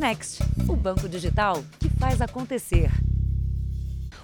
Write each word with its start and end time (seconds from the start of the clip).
Next, 0.00 0.42
o 0.66 0.74
banco 0.74 1.06
digital 1.06 1.62
que 1.78 1.90
faz 1.90 2.22
acontecer. 2.22 2.90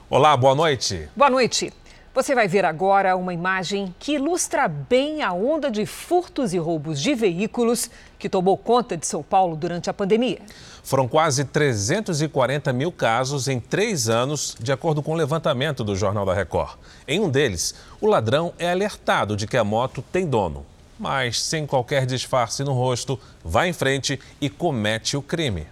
Olá, 0.08 0.34
boa 0.34 0.54
noite. 0.54 1.06
Boa 1.14 1.28
noite. 1.28 1.70
Você 2.14 2.34
vai 2.34 2.48
ver 2.48 2.64
agora 2.64 3.14
uma 3.14 3.34
imagem 3.34 3.94
que 3.98 4.14
ilustra 4.14 4.68
bem 4.68 5.20
a 5.20 5.34
onda 5.34 5.70
de 5.70 5.84
furtos 5.84 6.54
e 6.54 6.58
roubos 6.58 6.98
de 6.98 7.14
veículos 7.14 7.90
que 8.18 8.26
tomou 8.26 8.56
conta 8.56 8.96
de 8.96 9.06
São 9.06 9.22
Paulo 9.22 9.54
durante 9.54 9.90
a 9.90 9.92
pandemia. 9.92 10.38
Foram 10.82 11.06
quase 11.06 11.44
340 11.44 12.72
mil 12.72 12.90
casos 12.90 13.46
em 13.46 13.60
três 13.60 14.08
anos, 14.08 14.56
de 14.58 14.72
acordo 14.72 15.02
com 15.02 15.12
o 15.12 15.14
levantamento 15.14 15.84
do 15.84 15.94
Jornal 15.94 16.24
da 16.24 16.32
Record. 16.32 16.78
Em 17.06 17.20
um 17.20 17.28
deles, 17.28 17.74
o 18.00 18.06
ladrão 18.06 18.54
é 18.58 18.70
alertado 18.70 19.36
de 19.36 19.46
que 19.46 19.58
a 19.58 19.62
moto 19.62 20.02
tem 20.10 20.24
dono, 20.24 20.64
mas 20.98 21.40
sem 21.40 21.66
qualquer 21.66 22.06
disfarce 22.06 22.64
no 22.64 22.72
rosto, 22.72 23.18
vai 23.44 23.68
em 23.68 23.72
frente 23.72 24.18
e 24.40 24.48
comete 24.48 25.16
o 25.16 25.22
crime. 25.22 25.66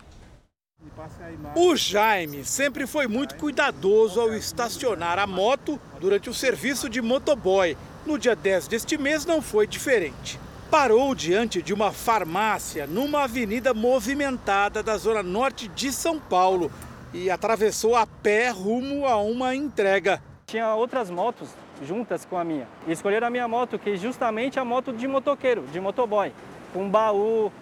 O 1.54 1.76
Jaime 1.76 2.44
sempre 2.44 2.86
foi 2.86 3.06
muito 3.06 3.34
cuidadoso 3.36 4.20
ao 4.20 4.34
estacionar 4.34 5.18
a 5.18 5.26
moto 5.26 5.80
durante 6.00 6.30
o 6.30 6.34
serviço 6.34 6.88
de 6.88 7.02
motoboy. 7.02 7.76
No 8.06 8.18
dia 8.18 8.36
10 8.36 8.68
deste 8.68 8.96
mês 8.96 9.24
não 9.24 9.42
foi 9.42 9.66
diferente. 9.66 10.38
Parou 10.70 11.14
diante 11.14 11.62
de 11.62 11.72
uma 11.72 11.92
farmácia 11.92 12.86
numa 12.86 13.24
avenida 13.24 13.72
movimentada 13.72 14.82
da 14.82 14.96
zona 14.96 15.22
norte 15.22 15.68
de 15.68 15.92
São 15.92 16.18
Paulo 16.18 16.70
e 17.12 17.30
atravessou 17.30 17.94
a 17.94 18.06
pé 18.06 18.50
rumo 18.50 19.06
a 19.06 19.16
uma 19.16 19.54
entrega. 19.54 20.22
Tinha 20.46 20.74
outras 20.74 21.10
motos 21.10 21.48
juntas 21.82 22.24
com 22.24 22.36
a 22.36 22.44
minha. 22.44 22.68
E 22.86 22.92
escolheram 22.92 23.26
a 23.26 23.30
minha 23.30 23.48
moto, 23.48 23.78
que 23.78 23.90
é 23.90 23.96
justamente 23.96 24.58
a 24.58 24.64
moto 24.64 24.92
de 24.92 25.06
motoqueiro, 25.08 25.62
de 25.72 25.80
motoboy, 25.80 26.32
com 26.72 26.88
baú, 26.88 27.52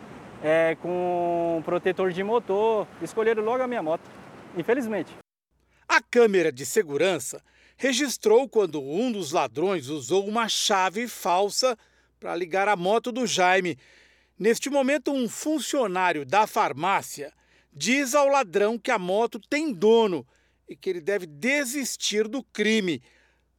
é, 0.42 0.76
com 0.80 1.62
protetor 1.64 2.12
de 2.12 2.22
motor. 2.22 2.86
Escolheram 3.00 3.42
logo 3.42 3.62
a 3.62 3.66
minha 3.66 3.82
moto, 3.82 4.02
infelizmente. 4.56 5.12
A 5.88 6.00
câmera 6.00 6.50
de 6.50 6.64
segurança 6.64 7.42
registrou 7.76 8.48
quando 8.48 8.80
um 8.80 9.10
dos 9.10 9.32
ladrões 9.32 9.88
usou 9.88 10.26
uma 10.26 10.48
chave 10.48 11.08
falsa 11.08 11.76
para 12.20 12.36
ligar 12.36 12.68
a 12.68 12.76
moto 12.76 13.10
do 13.10 13.26
Jaime. 13.26 13.76
Neste 14.38 14.70
momento, 14.70 15.12
um 15.12 15.28
funcionário 15.28 16.24
da 16.24 16.46
farmácia 16.46 17.32
diz 17.72 18.14
ao 18.14 18.28
ladrão 18.28 18.78
que 18.78 18.90
a 18.90 18.98
moto 18.98 19.40
tem 19.40 19.72
dono 19.72 20.26
e 20.68 20.76
que 20.76 20.88
ele 20.90 21.00
deve 21.00 21.26
desistir 21.26 22.28
do 22.28 22.42
crime. 22.42 23.02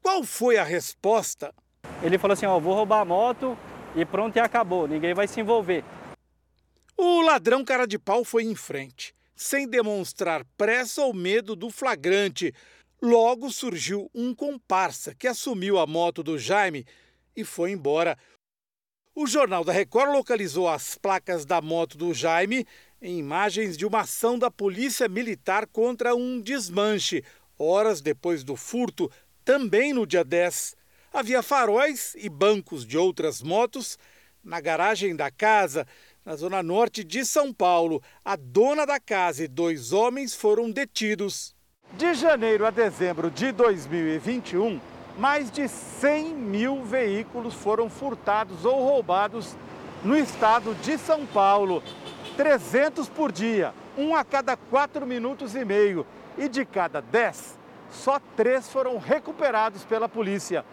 Qual 0.04 0.22
foi 0.26 0.58
a 0.58 0.66
resposta? 0.66 1.56
Ele 2.04 2.18
falou 2.18 2.34
assim: 2.34 2.46
Ó, 2.46 2.60
vou 2.60 2.76
roubar 2.76 3.00
a 3.00 3.06
moto 3.06 3.58
e 3.96 4.04
pronto, 4.04 4.36
e 4.36 4.40
acabou, 4.42 4.86
ninguém 4.86 5.14
vai 5.14 5.30
se 5.30 5.40
envolver. 5.40 5.82
O 6.98 7.22
ladrão 7.22 7.64
cara 7.64 7.88
de 7.88 7.98
pau 7.98 8.26
foi 8.26 8.44
em 8.44 8.54
frente, 8.54 9.16
sem 9.34 9.66
demonstrar 9.66 10.44
pressa 10.58 11.02
ou 11.04 11.14
medo 11.14 11.56
do 11.56 11.70
flagrante. 11.70 12.54
Logo 13.02 13.50
surgiu 13.50 14.12
um 14.14 14.36
comparsa 14.36 15.16
que 15.16 15.26
assumiu 15.26 15.80
a 15.80 15.88
moto 15.88 16.22
do 16.22 16.38
Jaime 16.38 16.86
e 17.34 17.46
foi 17.46 17.72
embora. 17.72 18.18
O 19.16 19.26
Jornal 19.26 19.64
da 19.64 19.72
Record 19.72 20.12
localizou 20.12 20.68
as 20.68 20.96
placas 20.98 21.46
da 21.46 21.62
moto 21.62 21.98
do 21.98 22.14
Jaime 22.14 22.68
em 23.02 23.20
imagens 23.20 23.78
de 23.78 23.86
uma 23.86 24.02
ação 24.02 24.38
da 24.38 24.52
Polícia 24.52 25.08
Militar 25.08 25.66
contra 25.66 26.14
um 26.14 26.42
desmanche. 26.42 27.24
Horas 27.58 28.02
depois 28.02 28.44
do 28.44 28.56
furto, 28.56 29.12
também 29.44 29.94
no 29.94 30.06
dia 30.06 30.24
10, 30.24 30.76
havia 31.12 31.44
faróis 31.44 32.16
e 32.18 32.30
bancos 32.30 32.86
de 32.86 32.98
outras 32.98 33.42
motos 33.42 33.98
na 34.44 34.60
garagem 34.60 35.16
da 35.16 35.30
casa 35.32 35.86
na 36.26 36.36
zona 36.36 36.64
norte 36.64 37.04
de 37.04 37.26
São 37.26 37.54
Paulo. 37.54 38.02
A 38.24 38.36
dona 38.36 38.86
da 38.86 39.00
casa 39.00 39.44
e 39.44 39.48
dois 39.48 39.92
homens 39.92 40.34
foram 40.34 40.72
detidos. 40.72 41.56
De 41.98 42.14
janeiro 42.14 42.66
a 42.66 42.72
dezembro 42.72 43.30
de 43.30 43.52
2021, 43.52 44.80
mais 45.18 45.52
de 45.52 45.68
100 45.68 46.34
mil 46.34 46.84
veículos 46.84 47.54
foram 47.54 47.90
furtados 47.90 48.66
ou 48.66 48.84
roubados 48.84 49.56
no 50.04 50.18
estado 50.18 50.74
de 50.76 50.98
São 50.98 51.26
Paulo. 51.26 51.84
300 52.36 53.08
por 53.10 53.32
dia, 53.32 53.74
um 53.98 54.16
a 54.16 54.24
cada 54.24 54.58
quatro 54.58 55.06
minutos 55.06 55.56
e 55.56 55.64
meio. 55.64 56.06
E 56.36 56.50
de 56.50 56.66
cada 56.66 57.00
10, 57.00 57.60
só 57.94 58.20
três 58.36 58.68
foram 58.68 58.98
recuperados 58.98 59.86
pela 59.86 60.10
polícia. 60.10 60.66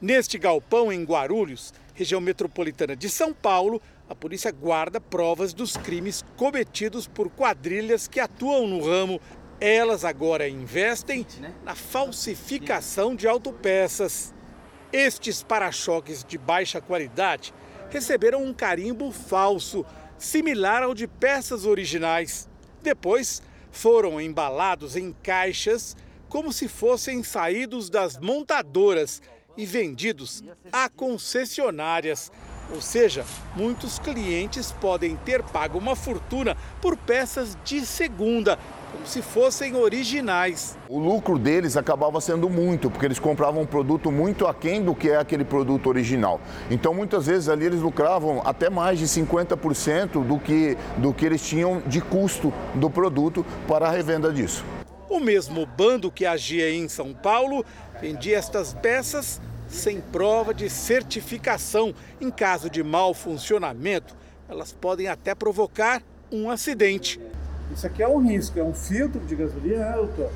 Neste 0.00 0.38
galpão 0.38 0.90
em 0.92 1.04
Guarulhos, 1.04 1.74
região 1.92 2.20
metropolitana 2.20 2.96
de 2.96 3.10
São 3.10 3.34
Paulo, 3.34 3.82
a 4.08 4.14
polícia 4.14 4.50
guarda 4.50 5.00
provas 5.00 5.52
dos 5.52 5.76
crimes 5.76 6.24
cometidos 6.36 7.06
por 7.06 7.28
quadrilhas 7.28 8.08
que 8.08 8.18
atuam 8.18 8.66
no 8.66 8.82
ramo. 8.82 9.20
Elas 9.60 10.04
agora 10.04 10.48
investem 10.48 11.26
na 11.62 11.74
falsificação 11.74 13.14
de 13.14 13.28
autopeças. 13.28 14.32
Estes 14.92 15.42
para-choques 15.42 16.24
de 16.24 16.38
baixa 16.38 16.80
qualidade 16.80 17.52
receberam 17.90 18.42
um 18.42 18.54
carimbo 18.54 19.12
falso, 19.12 19.84
similar 20.16 20.82
ao 20.82 20.94
de 20.94 21.06
peças 21.06 21.66
originais. 21.66 22.48
Depois, 22.82 23.42
foram 23.70 24.20
embalados 24.20 24.96
em 24.96 25.12
caixas 25.22 25.94
como 26.30 26.52
se 26.52 26.68
fossem 26.68 27.24
saídos 27.24 27.90
das 27.90 28.16
montadoras 28.16 29.20
e 29.56 29.66
vendidos 29.66 30.42
a 30.72 30.88
concessionárias. 30.88 32.30
Ou 32.72 32.80
seja, 32.80 33.24
muitos 33.56 33.98
clientes 33.98 34.70
podem 34.70 35.16
ter 35.16 35.42
pago 35.42 35.76
uma 35.76 35.96
fortuna 35.96 36.56
por 36.80 36.96
peças 36.96 37.58
de 37.64 37.84
segunda, 37.84 38.56
como 38.92 39.04
se 39.04 39.20
fossem 39.20 39.74
originais. 39.74 40.78
O 40.88 41.00
lucro 41.00 41.36
deles 41.36 41.76
acabava 41.76 42.20
sendo 42.20 42.48
muito, 42.48 42.88
porque 42.88 43.06
eles 43.06 43.18
compravam 43.18 43.62
um 43.62 43.66
produto 43.66 44.12
muito 44.12 44.46
aquém 44.46 44.84
do 44.84 44.94
que 44.94 45.10
é 45.10 45.16
aquele 45.16 45.44
produto 45.44 45.88
original. 45.88 46.40
Então, 46.70 46.94
muitas 46.94 47.26
vezes 47.26 47.48
ali 47.48 47.66
eles 47.66 47.80
lucravam 47.80 48.40
até 48.44 48.70
mais 48.70 49.00
de 49.00 49.06
50% 49.06 50.24
do 50.24 50.38
que, 50.38 50.78
do 50.96 51.12
que 51.12 51.26
eles 51.26 51.42
tinham 51.42 51.80
de 51.80 52.00
custo 52.00 52.52
do 52.76 52.88
produto 52.88 53.44
para 53.66 53.88
a 53.88 53.90
revenda 53.90 54.32
disso. 54.32 54.64
O 55.10 55.18
mesmo 55.18 55.66
bando 55.66 56.08
que 56.08 56.24
agia 56.24 56.70
em 56.70 56.88
São 56.88 57.12
Paulo 57.12 57.64
vendia 58.00 58.38
estas 58.38 58.72
peças 58.74 59.40
sem 59.66 60.00
prova 60.00 60.54
de 60.54 60.70
certificação. 60.70 61.92
Em 62.20 62.30
caso 62.30 62.70
de 62.70 62.80
mau 62.80 63.12
funcionamento, 63.12 64.14
elas 64.48 64.72
podem 64.72 65.08
até 65.08 65.34
provocar 65.34 66.00
um 66.30 66.48
acidente. 66.48 67.20
Isso 67.74 67.84
aqui 67.88 68.04
é 68.04 68.08
um 68.08 68.24
risco, 68.24 68.56
é 68.60 68.62
um 68.62 68.72
filtro 68.72 69.18
de 69.26 69.34
gasolina, 69.34 69.96
né? 69.96 70.28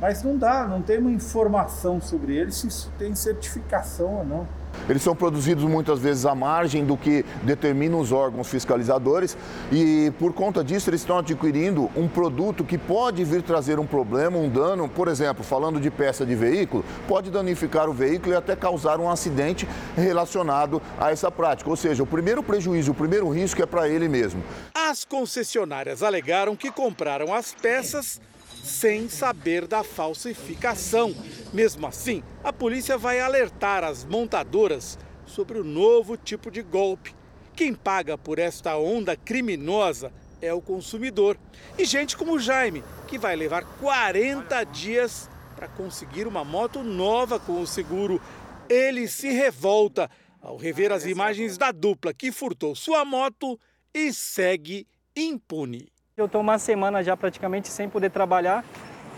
Mas 0.00 0.22
não 0.22 0.38
dá, 0.38 0.68
não 0.68 0.80
tem 0.80 0.98
uma 0.98 1.10
informação 1.10 2.00
sobre 2.00 2.36
ele 2.36 2.52
se 2.52 2.68
isso 2.68 2.92
tem 2.96 3.12
certificação 3.12 4.18
ou 4.18 4.24
não. 4.24 4.46
Eles 4.88 5.02
são 5.02 5.14
produzidos 5.14 5.64
muitas 5.64 5.98
vezes 5.98 6.26
à 6.26 6.34
margem 6.34 6.84
do 6.84 6.96
que 6.96 7.24
determinam 7.42 8.00
os 8.00 8.12
órgãos 8.12 8.48
fiscalizadores 8.48 9.36
e, 9.72 10.12
por 10.18 10.32
conta 10.32 10.62
disso, 10.62 10.90
eles 10.90 11.00
estão 11.00 11.18
adquirindo 11.18 11.90
um 11.96 12.08
produto 12.08 12.64
que 12.64 12.78
pode 12.78 13.24
vir 13.24 13.42
trazer 13.42 13.78
um 13.78 13.86
problema, 13.86 14.38
um 14.38 14.48
dano. 14.48 14.88
Por 14.88 15.08
exemplo, 15.08 15.44
falando 15.44 15.80
de 15.80 15.90
peça 15.90 16.24
de 16.24 16.34
veículo, 16.34 16.84
pode 17.08 17.30
danificar 17.30 17.88
o 17.88 17.92
veículo 17.92 18.32
e 18.32 18.36
até 18.36 18.54
causar 18.54 19.00
um 19.00 19.10
acidente 19.10 19.68
relacionado 19.96 20.80
a 20.98 21.10
essa 21.10 21.30
prática. 21.30 21.68
Ou 21.68 21.76
seja, 21.76 22.02
o 22.02 22.06
primeiro 22.06 22.42
prejuízo, 22.42 22.92
o 22.92 22.94
primeiro 22.94 23.28
risco 23.28 23.62
é 23.62 23.66
para 23.66 23.88
ele 23.88 24.08
mesmo. 24.08 24.42
As 24.74 25.04
concessionárias 25.04 26.02
alegaram 26.02 26.54
que 26.54 26.70
compraram 26.70 27.34
as 27.34 27.52
peças 27.52 28.20
sem 28.62 29.08
saber 29.08 29.66
da 29.66 29.82
falsificação. 29.82 31.14
Mesmo 31.52 31.86
assim, 31.86 32.22
a 32.42 32.52
polícia 32.52 32.98
vai 32.98 33.20
alertar 33.20 33.84
as 33.84 34.04
montadoras 34.04 34.98
sobre 35.26 35.58
o 35.58 35.64
novo 35.64 36.16
tipo 36.16 36.50
de 36.50 36.62
golpe. 36.62 37.14
Quem 37.54 37.74
paga 37.74 38.18
por 38.18 38.38
esta 38.38 38.76
onda 38.76 39.16
criminosa 39.16 40.12
é 40.40 40.52
o 40.52 40.60
consumidor. 40.60 41.38
E 41.78 41.84
gente 41.84 42.16
como 42.16 42.34
o 42.34 42.38
Jaime, 42.38 42.84
que 43.08 43.18
vai 43.18 43.34
levar 43.34 43.64
40 43.80 44.64
dias 44.64 45.28
para 45.54 45.68
conseguir 45.68 46.26
uma 46.26 46.44
moto 46.44 46.82
nova 46.82 47.40
com 47.40 47.60
o 47.60 47.66
seguro. 47.66 48.20
Ele 48.68 49.08
se 49.08 49.28
revolta 49.28 50.10
ao 50.40 50.56
rever 50.56 50.92
as 50.92 51.06
imagens 51.06 51.56
da 51.56 51.72
dupla 51.72 52.12
que 52.12 52.30
furtou 52.30 52.74
sua 52.74 53.04
moto 53.04 53.58
e 53.92 54.12
segue 54.12 54.86
impune. 55.16 55.88
Eu 56.18 56.24
estou 56.24 56.40
uma 56.40 56.58
semana 56.58 57.04
já 57.04 57.14
praticamente 57.14 57.68
sem 57.68 57.90
poder 57.90 58.10
trabalhar 58.10 58.64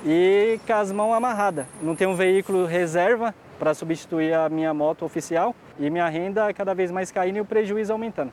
e 0.04 0.58
com 0.66 0.72
as 0.72 0.90
mãos 0.90 1.12
amarradas. 1.12 1.64
Não 1.80 1.94
tenho 1.94 2.10
um 2.10 2.16
veículo 2.16 2.66
reserva 2.66 3.32
para 3.56 3.72
substituir 3.72 4.34
a 4.34 4.48
minha 4.48 4.74
moto 4.74 5.04
oficial 5.04 5.54
e 5.78 5.88
minha 5.90 6.08
renda 6.08 6.52
cada 6.52 6.74
vez 6.74 6.90
mais 6.90 7.12
caindo 7.12 7.36
e 7.36 7.40
o 7.40 7.44
prejuízo 7.44 7.92
aumentando. 7.92 8.32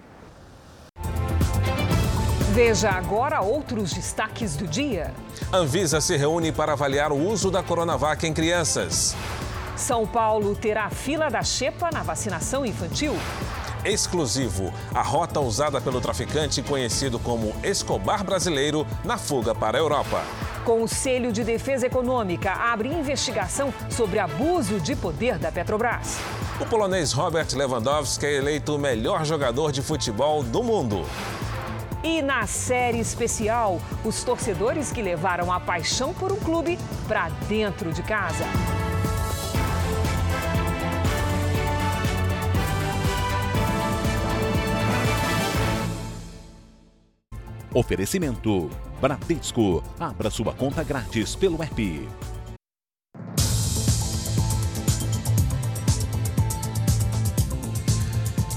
Veja 2.56 2.90
agora 2.90 3.40
outros 3.40 3.94
destaques 3.94 4.58
do 4.58 4.66
dia. 4.66 5.14
Anvisa 5.54 6.02
se 6.02 6.18
reúne 6.18 6.52
para 6.52 6.74
avaliar 6.74 7.12
o 7.12 7.18
uso 7.18 7.52
da 7.52 7.62
Coronavac 7.62 8.26
em 8.26 8.34
crianças. 8.34 9.16
São 9.78 10.08
Paulo 10.08 10.56
terá 10.56 10.90
fila 10.90 11.30
da 11.30 11.44
Xepa 11.44 11.92
na 11.94 12.02
vacinação 12.02 12.66
infantil. 12.66 13.14
Exclusivo. 13.86 14.74
A 14.94 15.02
rota 15.02 15.40
usada 15.40 15.80
pelo 15.80 16.02
traficante 16.02 16.62
conhecido 16.62 17.20
como 17.20 17.56
Escobar 17.64 18.24
brasileiro 18.24 18.86
na 19.04 19.18
fuga 19.18 19.54
para 19.54 19.78
a 19.78 19.82
Europa. 19.82 20.24
Conselho 20.66 21.32
de 21.32 21.44
Defesa 21.44 21.86
Econômica 21.86 22.52
abre 22.52 22.90
investigação 22.90 23.74
sobre 23.90 24.18
abuso 24.20 24.80
de 24.80 24.96
poder 24.96 25.38
da 25.38 25.52
Petrobras. 25.52 26.18
O 26.60 26.66
polonês 26.66 27.12
Robert 27.12 27.48
Lewandowski 27.54 28.26
é 28.26 28.34
eleito 28.34 28.76
o 28.76 28.80
melhor 28.80 29.26
jogador 29.26 29.72
de 29.72 29.82
futebol 29.82 30.42
do 30.42 30.64
mundo. 30.64 31.06
E 32.04 32.22
na 32.22 32.46
série 32.46 33.00
especial, 33.00 33.82
os 34.04 34.24
torcedores 34.24 34.92
que 34.92 35.02
levaram 35.02 35.52
a 35.52 35.60
paixão 35.60 36.14
por 36.14 36.32
um 36.32 36.38
clube 36.38 36.78
para 37.08 37.30
dentro 37.48 37.92
de 37.92 38.04
casa. 38.04 38.46
Oferecimento 47.76 48.70
Bradesco. 49.02 49.84
Abra 50.00 50.30
sua 50.30 50.54
conta 50.54 50.82
grátis 50.82 51.36
pelo 51.36 51.62
app. 51.62 52.08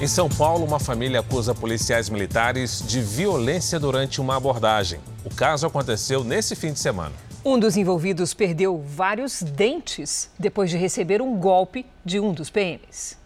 Em 0.01 0.07
São 0.07 0.29
Paulo, 0.29 0.65
uma 0.65 0.79
família 0.79 1.19
acusa 1.19 1.53
policiais 1.53 2.09
militares 2.09 2.81
de 2.87 3.01
violência 3.01 3.81
durante 3.81 4.21
uma 4.21 4.37
abordagem. 4.37 5.01
O 5.25 5.35
caso 5.35 5.67
aconteceu 5.67 6.23
nesse 6.23 6.55
fim 6.55 6.73
de 6.73 6.79
semana. 6.79 7.17
Um 7.45 7.59
dos 7.59 7.77
envolvidos 7.77 8.33
perdeu 8.33 8.81
vários 8.81 9.43
dentes 9.43 10.31
depois 10.39 10.71
de 10.71 10.77
receber 10.77 11.21
um 11.21 11.37
golpe 11.37 11.85
de 12.05 12.21
um 12.21 12.33
dos 12.33 12.51
PMs. 12.51 13.19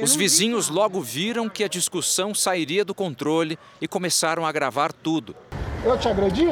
Os 0.00 0.14
vizinhos 0.14 0.68
logo 0.68 1.00
viram 1.00 1.48
que 1.48 1.64
a 1.64 1.68
discussão 1.68 2.34
sairia 2.34 2.84
do 2.84 2.94
controle 2.94 3.58
e 3.80 3.88
começaram 3.88 4.44
a 4.44 4.52
gravar 4.52 4.92
tudo. 4.92 5.34
Eu 5.84 5.98
te 5.98 6.08
agredi? 6.08 6.48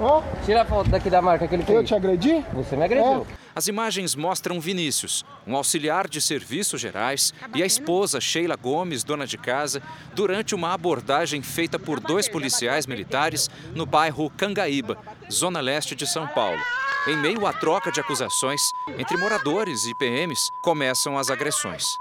Oh. 0.00 0.22
Tira 0.44 0.62
a 0.62 0.64
foto 0.64 0.88
daqui 0.88 1.10
da 1.10 1.20
marca 1.20 1.46
que 1.46 1.54
ele 1.54 1.62
fez. 1.62 1.76
Eu 1.76 1.84
te 1.84 1.94
agredi? 1.94 2.44
Você 2.54 2.76
me 2.76 2.84
agrediu. 2.84 3.26
É. 3.30 3.39
As 3.54 3.66
imagens 3.66 4.14
mostram 4.14 4.60
Vinícius, 4.60 5.24
um 5.46 5.56
auxiliar 5.56 6.08
de 6.08 6.20
serviços 6.20 6.80
gerais, 6.80 7.34
e 7.54 7.62
a 7.62 7.66
esposa 7.66 8.20
Sheila 8.20 8.56
Gomes, 8.56 9.02
dona 9.02 9.26
de 9.26 9.36
casa, 9.36 9.82
durante 10.14 10.54
uma 10.54 10.72
abordagem 10.72 11.42
feita 11.42 11.78
por 11.78 11.98
dois 11.98 12.28
policiais 12.28 12.86
militares 12.86 13.50
no 13.74 13.84
bairro 13.84 14.30
Cangaíba, 14.30 14.98
zona 15.30 15.60
leste 15.60 15.94
de 15.94 16.06
São 16.06 16.28
Paulo. 16.28 16.60
Em 17.08 17.16
meio 17.16 17.46
à 17.46 17.52
troca 17.52 17.90
de 17.90 17.98
acusações 17.98 18.60
entre 18.98 19.16
moradores 19.16 19.84
e 19.86 19.94
PMs, 19.94 20.50
começam 20.62 21.18
as 21.18 21.30
agressões. 21.30 21.98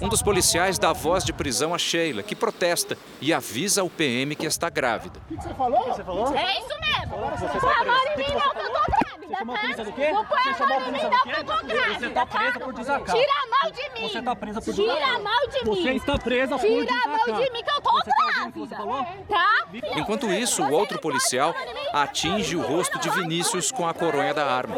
Um 0.00 0.08
dos 0.08 0.22
policiais 0.22 0.78
dá 0.78 0.92
voz 0.92 1.24
de 1.24 1.32
prisão 1.32 1.74
a 1.74 1.78
Sheila, 1.78 2.22
que 2.22 2.34
protesta 2.34 2.96
e 3.20 3.32
avisa 3.32 3.82
o 3.84 3.90
PM 3.90 4.34
que 4.34 4.46
está 4.46 4.68
grávida. 4.68 5.20
O 5.30 5.36
que, 5.36 5.42
você 5.42 5.54
falou? 5.54 5.84
você 5.84 6.04
falou? 6.04 6.36
É 6.36 6.58
isso 6.58 6.68
mesmo. 6.80 7.16
Você 7.38 7.46
tá 7.46 7.60
Põe 7.60 7.72
a 7.72 7.84
mão 7.84 7.96
em 8.06 8.16
mim, 8.16 8.24
não, 8.34 8.50
que 8.50 8.58
eu 8.58 8.70
tô 8.70 8.86
grávida. 8.86 9.20
Não 9.30 9.46
põe 9.46 9.56
a 9.56 10.66
mão 10.66 10.88
em 10.88 10.92
mim, 10.92 11.02
não, 11.02 11.22
que 11.22 11.30
eu 11.30 11.44
tô 11.44 11.66
grávida. 11.66 11.98
Você 11.98 12.10
tá 12.10 12.26
presa 12.26 12.60
por 12.60 12.72
desacato. 12.74 13.18
Tira 13.18 13.32
a 13.32 13.64
mão 13.64 13.72
de 13.72 13.90
mim. 13.90 14.08
Você 14.08 14.22
tá 14.22 14.36
presa 14.36 14.60
por 14.60 14.74
desacato. 14.74 15.00
Tira 15.00 15.16
a 15.16 15.18
mão 15.18 15.48
de 15.48 15.64
mim. 15.64 15.82
Você 15.82 15.90
está 15.90 16.18
presa 16.18 16.58
por 16.58 16.66
Tira 16.66 16.86
desacato. 16.86 17.08
a 17.08 17.10
mão 17.10 17.40
de 17.40 17.50
mim, 17.52 17.62
que 17.62 17.70
eu 17.70 17.80
tô 17.80 17.92
você 17.92 18.10
grávida. 18.10 18.66
Tá 18.66 18.76
falou? 18.76 19.06
Tá? 19.28 19.66
Enquanto 19.96 20.30
isso, 20.30 20.62
o 20.62 20.72
outro 20.72 20.98
policial 21.00 21.54
atinge 21.92 22.56
o 22.56 22.60
rosto 22.62 22.98
de 22.98 23.08
Vinícius 23.10 23.70
com 23.70 23.86
a 23.86 23.94
coronha 23.94 24.34
da 24.34 24.44
arma. 24.44 24.76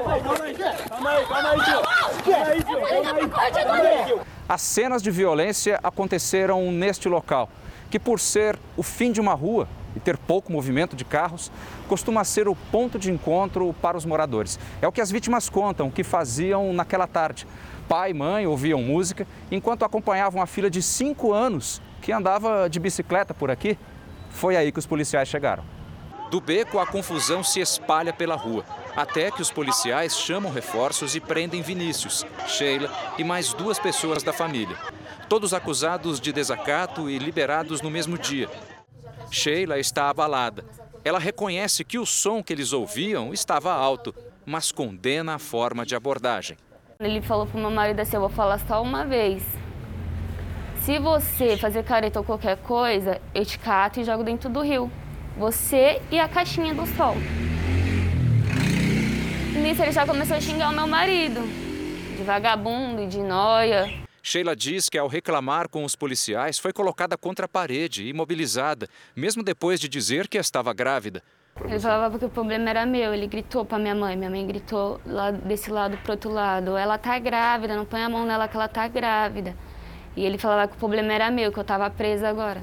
As 4.49 4.61
cenas 4.61 5.03
de 5.03 5.11
violência 5.11 5.79
aconteceram 5.83 6.71
neste 6.73 7.09
local, 7.09 7.49
que 7.91 7.99
por 7.99 8.19
ser 8.19 8.59
o 8.77 8.83
fim 8.83 9.13
de 9.13 9.21
uma 9.21 9.35
rua 9.35 9.69
e 9.95 10.01
ter 10.01 10.17
pouco 10.17 10.51
movimento 10.51 10.97
de 10.97 11.05
carros, 11.05 11.53
costuma 11.89 12.25
ser 12.25 12.49
o 12.49 12.57
ponto 12.57 12.99
de 12.99 13.11
encontro 13.11 13.75
para 13.81 13.97
os 13.97 14.05
moradores. 14.05 14.59
É 14.81 14.89
o 14.89 14.93
que 14.93 15.01
as 15.01 15.11
vítimas 15.11 15.49
contam 15.49 15.91
que 15.91 16.03
faziam 16.03 16.73
naquela 16.73 17.07
tarde. 17.07 17.47
Pai 17.89 18.11
e 18.11 18.15
mãe 18.15 18.47
ouviam 18.47 18.83
música 18.83 19.27
enquanto 19.51 19.85
acompanhavam 19.85 20.43
a 20.43 20.47
filha 20.47 20.71
de 20.71 20.83
cinco 20.83 21.33
anos 21.33 21.81
que 22.01 22.11
andava 22.11 22.69
de 22.69 22.81
bicicleta 22.81 23.35
por 23.35 23.51
aqui. 23.51 23.79
Foi 24.31 24.57
aí 24.57 24.73
que 24.73 24.79
os 24.79 24.87
policiais 24.87 25.29
chegaram. 25.29 25.65
Do 26.31 26.41
beco, 26.41 26.79
a 26.79 26.87
confusão 26.87 27.45
se 27.45 27.61
espalha 27.61 28.13
pela 28.13 28.35
rua, 28.35 28.65
até 28.97 29.31
que 29.31 29.43
os 29.43 29.51
policiais 29.51 30.17
chamam 30.17 30.53
reforços 30.53 31.15
e 31.15 31.21
prendem 31.21 31.63
Vinícius, 31.63 32.27
Sheila 32.47 32.91
e 33.19 33.25
mais 33.25 33.53
duas 33.53 33.79
pessoas 33.79 34.23
da 34.23 34.33
família. 34.33 34.77
Todos 35.29 35.55
acusados 35.55 36.21
de 36.21 36.33
desacato 36.33 37.09
e 37.09 37.19
liberados 37.19 37.81
no 37.81 37.91
mesmo 37.91 38.19
dia. 38.19 38.49
Sheila 39.31 39.79
está 39.79 40.11
abalada. 40.11 40.65
Ela 41.05 41.19
reconhece 41.19 41.85
que 41.85 41.99
o 41.99 42.07
som 42.07 42.43
que 42.43 42.53
eles 42.53 42.73
ouviam 42.73 43.33
estava 43.33 43.73
alto, 43.73 44.15
mas 44.45 44.71
condena 44.71 45.35
a 45.35 45.39
forma 45.39 45.87
de 45.87 45.97
abordagem. 45.97 46.57
Ele 47.01 47.21
falou 47.23 47.47
pro 47.47 47.59
meu 47.59 47.71
marido 47.71 47.99
assim: 48.01 48.17
eu 48.17 48.21
vou 48.21 48.31
falar 48.31 48.59
só 48.61 48.83
uma 48.83 49.05
vez. 49.05 49.43
Se 50.83 50.99
você 50.99 51.57
fazer 51.57 51.85
careta 51.85 52.19
ou 52.19 52.25
qualquer 52.25 52.57
coisa, 52.59 53.21
eu 53.35 53.45
te 53.47 53.59
cato 53.59 54.01
e 54.01 54.05
jogo 54.05 54.23
dentro 54.23 54.51
do 54.51 54.61
rio. 54.61 54.91
Você 55.37 56.03
e 56.11 56.19
a 56.19 56.29
caixinha 56.29 56.75
do 56.75 56.87
sol. 56.87 57.15
Nisso 59.63 59.81
ele 59.81 59.93
já 59.93 60.05
começou 60.05 60.37
a 60.37 60.41
xingar 60.41 60.71
o 60.71 60.75
meu 60.75 60.89
marido. 60.89 61.41
De 62.17 62.25
vagabundo 62.25 63.03
e 63.03 63.07
de 63.07 63.19
noia. 63.19 63.89
Sheila 64.21 64.57
diz 64.57 64.89
que 64.89 64.99
ao 64.99 65.07
reclamar 65.07 65.69
com 65.69 65.85
os 65.85 65.95
policiais 65.95 66.59
foi 66.59 66.73
colocada 66.73 67.17
contra 67.17 67.47
a 67.47 67.49
parede, 67.49 68.09
imobilizada, 68.09 68.89
mesmo 69.15 69.41
depois 69.41 69.79
de 69.79 69.89
dizer 69.89 70.27
que 70.27 70.37
estava 70.37 70.73
grávida. 70.73 71.23
Ele 71.65 71.79
falava 71.79 72.19
que 72.19 72.25
o 72.25 72.29
problema 72.29 72.71
era 72.71 72.85
meu. 72.85 73.15
Ele 73.15 73.29
gritou 73.29 73.65
para 73.65 73.79
minha 73.79 73.95
mãe. 73.95 74.17
Minha 74.17 74.31
mãe 74.31 74.45
gritou 74.45 75.01
lá 75.07 75.31
desse 75.31 75.71
lado 75.71 75.97
pro 75.99 76.13
outro 76.13 76.31
lado. 76.31 76.77
Ela 76.77 76.99
tá 76.99 77.17
grávida, 77.21 77.77
não 77.77 77.85
põe 77.85 78.03
a 78.03 78.09
mão 78.09 78.27
nela 78.27 78.49
que 78.49 78.57
ela 78.57 78.67
tá 78.67 78.89
grávida. 78.89 79.57
E 80.17 80.25
ele 80.25 80.39
falava 80.39 80.67
que 80.67 80.75
o 80.75 80.79
problema 80.79 81.13
era 81.13 81.31
meu, 81.31 81.53
que 81.53 81.59
eu 81.59 81.63
estava 81.63 81.89
presa 81.89 82.29
agora. 82.29 82.61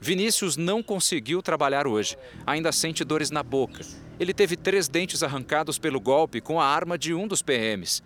Vinícius 0.00 0.56
não 0.56 0.84
conseguiu 0.84 1.42
trabalhar 1.42 1.88
hoje. 1.88 2.16
Ainda 2.46 2.70
sente 2.70 3.02
dores 3.02 3.32
na 3.32 3.42
boca. 3.42 3.84
Ele 4.20 4.34
teve 4.34 4.56
três 4.56 4.88
dentes 4.88 5.22
arrancados 5.22 5.78
pelo 5.78 6.00
golpe 6.00 6.40
com 6.40 6.60
a 6.60 6.66
arma 6.66 6.98
de 6.98 7.14
um 7.14 7.28
dos 7.28 7.40
PMs. 7.40 8.02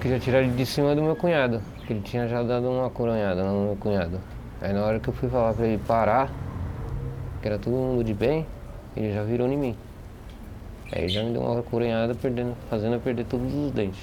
Queria 0.00 0.18
tirar 0.18 0.42
ele 0.42 0.52
de 0.52 0.64
cima 0.64 0.94
do 0.94 1.02
meu 1.02 1.14
cunhado, 1.14 1.62
que 1.86 1.92
ele 1.92 2.00
tinha 2.00 2.26
já 2.26 2.42
dado 2.42 2.70
uma 2.70 2.88
coronhada 2.88 3.44
no 3.44 3.66
meu 3.66 3.76
cunhado. 3.76 4.18
Aí 4.62 4.72
na 4.72 4.82
hora 4.82 4.98
que 4.98 5.08
eu 5.08 5.12
fui 5.12 5.28
falar 5.28 5.52
para 5.52 5.66
ele 5.66 5.76
parar, 5.86 6.32
que 7.42 7.46
era 7.46 7.58
todo 7.58 7.74
mundo 7.74 8.02
de 8.02 8.14
bem, 8.14 8.46
ele 8.96 9.12
já 9.12 9.22
virou 9.22 9.46
em 9.46 9.58
mim. 9.58 9.76
Aí 10.90 11.06
já 11.08 11.22
me 11.22 11.32
deu 11.32 11.42
uma 11.42 11.62
coronhada, 11.62 12.14
perdendo, 12.14 12.56
fazendo 12.70 12.94
eu 12.94 13.00
perder 13.00 13.26
todos 13.26 13.52
os 13.52 13.70
dentes. 13.72 14.00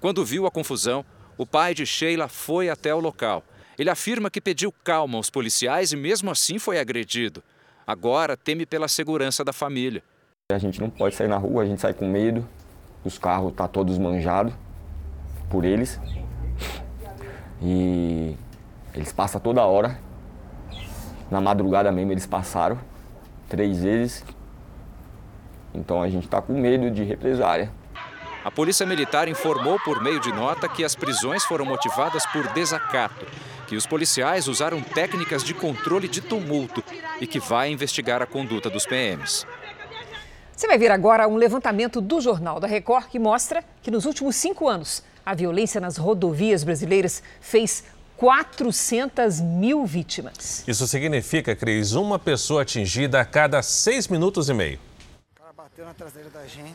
Quando 0.00 0.24
viu 0.24 0.46
a 0.46 0.50
confusão, 0.50 1.04
o 1.36 1.46
pai 1.46 1.74
de 1.74 1.86
Sheila 1.86 2.26
foi 2.26 2.68
até 2.68 2.92
o 2.92 2.98
local. 2.98 3.44
Ele 3.78 3.88
afirma 3.88 4.30
que 4.30 4.40
pediu 4.40 4.74
calma 4.82 5.16
aos 5.16 5.30
policiais 5.30 5.92
e 5.92 5.96
mesmo 5.96 6.28
assim 6.28 6.58
foi 6.58 6.80
agredido. 6.80 7.40
Agora 7.86 8.36
teme 8.36 8.66
pela 8.66 8.88
segurança 8.88 9.44
da 9.44 9.52
família. 9.52 10.02
A 10.50 10.56
gente 10.56 10.80
não 10.80 10.88
pode 10.88 11.14
sair 11.14 11.28
na 11.28 11.36
rua, 11.36 11.62
a 11.62 11.66
gente 11.66 11.78
sai 11.78 11.92
com 11.92 12.08
medo. 12.08 12.42
Os 13.04 13.18
carros 13.18 13.52
tá 13.52 13.68
todos 13.68 13.98
manjados 13.98 14.50
por 15.50 15.62
eles. 15.62 16.00
E 17.60 18.34
eles 18.94 19.12
passam 19.12 19.42
toda 19.42 19.62
hora. 19.66 20.00
Na 21.30 21.38
madrugada 21.38 21.92
mesmo 21.92 22.12
eles 22.12 22.24
passaram 22.24 22.78
três 23.46 23.82
vezes. 23.82 24.24
Então 25.74 26.00
a 26.00 26.08
gente 26.08 26.24
está 26.24 26.40
com 26.40 26.54
medo 26.54 26.90
de 26.90 27.04
represária. 27.04 27.70
A 28.42 28.50
Polícia 28.50 28.86
Militar 28.86 29.28
informou 29.28 29.78
por 29.80 30.02
meio 30.02 30.18
de 30.18 30.32
nota 30.32 30.66
que 30.66 30.82
as 30.82 30.94
prisões 30.94 31.44
foram 31.44 31.66
motivadas 31.66 32.24
por 32.24 32.48
desacato, 32.54 33.26
que 33.66 33.76
os 33.76 33.86
policiais 33.86 34.48
usaram 34.48 34.80
técnicas 34.80 35.44
de 35.44 35.52
controle 35.52 36.08
de 36.08 36.22
tumulto 36.22 36.82
e 37.20 37.26
que 37.26 37.38
vai 37.38 37.70
investigar 37.70 38.22
a 38.22 38.26
conduta 38.26 38.70
dos 38.70 38.86
PMs. 38.86 39.46
Você 40.58 40.66
vai 40.66 40.76
ver 40.76 40.90
agora 40.90 41.28
um 41.28 41.36
levantamento 41.36 42.00
do 42.00 42.20
Jornal 42.20 42.58
da 42.58 42.66
Record 42.66 43.06
que 43.06 43.16
mostra 43.20 43.62
que 43.80 43.92
nos 43.92 44.04
últimos 44.04 44.34
cinco 44.34 44.66
anos 44.66 45.04
a 45.24 45.32
violência 45.32 45.80
nas 45.80 45.96
rodovias 45.96 46.64
brasileiras 46.64 47.22
fez 47.40 47.84
400 48.16 49.40
mil 49.40 49.86
vítimas. 49.86 50.64
Isso 50.66 50.88
significa, 50.88 51.54
Cris, 51.54 51.92
uma 51.92 52.18
pessoa 52.18 52.62
atingida 52.62 53.20
a 53.20 53.24
cada 53.24 53.62
seis 53.62 54.08
minutos 54.08 54.48
e 54.48 54.54
meio. 54.54 54.80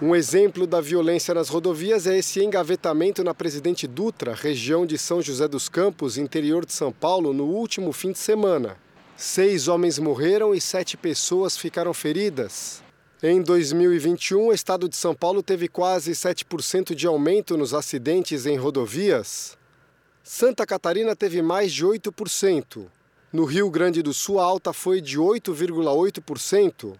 Um 0.03 0.17
exemplo 0.17 0.67
da 0.67 0.81
violência 0.81 1.33
nas 1.33 1.49
rodovias 1.49 2.07
é 2.07 2.19
esse 2.19 2.43
engavetamento 2.43 3.23
na 3.23 3.33
Presidente 3.33 3.87
Dutra, 3.87 4.35
região 4.35 4.85
de 4.85 4.99
São 4.99 5.23
José 5.23 5.47
dos 5.47 5.69
Campos, 5.69 6.19
interior 6.19 6.67
de 6.67 6.73
São 6.73 6.91
Paulo, 6.91 7.33
no 7.33 7.45
último 7.45 7.93
fim 7.93 8.11
de 8.11 8.19
semana. 8.19 8.77
Seis 9.17 9.69
homens 9.69 9.97
morreram 9.99 10.53
e 10.53 10.61
sete 10.61 10.97
pessoas 10.97 11.57
ficaram 11.57 11.95
feridas. 11.95 12.83
Em 13.23 13.41
2021, 13.41 14.49
o 14.49 14.53
estado 14.53 14.89
de 14.89 14.97
São 14.97 15.15
Paulo 15.15 15.41
teve 15.41 15.69
quase 15.69 16.11
7% 16.11 16.95
de 16.95 17.07
aumento 17.07 17.57
nos 17.57 17.73
acidentes 17.73 18.45
em 18.45 18.57
rodovias. 18.57 19.57
Santa 20.23 20.67
Catarina 20.67 21.15
teve 21.15 21.41
mais 21.41 21.73
de 21.73 21.87
8%. 21.87 22.87
No 23.35 23.45
Rio 23.47 23.69
Grande 23.69 24.01
do 24.01 24.15
Sul, 24.15 24.39
a 24.39 24.45
alta 24.45 24.73
foi 24.73 25.01
de 25.01 25.19
8,8%. 25.19 26.95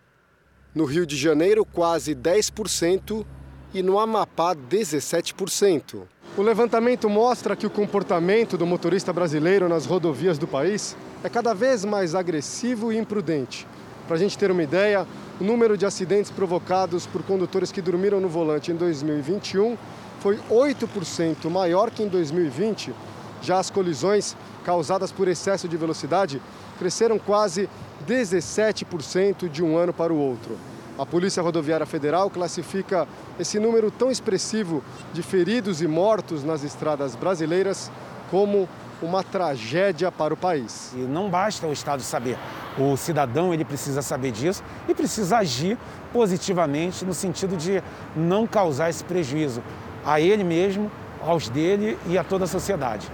No 0.75 0.85
Rio 0.85 1.07
de 1.07 1.17
Janeiro, 1.17 1.65
quase 1.65 2.13
10% 2.13 3.25
e 3.73 3.85
no 3.85 4.01
Amapá, 4.01 4.53
17%. 4.53 6.03
O 6.37 6.43
levantamento 6.43 7.09
mostra 7.09 7.55
que 7.55 7.69
o 7.69 7.71
comportamento 7.71 8.59
do 8.59 8.67
motorista 8.67 9.13
brasileiro 9.13 9.69
nas 9.69 9.87
rodovias 9.87 10.37
do 10.37 10.49
país 10.49 10.97
é 11.23 11.29
cada 11.29 11.55
vez 11.55 11.85
mais 11.85 12.17
agressivo 12.17 12.93
e 12.93 12.99
imprudente. 12.99 13.65
Para 14.09 14.17
a 14.17 14.19
gente 14.19 14.37
ter 14.37 14.51
uma 14.51 14.65
ideia, 14.65 15.07
o 15.41 15.45
número 15.45 15.79
de 15.79 15.87
acidentes 15.87 16.33
provocados 16.33 17.07
por 17.07 17.23
condutores 17.23 17.71
que 17.71 17.81
dormiram 17.81 18.21
no 18.21 18.29
volante 18.29 18.73
em 18.73 18.75
2021 18.75 19.79
foi 20.19 20.41
8% 20.51 21.49
maior 21.49 21.93
que 21.93 22.03
em 22.03 22.09
2020. 22.09 22.93
Já 23.41 23.61
as 23.61 23.71
colisões 23.71 24.37
causadas 24.65 25.13
por 25.13 25.29
excesso 25.29 25.69
de 25.69 25.77
velocidade 25.77 26.41
cresceram 26.79 27.19
quase 27.19 27.69
17% 28.09 29.49
de 29.49 29.63
um 29.63 29.77
ano 29.77 29.93
para 29.93 30.13
o 30.13 30.19
outro. 30.19 30.57
A 30.99 31.05
Polícia 31.05 31.43
Rodoviária 31.43 31.87
Federal 31.87 32.31
classifica 32.31 33.07
esse 33.39 33.59
número 33.59 33.91
tão 33.91 34.11
expressivo 34.11 34.83
de 35.13 35.23
feridos 35.23 35.83
e 35.83 35.89
mortos 35.89 36.45
nas 36.45 36.63
estradas 36.63 37.17
brasileiras 37.17 37.91
como 38.31 38.69
uma 39.03 39.23
tragédia 39.25 40.11
para 40.13 40.33
o 40.33 40.37
país. 40.37 40.93
E 40.95 40.99
não 40.99 41.29
basta 41.29 41.67
o 41.67 41.73
Estado 41.73 42.01
saber, 42.01 42.39
o 42.79 42.97
cidadão 42.97 43.53
ele 43.53 43.65
precisa 43.65 44.03
saber 44.03 44.31
disso 44.31 44.63
e 44.89 44.95
precisa 44.95 45.39
agir 45.39 45.77
positivamente 46.13 47.05
no 47.05 47.13
sentido 47.13 47.57
de 47.57 47.83
não 48.15 48.47
causar 48.47 48.89
esse 48.89 49.03
prejuízo 49.03 49.63
a 50.05 50.21
ele 50.21 50.45
mesmo, 50.45 50.91
aos 51.21 51.49
dele 51.49 51.99
e 52.07 52.17
a 52.17 52.23
toda 52.23 52.45
a 52.45 52.49
sociedade. 52.49 53.11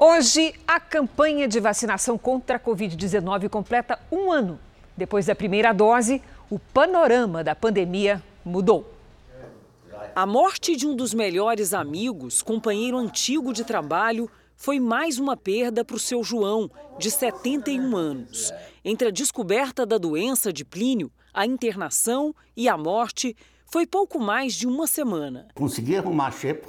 Hoje, 0.00 0.54
a 0.64 0.78
campanha 0.78 1.48
de 1.48 1.58
vacinação 1.58 2.16
contra 2.16 2.56
a 2.56 2.60
Covid-19 2.60 3.48
completa 3.48 3.98
um 4.12 4.30
ano. 4.30 4.60
Depois 4.96 5.26
da 5.26 5.34
primeira 5.34 5.72
dose, 5.72 6.22
o 6.48 6.56
panorama 6.56 7.42
da 7.42 7.52
pandemia 7.52 8.22
mudou. 8.44 8.94
A 10.14 10.24
morte 10.24 10.76
de 10.76 10.86
um 10.86 10.94
dos 10.94 11.12
melhores 11.12 11.74
amigos, 11.74 12.42
companheiro 12.42 12.96
antigo 12.96 13.52
de 13.52 13.64
trabalho, 13.64 14.30
foi 14.56 14.78
mais 14.78 15.18
uma 15.18 15.36
perda 15.36 15.84
para 15.84 15.96
o 15.96 15.98
seu 15.98 16.22
João, 16.22 16.70
de 16.96 17.10
71 17.10 17.96
anos. 17.96 18.52
Entre 18.84 19.08
a 19.08 19.10
descoberta 19.10 19.84
da 19.84 19.98
doença 19.98 20.52
de 20.52 20.64
Plínio, 20.64 21.10
a 21.34 21.44
internação 21.44 22.32
e 22.56 22.68
a 22.68 22.76
morte, 22.76 23.36
foi 23.66 23.84
pouco 23.84 24.20
mais 24.20 24.54
de 24.54 24.64
uma 24.64 24.86
semana. 24.86 25.48
Consegui 25.56 25.96
arrumar 25.96 26.30
xepo, 26.30 26.68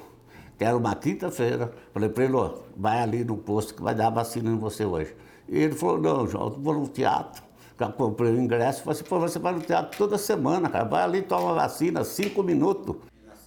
que 0.59 0.65
era 0.65 0.75
uma 0.75 0.93
quinta-feira. 0.93 1.71
Falei 1.93 2.09
para 2.09 2.25
ele, 2.25 2.33
vai 2.75 3.01
ali 3.01 3.23
no 3.23 3.37
posto 3.37 3.73
que 3.73 3.81
vai 3.81 3.95
dar 3.95 4.09
vacina 4.09 4.51
em 4.51 4.57
você 4.57 4.83
hoje. 4.83 5.15
E 5.47 5.57
ele 5.57 5.73
falou, 5.73 5.97
não, 5.97 6.27
João, 6.27 6.47
eu 6.47 6.59
vou 6.59 6.73
no 6.73 6.87
teatro. 6.89 7.41
Comprei 7.95 8.33
o 8.33 8.37
ingresso, 8.37 8.83
falei 8.83 8.99
assim, 8.99 9.09
você 9.09 9.39
vai 9.39 9.53
no 9.53 9.61
teatro 9.61 9.97
toda 9.97 10.17
semana, 10.17 10.69
cara. 10.69 10.83
Vai 10.83 11.01
ali, 11.01 11.21
toma 11.21 11.53
vacina, 11.53 12.03
cinco 12.03 12.43
minutos. 12.43 12.97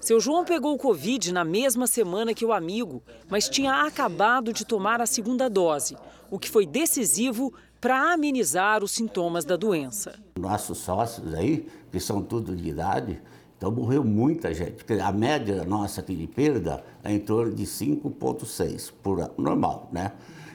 Seu 0.00 0.19
João 0.19 0.42
pegou 0.42 0.75
o 0.75 0.78
Covid 0.78 1.31
na 1.33 1.45
mesma 1.45 1.87
semana 1.87 2.33
que 2.33 2.47
o 2.47 2.52
amigo, 2.52 3.02
mas 3.28 3.47
tinha 3.47 3.85
acabado 3.85 4.50
de 4.50 4.64
tomar 4.64 5.02
a 5.02 5.07
segunda 5.07 5.50
dose, 5.50 5.99
o 6.31 6.38
que 6.38 6.50
foi 6.50 6.64
decisivo 6.64 7.52
para 7.78 8.14
amenizar 8.14 8.83
os 8.83 8.90
sintomas 8.90 9.45
da 9.45 9.54
doença. 9.54 10.14
Nossos 10.40 10.78
sócios 10.78 11.35
aí, 11.35 11.69
que 11.90 12.00
são 12.00 12.23
tudo 12.23 12.57
de 12.57 12.71
idade, 12.71 13.21
então 13.62 13.71
morreu 13.71 14.02
muita 14.02 14.52
gente. 14.52 14.73
Porque 14.73 14.95
a 14.95 15.12
média 15.12 15.64
nossa 15.64 16.00
aqui 16.00 16.16
de 16.16 16.26
perda 16.26 16.85
é 17.04 17.12
em 17.12 17.21
torno 17.21 17.54
de 17.54 17.62
5,6 17.62 18.92
por 19.00 19.21
ano, 19.21 19.35
normal, 19.38 19.88
né? 19.92 20.11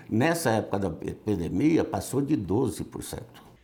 Nessa 0.09 0.49
época 0.49 0.77
da 0.77 0.87
epidemia, 1.09 1.85
passou 1.85 2.21
de 2.21 2.35
12%. 2.35 3.21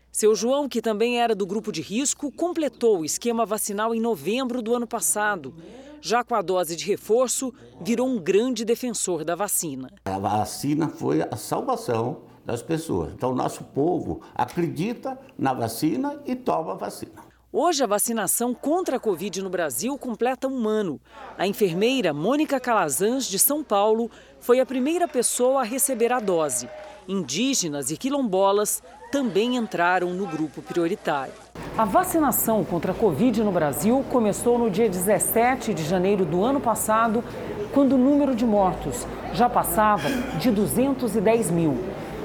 Seu 0.09 0.33
João, 0.33 0.69
que 0.69 0.81
também 0.81 1.19
era 1.19 1.35
do 1.35 1.45
grupo 1.45 1.73
de 1.73 1.81
risco, 1.81 2.31
completou 2.31 2.99
o 2.99 3.05
esquema 3.05 3.45
vacinal 3.45 3.93
em 3.93 3.99
novembro 3.99 4.61
do 4.61 4.73
ano 4.73 4.87
passado. 4.87 5.53
Já 5.99 6.23
com 6.23 6.35
a 6.35 6.41
dose 6.41 6.77
de 6.77 6.85
reforço, 6.85 7.53
virou 7.81 8.07
um 8.07 8.19
grande 8.19 8.63
defensor 8.63 9.25
da 9.25 9.35
vacina. 9.35 9.89
A 10.05 10.19
vacina 10.19 10.87
foi 10.87 11.21
a 11.21 11.35
salvação 11.35 12.21
das 12.45 12.61
pessoas. 12.61 13.11
Então, 13.13 13.31
o 13.31 13.35
nosso 13.35 13.65
povo 13.65 14.21
acredita 14.33 15.19
na 15.37 15.53
vacina 15.53 16.21
e 16.25 16.33
toma 16.33 16.73
a 16.73 16.75
vacina. 16.75 17.32
Hoje, 17.55 17.83
a 17.83 17.87
vacinação 17.87 18.51
contra 18.51 18.97
a 18.97 18.99
Covid 18.99 19.43
no 19.43 19.47
Brasil 19.47 19.95
completa 19.95 20.47
um 20.47 20.67
ano. 20.67 20.99
A 21.37 21.45
enfermeira 21.45 22.11
Mônica 22.11 22.59
Calazans, 22.59 23.27
de 23.27 23.37
São 23.37 23.63
Paulo, 23.63 24.09
foi 24.39 24.59
a 24.59 24.65
primeira 24.65 25.07
pessoa 25.07 25.61
a 25.61 25.63
receber 25.63 26.11
a 26.11 26.19
dose. 26.19 26.67
Indígenas 27.07 27.91
e 27.91 27.95
quilombolas 27.95 28.81
também 29.11 29.55
entraram 29.55 30.15
no 30.15 30.25
grupo 30.25 30.63
prioritário. 30.63 31.31
A 31.77 31.85
vacinação 31.85 32.63
contra 32.63 32.91
a 32.91 32.95
Covid 32.95 33.43
no 33.43 33.51
Brasil 33.51 34.03
começou 34.09 34.57
no 34.57 34.71
dia 34.71 34.89
17 34.89 35.75
de 35.75 35.83
janeiro 35.83 36.25
do 36.25 36.43
ano 36.43 36.59
passado, 36.59 37.23
quando 37.71 37.93
o 37.93 37.99
número 37.99 38.33
de 38.33 38.47
mortos 38.47 39.05
já 39.31 39.47
passava 39.47 40.09
de 40.39 40.49
210 40.49 41.51
mil. 41.51 41.77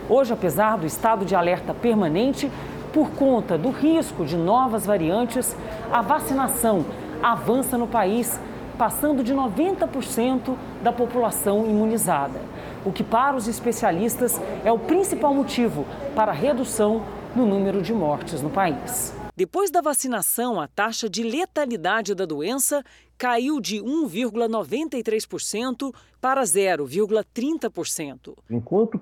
Hoje, 0.08 0.32
apesar 0.32 0.78
do 0.78 0.86
estado 0.86 1.26
de 1.26 1.34
alerta 1.34 1.74
permanente, 1.74 2.50
por 2.92 3.10
conta 3.10 3.56
do 3.56 3.70
risco 3.70 4.24
de 4.24 4.36
novas 4.36 4.86
variantes, 4.86 5.56
a 5.92 6.02
vacinação 6.02 6.84
avança 7.22 7.76
no 7.76 7.86
país, 7.86 8.40
passando 8.76 9.24
de 9.24 9.34
90% 9.34 10.54
da 10.82 10.92
população 10.92 11.66
imunizada 11.66 12.40
o 12.84 12.92
que 12.92 13.04
para 13.04 13.36
os 13.36 13.46
especialistas 13.48 14.38
é 14.64 14.72
o 14.72 14.78
principal 14.78 15.34
motivo 15.34 15.84
para 16.14 16.30
a 16.32 16.34
redução 16.34 17.04
no 17.34 17.46
número 17.46 17.80
de 17.82 17.92
mortes 17.92 18.40
no 18.40 18.48
país. 18.50 19.12
Depois 19.36 19.70
da 19.70 19.80
vacinação, 19.80 20.60
a 20.60 20.66
taxa 20.66 21.08
de 21.08 21.22
letalidade 21.22 22.12
da 22.14 22.26
doença 22.26 22.82
caiu 23.16 23.60
de 23.60 23.76
1,93% 23.76 25.94
para 26.20 26.42
0,30%. 26.42 28.34
Enquanto 28.50 28.98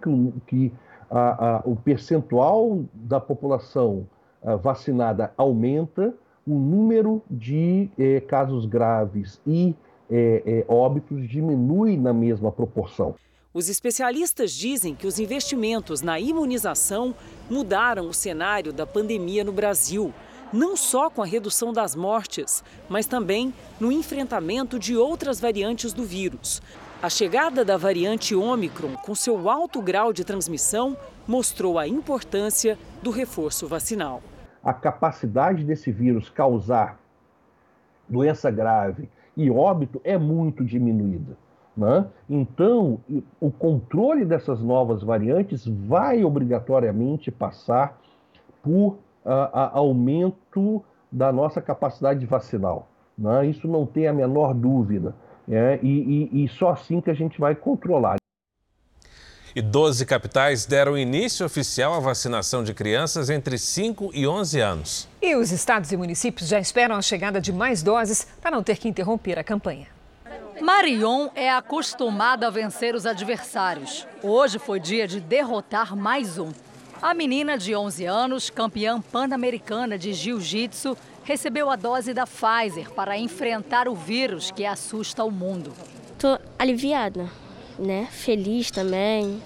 que, 0.46 0.70
a, 1.10 1.56
a, 1.56 1.62
o 1.64 1.76
percentual 1.76 2.84
da 2.92 3.20
população 3.20 4.06
a, 4.44 4.56
vacinada 4.56 5.32
aumenta, 5.36 6.14
o 6.46 6.54
número 6.54 7.22
de 7.28 7.90
eh, 7.98 8.20
casos 8.20 8.66
graves 8.66 9.40
e 9.44 9.74
eh, 10.08 10.42
eh, 10.46 10.64
óbitos 10.68 11.28
diminui 11.28 11.96
na 11.96 12.12
mesma 12.12 12.52
proporção. 12.52 13.16
Os 13.52 13.68
especialistas 13.68 14.52
dizem 14.52 14.94
que 14.94 15.06
os 15.06 15.18
investimentos 15.18 16.02
na 16.02 16.20
imunização 16.20 17.14
mudaram 17.50 18.06
o 18.06 18.14
cenário 18.14 18.72
da 18.72 18.86
pandemia 18.86 19.42
no 19.42 19.50
Brasil, 19.50 20.12
não 20.52 20.76
só 20.76 21.10
com 21.10 21.22
a 21.22 21.26
redução 21.26 21.72
das 21.72 21.96
mortes, 21.96 22.62
mas 22.88 23.06
também 23.06 23.52
no 23.80 23.90
enfrentamento 23.90 24.78
de 24.78 24.96
outras 24.96 25.40
variantes 25.40 25.92
do 25.92 26.04
vírus. 26.04 26.62
A 27.02 27.10
chegada 27.10 27.62
da 27.62 27.76
variante 27.76 28.34
Ômicron, 28.34 28.94
com 29.04 29.14
seu 29.14 29.50
alto 29.50 29.82
grau 29.82 30.14
de 30.14 30.24
transmissão, 30.24 30.96
mostrou 31.28 31.78
a 31.78 31.86
importância 31.86 32.78
do 33.02 33.10
reforço 33.10 33.68
vacinal. 33.68 34.22
A 34.64 34.72
capacidade 34.72 35.62
desse 35.62 35.92
vírus 35.92 36.30
causar 36.30 36.98
doença 38.08 38.50
grave 38.50 39.10
e 39.36 39.50
óbito 39.50 40.00
é 40.04 40.16
muito 40.16 40.64
diminuída. 40.64 41.36
Né? 41.76 42.06
Então, 42.30 42.98
o 43.38 43.50
controle 43.50 44.24
dessas 44.24 44.62
novas 44.62 45.02
variantes 45.02 45.66
vai 45.66 46.24
obrigatoriamente 46.24 47.30
passar 47.30 48.00
por 48.62 48.96
aumento 49.74 50.82
da 51.12 51.30
nossa 51.30 51.60
capacidade 51.60 52.24
vacinal. 52.24 52.88
Né? 53.18 53.48
Isso 53.48 53.68
não 53.68 53.84
tem 53.84 54.06
a 54.06 54.14
menor 54.14 54.54
dúvida. 54.54 55.14
É? 55.48 55.78
E, 55.82 56.30
e, 56.32 56.44
e 56.44 56.48
só 56.48 56.70
assim 56.70 57.00
que 57.00 57.10
a 57.10 57.14
gente 57.14 57.38
vai 57.38 57.54
controlar. 57.54 58.16
E 59.54 59.62
12 59.62 60.04
capitais 60.04 60.66
deram 60.66 60.98
início 60.98 61.46
oficial 61.46 61.94
à 61.94 61.98
vacinação 61.98 62.62
de 62.62 62.74
crianças 62.74 63.30
entre 63.30 63.56
5 63.56 64.10
e 64.12 64.26
11 64.26 64.60
anos. 64.60 65.08
E 65.22 65.34
os 65.34 65.50
estados 65.50 65.90
e 65.92 65.96
municípios 65.96 66.48
já 66.48 66.60
esperam 66.60 66.94
a 66.94 67.00
chegada 67.00 67.40
de 67.40 67.52
mais 67.54 67.82
doses 67.82 68.26
para 68.42 68.50
não 68.50 68.62
ter 68.62 68.76
que 68.76 68.86
interromper 68.86 69.38
a 69.38 69.44
campanha. 69.44 69.86
Marion 70.60 71.28
é 71.34 71.50
acostumada 71.50 72.46
a 72.46 72.50
vencer 72.50 72.94
os 72.94 73.06
adversários. 73.06 74.06
Hoje 74.22 74.58
foi 74.58 74.78
dia 74.78 75.06
de 75.06 75.20
derrotar 75.20 75.96
mais 75.96 76.38
um. 76.38 76.50
A 77.02 77.14
menina 77.14 77.58
de 77.58 77.74
11 77.74 78.04
anos, 78.04 78.50
campeã 78.50 79.00
pan-americana 79.00 79.98
de 79.98 80.12
jiu-jitsu, 80.12 80.96
recebeu 81.24 81.70
a 81.70 81.76
dose 81.76 82.14
da 82.14 82.26
Pfizer 82.26 82.90
para 82.92 83.18
enfrentar 83.18 83.88
o 83.88 83.94
vírus 83.94 84.50
que 84.50 84.64
assusta 84.64 85.22
o 85.24 85.30
mundo. 85.30 85.72
Estou 86.12 86.38
aliviada 86.58 87.30
né? 87.78 88.08
Feliz 88.10 88.70
também, 88.70 89.42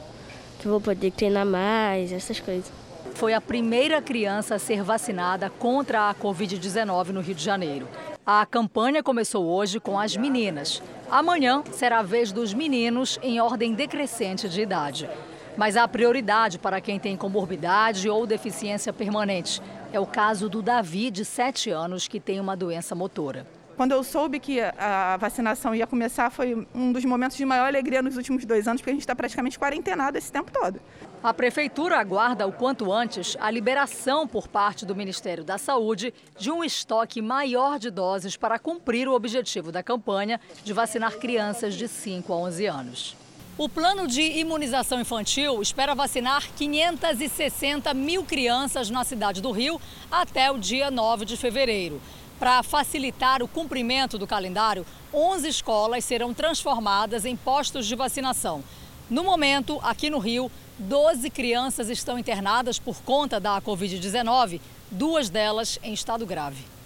que 0.58 0.68
vou 0.68 0.80
poder 0.80 1.10
treinar 1.10 1.46
mais, 1.46 2.12
essas 2.12 2.40
coisas. 2.40 2.70
Foi 3.14 3.34
a 3.34 3.40
primeira 3.40 4.00
criança 4.00 4.54
a 4.54 4.58
ser 4.58 4.82
vacinada 4.82 5.50
contra 5.50 6.08
a 6.08 6.14
Covid-19 6.14 7.08
no 7.08 7.20
Rio 7.20 7.34
de 7.34 7.44
Janeiro. 7.44 7.88
A 8.24 8.46
campanha 8.46 9.02
começou 9.02 9.44
hoje 9.46 9.80
com 9.80 9.98
as 9.98 10.16
meninas. 10.16 10.82
Amanhã 11.10 11.64
será 11.72 11.98
a 11.98 12.02
vez 12.02 12.30
dos 12.30 12.54
meninos 12.54 13.18
em 13.22 13.40
ordem 13.40 13.74
decrescente 13.74 14.48
de 14.48 14.60
idade. 14.60 15.08
Mas 15.56 15.76
há 15.76 15.86
prioridade 15.86 16.58
para 16.58 16.80
quem 16.80 16.98
tem 16.98 17.16
comorbidade 17.16 18.08
ou 18.08 18.26
deficiência 18.26 18.92
permanente. 18.92 19.60
É 19.92 19.98
o 19.98 20.06
caso 20.06 20.48
do 20.48 20.62
Davi, 20.62 21.10
de 21.10 21.24
7 21.24 21.70
anos, 21.70 22.06
que 22.08 22.20
tem 22.20 22.40
uma 22.40 22.56
doença 22.56 22.94
motora. 22.94 23.46
Quando 23.80 23.92
eu 23.92 24.04
soube 24.04 24.38
que 24.38 24.60
a 24.60 25.16
vacinação 25.16 25.74
ia 25.74 25.86
começar, 25.86 26.28
foi 26.28 26.68
um 26.74 26.92
dos 26.92 27.02
momentos 27.02 27.36
de 27.36 27.46
maior 27.46 27.66
alegria 27.66 28.02
nos 28.02 28.14
últimos 28.14 28.44
dois 28.44 28.68
anos, 28.68 28.82
porque 28.82 28.90
a 28.90 28.92
gente 28.92 29.00
está 29.00 29.16
praticamente 29.16 29.58
quarentenado 29.58 30.18
esse 30.18 30.30
tempo 30.30 30.50
todo. 30.52 30.78
A 31.22 31.32
Prefeitura 31.32 31.98
aguarda 31.98 32.46
o 32.46 32.52
quanto 32.52 32.92
antes 32.92 33.38
a 33.40 33.50
liberação 33.50 34.28
por 34.28 34.48
parte 34.48 34.84
do 34.84 34.94
Ministério 34.94 35.42
da 35.42 35.56
Saúde 35.56 36.12
de 36.38 36.50
um 36.50 36.62
estoque 36.62 37.22
maior 37.22 37.78
de 37.78 37.90
doses 37.90 38.36
para 38.36 38.58
cumprir 38.58 39.08
o 39.08 39.14
objetivo 39.14 39.72
da 39.72 39.82
campanha 39.82 40.38
de 40.62 40.74
vacinar 40.74 41.16
crianças 41.16 41.74
de 41.74 41.88
5 41.88 42.30
a 42.32 42.36
11 42.36 42.66
anos. 42.66 43.19
O 43.58 43.68
plano 43.68 44.06
de 44.06 44.22
imunização 44.22 45.00
infantil 45.00 45.60
espera 45.60 45.94
vacinar 45.94 46.48
560 46.56 47.92
mil 47.92 48.24
crianças 48.24 48.88
na 48.88 49.04
cidade 49.04 49.42
do 49.42 49.50
Rio 49.50 49.80
até 50.10 50.50
o 50.50 50.56
dia 50.56 50.90
9 50.90 51.24
de 51.24 51.36
fevereiro. 51.36 52.00
Para 52.38 52.62
facilitar 52.62 53.42
o 53.42 53.48
cumprimento 53.48 54.16
do 54.16 54.26
calendário, 54.26 54.86
11 55.12 55.48
escolas 55.48 56.04
serão 56.04 56.32
transformadas 56.32 57.26
em 57.26 57.36
postos 57.36 57.86
de 57.86 57.94
vacinação. 57.94 58.64
No 59.10 59.22
momento, 59.22 59.78
aqui 59.82 60.08
no 60.08 60.18
Rio, 60.18 60.50
12 60.78 61.28
crianças 61.28 61.90
estão 61.90 62.18
internadas 62.18 62.78
por 62.78 63.02
conta 63.02 63.38
da 63.38 63.60
Covid-19, 63.60 64.58
duas 64.90 65.28
delas 65.28 65.78
em 65.82 65.92
estado 65.92 66.24
grave. 66.24 66.79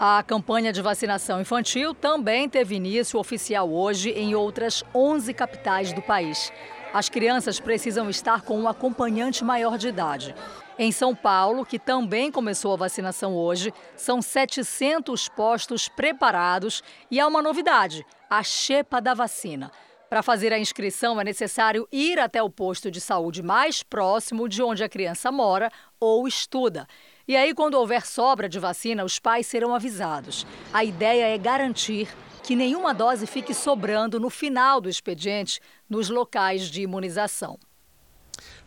A 0.00 0.22
campanha 0.22 0.72
de 0.72 0.80
vacinação 0.80 1.40
infantil 1.40 1.92
também 1.92 2.48
teve 2.48 2.76
início 2.76 3.18
oficial 3.18 3.68
hoje 3.68 4.10
em 4.10 4.32
outras 4.32 4.84
11 4.94 5.34
capitais 5.34 5.92
do 5.92 6.00
país. 6.00 6.52
As 6.94 7.08
crianças 7.08 7.58
precisam 7.58 8.08
estar 8.08 8.42
com 8.42 8.60
um 8.60 8.68
acompanhante 8.68 9.42
maior 9.42 9.76
de 9.76 9.88
idade. 9.88 10.36
Em 10.78 10.92
São 10.92 11.16
Paulo, 11.16 11.66
que 11.66 11.80
também 11.80 12.30
começou 12.30 12.74
a 12.74 12.76
vacinação 12.76 13.34
hoje, 13.34 13.74
são 13.96 14.22
700 14.22 15.28
postos 15.30 15.88
preparados 15.88 16.80
e 17.10 17.18
há 17.18 17.26
uma 17.26 17.42
novidade: 17.42 18.06
a 18.30 18.40
chepa 18.44 19.00
da 19.00 19.14
vacina. 19.14 19.72
Para 20.08 20.22
fazer 20.22 20.52
a 20.52 20.60
inscrição 20.60 21.20
é 21.20 21.24
necessário 21.24 21.88
ir 21.90 22.20
até 22.20 22.40
o 22.40 22.48
posto 22.48 22.88
de 22.88 23.00
saúde 23.00 23.42
mais 23.42 23.82
próximo 23.82 24.48
de 24.48 24.62
onde 24.62 24.84
a 24.84 24.88
criança 24.88 25.32
mora 25.32 25.72
ou 25.98 26.28
estuda. 26.28 26.86
E 27.28 27.36
aí, 27.36 27.52
quando 27.52 27.74
houver 27.74 28.06
sobra 28.06 28.48
de 28.48 28.58
vacina, 28.58 29.04
os 29.04 29.18
pais 29.18 29.46
serão 29.46 29.74
avisados. 29.74 30.46
A 30.72 30.82
ideia 30.82 31.26
é 31.26 31.36
garantir 31.36 32.08
que 32.42 32.56
nenhuma 32.56 32.94
dose 32.94 33.26
fique 33.26 33.52
sobrando 33.52 34.18
no 34.18 34.30
final 34.30 34.80
do 34.80 34.88
expediente 34.88 35.60
nos 35.90 36.08
locais 36.08 36.70
de 36.70 36.80
imunização. 36.80 37.58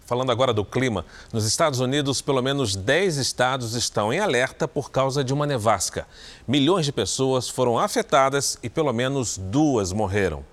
Falando 0.02 0.32
agora 0.32 0.54
do 0.54 0.64
clima, 0.64 1.04
nos 1.34 1.44
Estados 1.44 1.80
Unidos, 1.80 2.22
pelo 2.22 2.40
menos 2.44 2.76
10 2.76 3.18
estados 3.18 3.74
estão 3.74 4.14
em 4.14 4.20
alerta 4.20 4.68
por 4.68 4.92
causa 4.92 5.24
de 5.24 5.34
uma 5.34 5.48
nevasca. 5.48 6.06
Milhões 6.48 6.86
de 6.86 6.92
pessoas 6.92 7.50
foram 7.50 7.80
afetadas 7.80 8.60
e 8.62 8.70
pelo 8.70 8.94
menos 8.94 9.40
duas 9.40 9.92
morreram. 9.92 10.46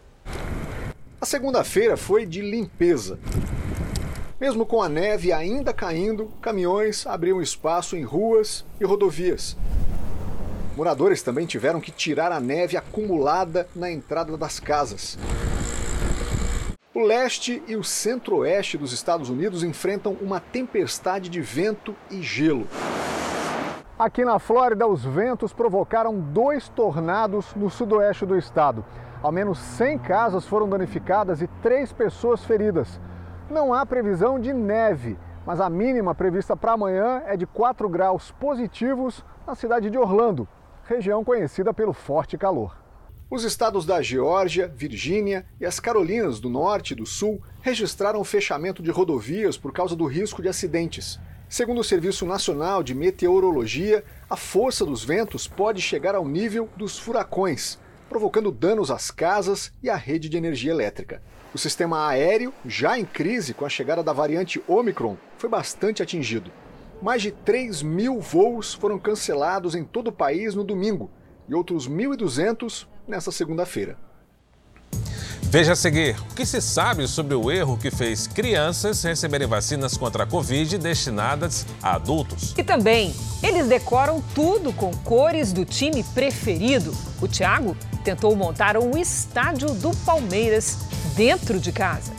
A 1.20 1.26
segunda-feira 1.26 1.94
foi 1.94 2.24
de 2.24 2.40
limpeza. 2.40 3.18
Mesmo 4.40 4.64
com 4.64 4.80
a 4.80 4.88
neve 4.88 5.32
ainda 5.32 5.72
caindo, 5.72 6.28
caminhões 6.40 7.04
abriam 7.08 7.42
espaço 7.42 7.96
em 7.96 8.04
ruas 8.04 8.64
e 8.80 8.84
rodovias. 8.84 9.56
Moradores 10.76 11.24
também 11.24 11.44
tiveram 11.44 11.80
que 11.80 11.90
tirar 11.90 12.30
a 12.30 12.38
neve 12.38 12.76
acumulada 12.76 13.68
na 13.74 13.90
entrada 13.90 14.36
das 14.36 14.60
casas. 14.60 15.18
O 16.94 17.00
leste 17.00 17.60
e 17.66 17.74
o 17.74 17.82
centro-oeste 17.82 18.78
dos 18.78 18.92
Estados 18.92 19.28
Unidos 19.28 19.64
enfrentam 19.64 20.16
uma 20.20 20.38
tempestade 20.38 21.28
de 21.28 21.40
vento 21.40 21.92
e 22.08 22.22
gelo. 22.22 22.64
Aqui 23.98 24.24
na 24.24 24.38
Flórida, 24.38 24.86
os 24.86 25.04
ventos 25.04 25.52
provocaram 25.52 26.16
dois 26.16 26.68
tornados 26.68 27.52
no 27.56 27.68
sudoeste 27.68 28.24
do 28.24 28.38
estado. 28.38 28.84
Ao 29.20 29.32
menos 29.32 29.58
100 29.58 29.98
casas 29.98 30.46
foram 30.46 30.68
danificadas 30.68 31.42
e 31.42 31.48
três 31.60 31.92
pessoas 31.92 32.44
feridas. 32.44 33.00
Não 33.50 33.72
há 33.72 33.86
previsão 33.86 34.38
de 34.38 34.52
neve, 34.52 35.16
mas 35.46 35.58
a 35.58 35.70
mínima 35.70 36.14
prevista 36.14 36.54
para 36.54 36.72
amanhã 36.72 37.22
é 37.24 37.34
de 37.34 37.46
4 37.46 37.88
graus 37.88 38.30
positivos 38.32 39.24
na 39.46 39.54
cidade 39.54 39.88
de 39.88 39.96
Orlando, 39.96 40.46
região 40.84 41.24
conhecida 41.24 41.72
pelo 41.72 41.94
forte 41.94 42.36
calor. 42.36 42.76
Os 43.30 43.44
estados 43.44 43.86
da 43.86 44.02
Geórgia, 44.02 44.68
Virgínia 44.68 45.46
e 45.58 45.64
as 45.64 45.80
Carolinas 45.80 46.40
do 46.40 46.50
Norte 46.50 46.90
e 46.92 46.94
do 46.94 47.06
Sul 47.06 47.40
registraram 47.62 48.22
fechamento 48.22 48.82
de 48.82 48.90
rodovias 48.90 49.56
por 49.56 49.72
causa 49.72 49.96
do 49.96 50.04
risco 50.04 50.42
de 50.42 50.48
acidentes. 50.48 51.18
Segundo 51.48 51.80
o 51.80 51.84
Serviço 51.84 52.26
Nacional 52.26 52.82
de 52.82 52.94
Meteorologia, 52.94 54.04
a 54.28 54.36
força 54.36 54.84
dos 54.84 55.02
ventos 55.02 55.48
pode 55.48 55.80
chegar 55.80 56.14
ao 56.14 56.28
nível 56.28 56.68
dos 56.76 56.98
furacões, 56.98 57.78
provocando 58.10 58.52
danos 58.52 58.90
às 58.90 59.10
casas 59.10 59.72
e 59.82 59.88
à 59.88 59.96
rede 59.96 60.28
de 60.28 60.36
energia 60.36 60.70
elétrica. 60.70 61.22
O 61.54 61.56
sistema 61.56 62.08
aéreo, 62.08 62.52
já 62.66 62.98
em 62.98 63.06
crise 63.06 63.54
com 63.54 63.64
a 63.64 63.70
chegada 63.70 64.02
da 64.02 64.12
variante 64.12 64.62
Omicron, 64.68 65.16
foi 65.38 65.48
bastante 65.48 66.02
atingido. 66.02 66.50
Mais 67.00 67.22
de 67.22 67.30
3 67.30 67.82
mil 67.82 68.20
voos 68.20 68.74
foram 68.74 68.98
cancelados 68.98 69.74
em 69.74 69.82
todo 69.82 70.08
o 70.08 70.12
país 70.12 70.54
no 70.54 70.62
domingo 70.62 71.10
e 71.48 71.54
outros 71.54 71.88
1.200 71.88 72.86
nesta 73.06 73.32
segunda-feira. 73.32 73.96
Veja 75.42 75.72
a 75.72 75.76
seguir 75.76 76.16
o 76.30 76.34
que 76.34 76.44
se 76.44 76.60
sabe 76.60 77.08
sobre 77.08 77.34
o 77.34 77.50
erro 77.50 77.78
que 77.78 77.90
fez 77.90 78.26
crianças 78.26 79.02
receberem 79.02 79.46
vacinas 79.48 79.96
contra 79.96 80.24
a 80.24 80.26
Covid 80.26 80.76
destinadas 80.78 81.64
a 81.82 81.94
adultos. 81.94 82.54
E 82.56 82.62
também, 82.62 83.14
eles 83.42 83.66
decoram 83.66 84.22
tudo 84.34 84.72
com 84.72 84.94
cores 84.98 85.52
do 85.52 85.64
time 85.64 86.02
preferido. 86.02 86.94
O 87.20 87.26
Thiago 87.26 87.76
tentou 88.04 88.34
montar 88.36 88.76
um 88.76 88.96
estádio 88.96 89.70
do 89.70 89.90
Palmeiras 90.04 90.78
dentro 91.16 91.58
de 91.58 91.72
casa. 91.72 92.17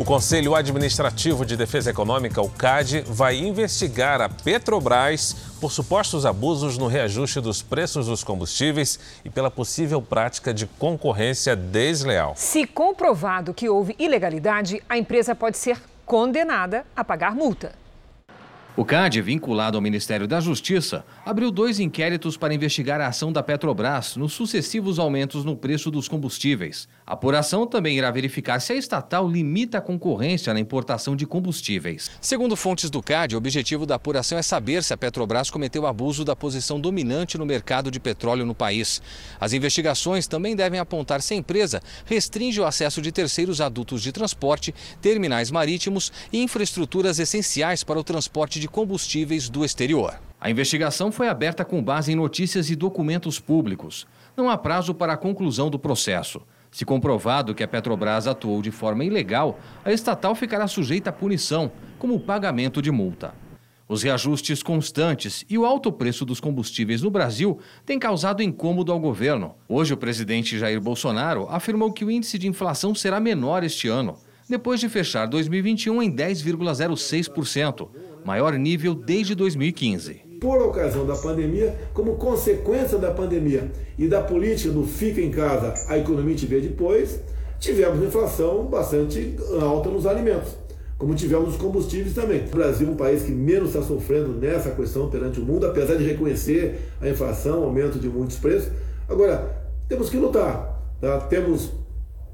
O 0.00 0.04
Conselho 0.04 0.54
Administrativo 0.54 1.44
de 1.44 1.58
Defesa 1.58 1.90
Econômica, 1.90 2.40
o 2.40 2.48
CAD, 2.48 3.04
vai 3.06 3.36
investigar 3.36 4.22
a 4.22 4.30
Petrobras 4.30 5.36
por 5.60 5.70
supostos 5.70 6.24
abusos 6.24 6.78
no 6.78 6.86
reajuste 6.86 7.38
dos 7.38 7.60
preços 7.60 8.06
dos 8.06 8.24
combustíveis 8.24 8.98
e 9.26 9.28
pela 9.28 9.50
possível 9.50 10.00
prática 10.00 10.54
de 10.54 10.66
concorrência 10.66 11.54
desleal. 11.54 12.32
Se 12.34 12.66
comprovado 12.66 13.52
que 13.52 13.68
houve 13.68 13.94
ilegalidade, 13.98 14.82
a 14.88 14.96
empresa 14.96 15.34
pode 15.34 15.58
ser 15.58 15.76
condenada 16.06 16.86
a 16.96 17.04
pagar 17.04 17.34
multa. 17.34 17.72
O 18.76 18.84
CAD, 18.84 19.20
vinculado 19.20 19.76
ao 19.76 19.82
Ministério 19.82 20.28
da 20.28 20.38
Justiça, 20.38 21.04
abriu 21.26 21.50
dois 21.50 21.80
inquéritos 21.80 22.36
para 22.36 22.54
investigar 22.54 23.00
a 23.00 23.08
ação 23.08 23.32
da 23.32 23.42
Petrobras 23.42 24.14
nos 24.14 24.32
sucessivos 24.32 25.00
aumentos 25.00 25.44
no 25.44 25.56
preço 25.56 25.90
dos 25.90 26.06
combustíveis. 26.06 26.88
A 27.04 27.14
apuração 27.14 27.66
também 27.66 27.98
irá 27.98 28.12
verificar 28.12 28.60
se 28.60 28.72
a 28.72 28.76
estatal 28.76 29.28
limita 29.28 29.78
a 29.78 29.80
concorrência 29.80 30.54
na 30.54 30.60
importação 30.60 31.16
de 31.16 31.26
combustíveis. 31.26 32.12
Segundo 32.20 32.54
fontes 32.54 32.90
do 32.90 33.02
CAD, 33.02 33.34
o 33.34 33.38
objetivo 33.38 33.84
da 33.84 33.96
apuração 33.96 34.38
é 34.38 34.42
saber 34.42 34.84
se 34.84 34.94
a 34.94 34.96
Petrobras 34.96 35.50
cometeu 35.50 35.84
abuso 35.84 36.24
da 36.24 36.36
posição 36.36 36.80
dominante 36.80 37.36
no 37.36 37.44
mercado 37.44 37.90
de 37.90 37.98
petróleo 37.98 38.46
no 38.46 38.54
país. 38.54 39.02
As 39.40 39.52
investigações 39.52 40.28
também 40.28 40.54
devem 40.54 40.78
apontar 40.78 41.20
se 41.22 41.34
a 41.34 41.36
empresa 41.36 41.82
restringe 42.04 42.60
o 42.60 42.64
acesso 42.64 43.02
de 43.02 43.10
terceiros 43.10 43.60
a 43.60 43.68
dutos 43.68 44.00
de 44.00 44.12
transporte, 44.12 44.72
terminais 45.02 45.50
marítimos 45.50 46.12
e 46.32 46.40
infraestruturas 46.40 47.18
essenciais 47.18 47.82
para 47.82 47.98
o 47.98 48.04
transporte 48.04 48.59
de 48.60 48.68
combustíveis 48.68 49.48
do 49.48 49.64
exterior. 49.64 50.20
A 50.40 50.50
investigação 50.50 51.10
foi 51.10 51.28
aberta 51.28 51.64
com 51.64 51.82
base 51.82 52.12
em 52.12 52.14
notícias 52.14 52.70
e 52.70 52.76
documentos 52.76 53.40
públicos. 53.40 54.06
Não 54.36 54.48
há 54.48 54.56
prazo 54.56 54.94
para 54.94 55.14
a 55.14 55.16
conclusão 55.16 55.68
do 55.68 55.78
processo. 55.78 56.40
Se 56.70 56.84
comprovado 56.84 57.54
que 57.54 57.64
a 57.64 57.68
Petrobras 57.68 58.26
atuou 58.26 58.62
de 58.62 58.70
forma 58.70 59.04
ilegal, 59.04 59.58
a 59.84 59.92
estatal 59.92 60.34
ficará 60.34 60.68
sujeita 60.68 61.10
a 61.10 61.12
punição, 61.12 61.72
como 61.98 62.20
pagamento 62.20 62.80
de 62.80 62.90
multa. 62.90 63.34
Os 63.88 64.04
reajustes 64.04 64.62
constantes 64.62 65.44
e 65.50 65.58
o 65.58 65.66
alto 65.66 65.90
preço 65.90 66.24
dos 66.24 66.38
combustíveis 66.38 67.02
no 67.02 67.10
Brasil 67.10 67.58
têm 67.84 67.98
causado 67.98 68.40
incômodo 68.40 68.92
ao 68.92 69.00
governo. 69.00 69.56
Hoje, 69.68 69.92
o 69.92 69.96
presidente 69.96 70.56
Jair 70.56 70.80
Bolsonaro 70.80 71.48
afirmou 71.50 71.92
que 71.92 72.04
o 72.04 72.10
índice 72.10 72.38
de 72.38 72.46
inflação 72.46 72.94
será 72.94 73.18
menor 73.18 73.64
este 73.64 73.88
ano, 73.88 74.16
depois 74.48 74.78
de 74.78 74.88
fechar 74.88 75.26
2021 75.26 76.02
em 76.04 76.14
10,06%, 76.14 77.88
maior 78.24 78.52
nível 78.54 78.94
desde 78.94 79.34
2015 79.34 80.30
por 80.40 80.60
ocasião 80.62 81.04
da 81.04 81.14
pandemia, 81.16 81.76
como 81.92 82.16
consequência 82.16 82.96
da 82.96 83.10
pandemia 83.10 83.70
e 83.98 84.08
da 84.08 84.22
política 84.22 84.72
do 84.72 84.84
fica 84.84 85.20
em 85.20 85.30
casa, 85.30 85.74
a 85.86 85.98
economia 85.98 86.34
te 86.34 86.46
vê 86.46 86.60
depois, 86.60 87.20
tivemos 87.58 88.02
inflação 88.02 88.64
bastante 88.64 89.36
alta 89.60 89.90
nos 89.90 90.06
alimentos, 90.06 90.56
como 90.96 91.14
tivemos 91.14 91.48
nos 91.50 91.56
combustíveis 91.58 92.14
também. 92.14 92.46
O 92.46 92.56
Brasil 92.56 92.88
é 92.88 92.90
um 92.90 92.96
país 92.96 93.22
que 93.22 93.30
menos 93.30 93.68
está 93.68 93.82
sofrendo 93.82 94.28
nessa 94.28 94.70
questão 94.70 95.10
perante 95.10 95.38
o 95.38 95.44
mundo, 95.44 95.66
apesar 95.66 95.96
de 95.96 96.04
reconhecer 96.04 96.80
a 97.02 97.08
inflação, 97.08 97.62
aumento 97.62 97.98
de 97.98 98.08
muitos 98.08 98.36
preços. 98.38 98.72
Agora, 99.06 99.62
temos 99.88 100.08
que 100.08 100.16
lutar, 100.16 100.82
tá? 101.00 101.20
temos, 101.20 101.70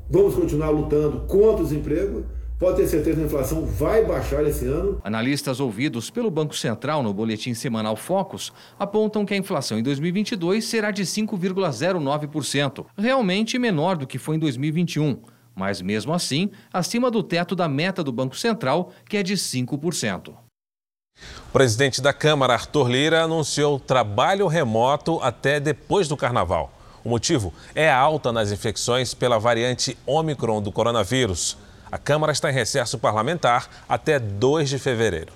vamos 0.09 0.37
continuar 0.37 0.71
lutando 0.71 1.23
contra 1.27 1.63
o 1.63 1.67
desemprego, 1.67 2.25
Pode 2.59 2.79
ter 2.79 2.89
certeza 2.89 3.17
que 3.17 3.23
a 3.23 3.27
inflação 3.27 3.67
vai 3.67 4.03
baixar 4.03 4.43
esse 4.47 4.65
ano. 4.65 4.99
Analistas 5.05 5.61
ouvidos 5.61 6.09
pelo 6.09 6.31
Banco 6.31 6.57
Central 6.57 7.03
no 7.03 7.13
boletim 7.13 7.53
semanal 7.53 7.97
Focus 7.97 8.51
apontam 8.79 9.27
que 9.27 9.35
a 9.35 9.37
inflação 9.37 9.79
em 9.79 9.83
2022 9.83 10.65
será 10.65 10.91
de 10.91 11.03
5,09%, 11.03 12.87
realmente 12.97 13.59
menor 13.59 13.99
do 13.99 14.07
que 14.07 14.17
foi 14.17 14.37
em 14.37 14.39
2021, 14.39 15.21
mas 15.55 15.83
mesmo 15.83 16.15
assim 16.15 16.51
acima 16.73 17.11
do 17.11 17.23
teto 17.23 17.55
da 17.55 17.69
meta 17.69 18.03
do 18.03 18.11
Banco 18.11 18.35
Central, 18.35 18.91
que 19.07 19.19
é 19.19 19.23
de 19.23 19.35
5%. 19.35 20.29
O 20.29 21.53
presidente 21.53 22.01
da 22.01 22.15
Câmara, 22.15 22.55
Arthur 22.55 22.89
Lira, 22.89 23.23
anunciou 23.23 23.79
trabalho 23.79 24.47
remoto 24.47 25.21
até 25.23 25.61
depois 25.61 26.09
do 26.09 26.17
carnaval. 26.17 26.73
O 27.05 27.11
motivo 27.11 27.53
é 27.75 27.91
a 27.91 27.99
alta 27.99 28.33
nas 28.33 28.51
infecções 28.51 29.13
pela 29.13 29.39
variante 29.39 29.97
Omicron 30.07 30.63
do 30.63 30.73
coronavírus. 30.73 31.57
A 31.91 31.99
Câmara 31.99 32.33
está 32.33 32.51
em 32.51 32.55
recesso 32.55 32.99
parlamentar 32.99 33.69
até 33.89 34.19
2 34.19 34.69
de 34.69 34.79
fevereiro. 34.79 35.33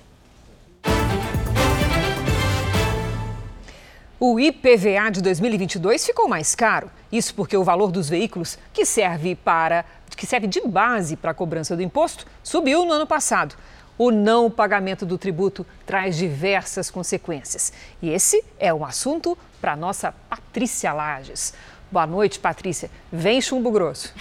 O 4.19 4.37
IPVA 4.37 5.09
de 5.11 5.21
2022 5.21 6.05
ficou 6.05 6.27
mais 6.27 6.53
caro. 6.53 6.91
Isso 7.09 7.33
porque 7.33 7.55
o 7.55 7.63
valor 7.63 7.91
dos 7.91 8.09
veículos 8.09 8.59
que 8.73 8.85
serve 8.85 9.33
para 9.33 9.85
que 10.15 10.27
serve 10.27 10.45
de 10.45 10.61
base 10.61 11.15
para 11.15 11.31
a 11.31 11.33
cobrança 11.33 11.75
do 11.75 11.81
imposto 11.81 12.27
subiu 12.43 12.85
no 12.85 12.91
ano 12.91 13.07
passado. 13.07 13.55
O 13.97 14.11
não 14.11 14.51
pagamento 14.51 15.05
do 15.05 15.17
tributo 15.17 15.65
traz 15.85 16.17
diversas 16.17 16.91
consequências. 16.91 17.71
E 18.01 18.09
esse 18.09 18.43
é 18.59 18.73
um 18.73 18.83
assunto 18.83 19.37
para 19.61 19.75
nossa 19.75 20.13
Patrícia 20.29 20.91
Lages. 20.91 21.53
Boa 21.91 22.07
noite, 22.07 22.39
Patrícia. 22.39 22.89
Vem 23.11 23.41
chumbo 23.41 23.69
grosso. 23.69 24.13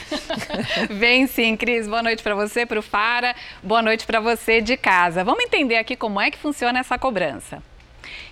Vem 0.91 1.29
sim, 1.29 1.57
Cris. 1.57 1.87
Boa 1.87 2.03
noite 2.03 2.21
para 2.21 2.35
você, 2.35 2.67
para 2.67 2.81
o 2.81 2.83
Fara. 2.83 3.33
Boa 3.63 3.81
noite 3.81 4.05
para 4.05 4.19
você 4.19 4.61
de 4.61 4.77
casa. 4.77 5.23
Vamos 5.23 5.45
entender 5.45 5.77
aqui 5.77 5.95
como 5.95 6.21
é 6.21 6.33
que 6.33 6.39
funciona 6.39 6.81
essa 6.81 6.99
cobrança. 6.99 7.63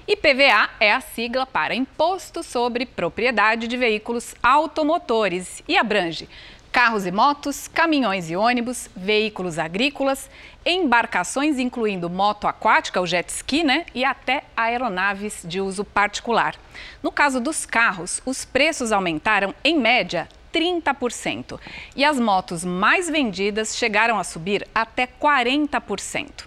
IPVA 0.08 0.70
é 0.80 0.92
a 0.92 1.00
sigla 1.00 1.46
para 1.46 1.72
Imposto 1.72 2.42
sobre 2.42 2.84
Propriedade 2.84 3.68
de 3.68 3.76
Veículos 3.76 4.34
Automotores 4.42 5.62
e 5.68 5.76
abrange 5.76 6.28
carros 6.72 7.06
e 7.06 7.10
motos, 7.10 7.66
caminhões 7.66 8.30
e 8.30 8.36
ônibus, 8.36 8.88
veículos 8.94 9.58
agrícolas, 9.58 10.30
embarcações, 10.68 11.58
incluindo 11.58 12.10
moto 12.10 12.46
aquática, 12.46 13.00
o 13.00 13.06
jet 13.06 13.28
ski, 13.30 13.64
né? 13.64 13.86
E 13.94 14.04
até 14.04 14.44
aeronaves 14.54 15.42
de 15.44 15.60
uso 15.60 15.84
particular. 15.84 16.54
No 17.02 17.10
caso 17.10 17.40
dos 17.40 17.64
carros, 17.64 18.20
os 18.26 18.44
preços 18.44 18.92
aumentaram, 18.92 19.54
em 19.64 19.78
média, 19.78 20.28
30%. 20.52 21.58
E 21.96 22.04
as 22.04 22.20
motos 22.20 22.64
mais 22.64 23.08
vendidas 23.08 23.76
chegaram 23.76 24.18
a 24.18 24.24
subir 24.24 24.66
até 24.74 25.06
40%. 25.06 26.46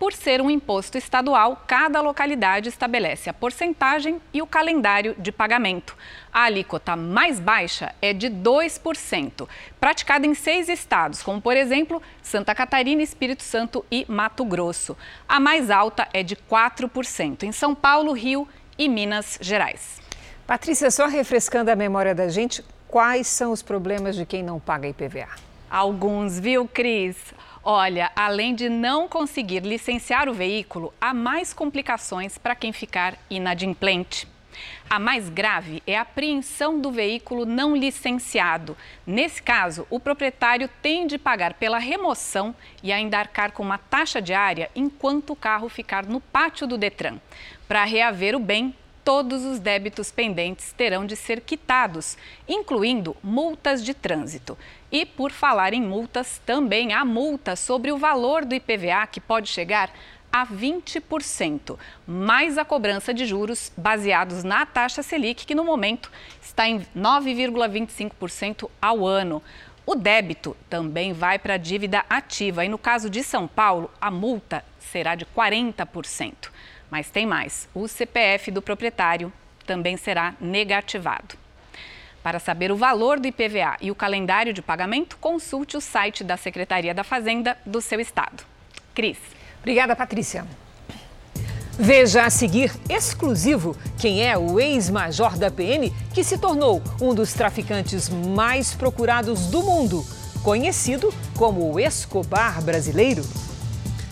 Por 0.00 0.14
ser 0.14 0.40
um 0.40 0.48
imposto 0.48 0.96
estadual, 0.96 1.62
cada 1.66 2.00
localidade 2.00 2.70
estabelece 2.70 3.28
a 3.28 3.34
porcentagem 3.34 4.18
e 4.32 4.40
o 4.40 4.46
calendário 4.46 5.14
de 5.18 5.30
pagamento. 5.30 5.94
A 6.32 6.44
alíquota 6.44 6.96
mais 6.96 7.38
baixa 7.38 7.94
é 8.00 8.14
de 8.14 8.30
2%, 8.30 9.46
praticada 9.78 10.26
em 10.26 10.32
seis 10.32 10.70
estados, 10.70 11.22
como 11.22 11.38
por 11.38 11.54
exemplo 11.54 12.00
Santa 12.22 12.54
Catarina, 12.54 13.02
Espírito 13.02 13.42
Santo 13.42 13.84
e 13.90 14.06
Mato 14.08 14.42
Grosso. 14.42 14.96
A 15.28 15.38
mais 15.38 15.70
alta 15.70 16.08
é 16.14 16.22
de 16.22 16.34
4% 16.34 17.42
em 17.42 17.52
São 17.52 17.74
Paulo, 17.74 18.12
Rio 18.12 18.48
e 18.78 18.88
Minas 18.88 19.38
Gerais. 19.38 20.00
Patrícia, 20.46 20.90
só 20.90 21.08
refrescando 21.08 21.70
a 21.70 21.76
memória 21.76 22.14
da 22.14 22.26
gente, 22.26 22.64
quais 22.88 23.26
são 23.26 23.52
os 23.52 23.60
problemas 23.60 24.16
de 24.16 24.24
quem 24.24 24.42
não 24.42 24.58
paga 24.58 24.88
IPVA? 24.88 25.28
Alguns, 25.70 26.40
viu, 26.40 26.66
Cris? 26.66 27.18
Olha, 27.62 28.10
além 28.16 28.54
de 28.54 28.70
não 28.70 29.06
conseguir 29.06 29.60
licenciar 29.60 30.30
o 30.30 30.34
veículo, 30.34 30.94
há 30.98 31.12
mais 31.12 31.52
complicações 31.52 32.38
para 32.38 32.54
quem 32.54 32.72
ficar 32.72 33.18
inadimplente. 33.28 34.26
A 34.88 34.98
mais 34.98 35.28
grave 35.28 35.82
é 35.86 35.96
a 35.96 36.00
apreensão 36.00 36.80
do 36.80 36.90
veículo 36.90 37.44
não 37.44 37.76
licenciado. 37.76 38.76
Nesse 39.06 39.42
caso, 39.42 39.86
o 39.90 40.00
proprietário 40.00 40.68
tem 40.82 41.06
de 41.06 41.18
pagar 41.18 41.54
pela 41.54 41.78
remoção 41.78 42.54
e 42.82 42.92
ainda 42.92 43.18
arcar 43.18 43.52
com 43.52 43.62
uma 43.62 43.78
taxa 43.78 44.20
diária 44.20 44.70
enquanto 44.74 45.30
o 45.30 45.36
carro 45.36 45.68
ficar 45.68 46.06
no 46.06 46.20
pátio 46.20 46.66
do 46.66 46.78
Detran. 46.78 47.18
Para 47.68 47.84
reaver 47.84 48.34
o 48.34 48.40
bem, 48.40 48.74
todos 49.10 49.44
os 49.44 49.58
débitos 49.58 50.12
pendentes 50.12 50.72
terão 50.72 51.04
de 51.04 51.16
ser 51.16 51.40
quitados, 51.40 52.16
incluindo 52.48 53.16
multas 53.20 53.84
de 53.84 53.92
trânsito. 53.92 54.56
E 54.88 55.04
por 55.04 55.32
falar 55.32 55.74
em 55.74 55.82
multas, 55.82 56.40
também 56.46 56.92
há 56.92 57.04
multa 57.04 57.56
sobre 57.56 57.90
o 57.90 57.98
valor 57.98 58.44
do 58.44 58.54
IPVA 58.54 59.04
que 59.08 59.20
pode 59.20 59.48
chegar 59.48 59.90
a 60.32 60.46
20%, 60.46 61.76
mais 62.06 62.56
a 62.56 62.64
cobrança 62.64 63.12
de 63.12 63.26
juros 63.26 63.72
baseados 63.76 64.44
na 64.44 64.64
taxa 64.64 65.02
Selic, 65.02 65.44
que 65.44 65.56
no 65.56 65.64
momento 65.64 66.08
está 66.40 66.68
em 66.68 66.78
9,25% 66.96 68.70
ao 68.80 69.04
ano. 69.04 69.42
O 69.84 69.96
débito 69.96 70.56
também 70.68 71.12
vai 71.12 71.36
para 71.36 71.54
a 71.54 71.56
dívida 71.58 72.04
ativa 72.08 72.64
e 72.64 72.68
no 72.68 72.78
caso 72.78 73.10
de 73.10 73.24
São 73.24 73.48
Paulo, 73.48 73.90
a 74.00 74.08
multa 74.08 74.64
será 74.78 75.16
de 75.16 75.26
40%. 75.26 76.48
Mas 76.90 77.08
tem 77.08 77.26
mais: 77.26 77.68
o 77.74 77.86
CPF 77.86 78.50
do 78.50 78.60
proprietário 78.60 79.32
também 79.66 79.96
será 79.96 80.34
negativado. 80.40 81.38
Para 82.22 82.38
saber 82.38 82.70
o 82.70 82.76
valor 82.76 83.18
do 83.18 83.28
IPVA 83.28 83.76
e 83.80 83.90
o 83.90 83.94
calendário 83.94 84.52
de 84.52 84.60
pagamento, 84.60 85.16
consulte 85.18 85.76
o 85.76 85.80
site 85.80 86.22
da 86.22 86.36
Secretaria 86.36 86.92
da 86.92 87.02
Fazenda 87.02 87.56
do 87.64 87.80
seu 87.80 87.98
estado. 87.98 88.44
Cris. 88.94 89.16
Obrigada, 89.60 89.96
Patrícia. 89.96 90.44
Veja 91.78 92.24
a 92.24 92.30
seguir 92.30 92.70
exclusivo 92.90 93.74
quem 93.98 94.22
é 94.22 94.36
o 94.36 94.60
ex-major 94.60 95.38
da 95.38 95.50
PM 95.50 95.90
que 96.12 96.22
se 96.22 96.36
tornou 96.36 96.82
um 97.00 97.14
dos 97.14 97.32
traficantes 97.32 98.10
mais 98.10 98.74
procurados 98.74 99.46
do 99.46 99.62
mundo, 99.62 100.04
conhecido 100.42 101.12
como 101.38 101.72
o 101.72 101.80
Escobar 101.80 102.62
brasileiro. 102.62 103.22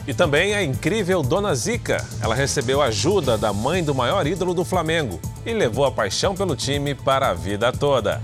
E 0.09 0.14
também 0.14 0.55
a 0.55 0.62
incrível 0.62 1.23
Dona 1.23 1.55
Zica. 1.55 2.03
Ela 2.23 2.35
recebeu 2.35 2.81
ajuda 2.81 3.37
da 3.37 3.53
mãe 3.53 3.85
do 3.85 3.94
maior 3.94 4.27
ídolo 4.27 4.55
do 4.55 4.64
Flamengo 4.64 5.21
e 5.44 5.53
levou 5.53 5.85
a 5.85 5.92
paixão 5.92 6.35
pelo 6.35 6.57
time 6.57 6.94
para 6.94 7.29
a 7.29 7.35
vida 7.35 7.71
toda. 7.71 8.18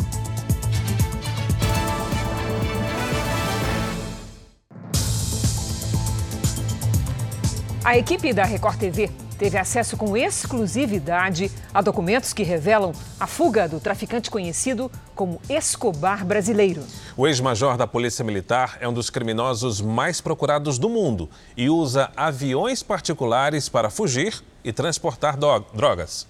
A 7.84 7.98
equipe 7.98 8.32
da 8.32 8.44
Record 8.44 8.78
TV 8.78 9.10
teve 9.34 9.58
acesso 9.58 9.96
com 9.96 10.16
exclusividade 10.16 11.50
a 11.72 11.82
documentos 11.82 12.32
que 12.32 12.42
revelam 12.42 12.92
a 13.18 13.26
fuga 13.26 13.68
do 13.68 13.80
traficante 13.80 14.30
conhecido 14.30 14.90
como 15.14 15.40
Escobar 15.48 16.24
brasileiro. 16.24 16.82
O 17.16 17.26
ex-major 17.26 17.76
da 17.76 17.86
Polícia 17.86 18.24
Militar 18.24 18.78
é 18.80 18.88
um 18.88 18.92
dos 18.92 19.10
criminosos 19.10 19.80
mais 19.80 20.20
procurados 20.20 20.78
do 20.78 20.88
mundo 20.88 21.28
e 21.56 21.68
usa 21.68 22.10
aviões 22.16 22.82
particulares 22.82 23.68
para 23.68 23.90
fugir 23.90 24.42
e 24.64 24.72
transportar 24.72 25.36
drogas. 25.36 26.26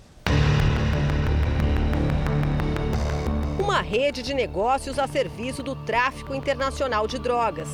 Uma 3.59 3.81
rede 3.81 4.23
de 4.23 4.35
negócios 4.35 4.99
a 4.99 5.07
serviço 5.07 5.63
do 5.63 5.75
tráfico 5.75 6.35
internacional 6.35 7.07
de 7.07 7.19
drogas. 7.19 7.69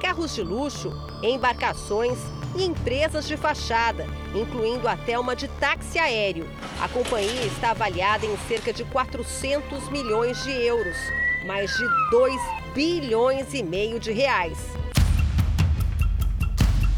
Carros 0.00 0.34
de 0.34 0.42
luxo, 0.42 0.92
embarcações 1.22 2.18
e 2.54 2.64
empresas 2.64 3.26
de 3.26 3.36
fachada, 3.36 4.06
incluindo 4.34 4.86
até 4.86 5.18
uma 5.18 5.34
de 5.34 5.48
táxi 5.48 5.98
aéreo. 5.98 6.48
A 6.80 6.88
companhia 6.88 7.44
está 7.44 7.70
avaliada 7.70 8.24
em 8.26 8.36
cerca 8.48 8.72
de 8.72 8.84
400 8.84 9.88
milhões 9.90 10.42
de 10.42 10.50
euros, 10.50 10.96
mais 11.46 11.70
de 11.70 11.84
2 12.10 12.40
bilhões 12.74 13.54
e 13.54 13.62
meio 13.62 13.98
de 13.98 14.12
reais. 14.12 14.58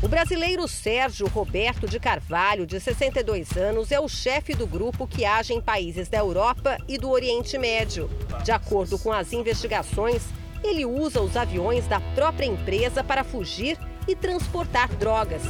O 0.00 0.06
brasileiro 0.06 0.68
Sérgio 0.68 1.26
Roberto 1.26 1.88
de 1.88 1.98
Carvalho, 1.98 2.64
de 2.64 2.78
62 2.78 3.56
anos, 3.56 3.90
é 3.90 3.98
o 3.98 4.08
chefe 4.08 4.54
do 4.54 4.64
grupo 4.64 5.08
que 5.08 5.24
age 5.24 5.52
em 5.52 5.60
países 5.60 6.08
da 6.08 6.18
Europa 6.18 6.78
e 6.86 6.96
do 6.96 7.10
Oriente 7.10 7.58
Médio. 7.58 8.08
De 8.44 8.52
acordo 8.52 8.96
com 8.96 9.12
as 9.12 9.32
investigações, 9.32 10.22
ele 10.62 10.84
usa 10.84 11.20
os 11.20 11.36
aviões 11.36 11.86
da 11.88 12.00
própria 12.14 12.46
empresa 12.46 13.02
para 13.02 13.24
fugir 13.24 13.76
e 14.08 14.16
transportar 14.16 14.88
drogas. 14.96 15.42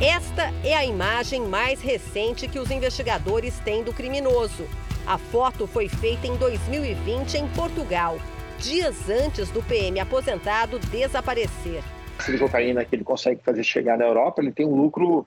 Esta 0.00 0.52
é 0.64 0.74
a 0.74 0.84
imagem 0.84 1.42
mais 1.42 1.80
recente 1.80 2.46
que 2.46 2.58
os 2.58 2.70
investigadores 2.70 3.58
têm 3.60 3.82
do 3.82 3.92
criminoso. 3.92 4.68
A 5.06 5.18
foto 5.18 5.66
foi 5.66 5.88
feita 5.88 6.26
em 6.26 6.36
2020 6.36 7.34
em 7.34 7.48
Portugal 7.48 8.18
dias 8.60 9.08
antes 9.08 9.50
do 9.50 9.62
PM 9.62 9.98
aposentado 9.98 10.78
desaparecer. 10.78 11.82
A 12.18 12.38
cocaína 12.38 12.84
que 12.84 12.94
ele 12.94 13.04
consegue 13.04 13.40
fazer 13.42 13.64
chegar 13.64 13.96
na 13.96 14.04
Europa, 14.04 14.42
ele 14.42 14.52
tem 14.52 14.66
um 14.66 14.74
lucro 14.74 15.26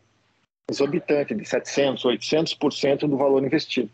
exorbitante 0.69 1.33
de 1.33 1.43
700, 1.43 2.03
800% 2.03 3.07
do 3.07 3.17
valor 3.17 3.43
investido. 3.43 3.89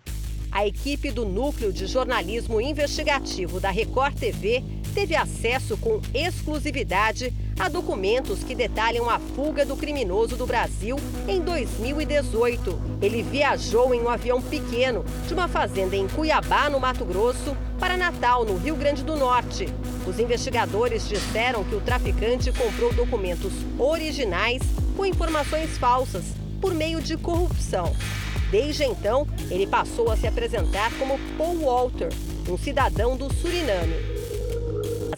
A 0.52 0.66
equipe 0.66 1.12
do 1.12 1.26
Núcleo 1.26 1.72
de 1.72 1.86
Jornalismo 1.86 2.60
Investigativo 2.60 3.60
da 3.60 3.70
Record 3.70 4.16
TV 4.16 4.64
teve 4.96 5.16
acesso 5.16 5.78
com 5.78 6.02
exclusividade 6.14 7.32
a 7.60 7.70
documentos 7.70 8.44
que 8.44 8.56
detalham 8.56 9.10
a 9.10 9.20
fuga 9.20 9.64
do 9.64 9.76
criminoso 9.76 10.36
do 10.36 10.48
Brasil 10.48 10.98
em 11.28 11.40
2018. 11.42 12.82
Ele 13.02 13.22
viajou 13.22 13.94
em 13.94 14.02
um 14.02 14.10
avião 14.10 14.42
pequeno 14.42 15.06
de 15.28 15.34
uma 15.34 15.48
fazenda 15.48 15.96
em 15.96 16.08
Cuiabá, 16.08 16.70
no 16.70 16.80
Mato 16.80 17.06
Grosso, 17.06 17.56
para 17.80 17.96
Natal, 17.96 18.44
no 18.44 18.58
Rio 18.58 18.76
Grande 18.76 19.04
do 19.04 19.16
Norte. 19.16 19.68
Os 20.08 20.20
investigadores 20.20 21.08
disseram 21.08 21.64
que 21.64 21.76
o 21.76 21.82
traficante 21.82 22.52
comprou 22.52 22.92
documentos 22.94 23.54
originais 23.78 24.62
com 24.98 25.06
informações 25.06 25.78
falsas 25.78 26.24
por 26.60 26.74
meio 26.74 27.02
de 27.02 27.16
corrupção. 27.18 27.94
Desde 28.52 28.84
então, 28.84 29.28
ele 29.50 29.68
passou 29.68 30.12
a 30.12 30.18
se 30.18 30.26
apresentar 30.26 30.92
como 30.98 31.20
Paul 31.38 31.60
Walter, 31.60 32.10
um 32.50 32.58
cidadão 32.58 33.16
do 33.16 33.32
Suriname. 33.32 33.96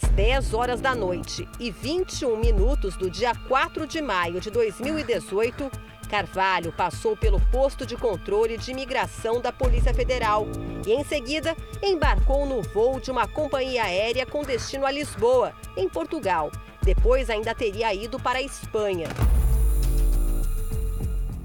Às 0.00 0.10
10 0.10 0.52
horas 0.52 0.80
da 0.80 0.94
noite 0.94 1.48
e 1.58 1.70
21 1.70 2.36
minutos 2.36 2.94
do 2.96 3.10
dia 3.10 3.34
4 3.48 3.86
de 3.86 4.02
maio 4.02 4.38
de 4.38 4.50
2018, 4.50 5.70
Carvalho 6.10 6.72
passou 6.72 7.16
pelo 7.16 7.40
posto 7.50 7.86
de 7.86 7.96
controle 7.96 8.58
de 8.58 8.70
imigração 8.70 9.40
da 9.40 9.50
Polícia 9.50 9.94
Federal 9.94 10.46
e, 10.86 10.92
em 10.92 11.02
seguida, 11.02 11.56
embarcou 11.82 12.44
no 12.44 12.60
voo 12.60 13.00
de 13.00 13.10
uma 13.10 13.26
companhia 13.26 13.84
aérea 13.84 14.26
com 14.26 14.42
destino 14.42 14.84
a 14.84 14.90
Lisboa, 14.90 15.54
em 15.74 15.88
Portugal. 15.88 16.52
Depois, 16.82 17.30
ainda 17.30 17.54
teria 17.54 17.94
ido 17.94 18.20
para 18.20 18.40
a 18.40 18.42
Espanha. 18.42 19.08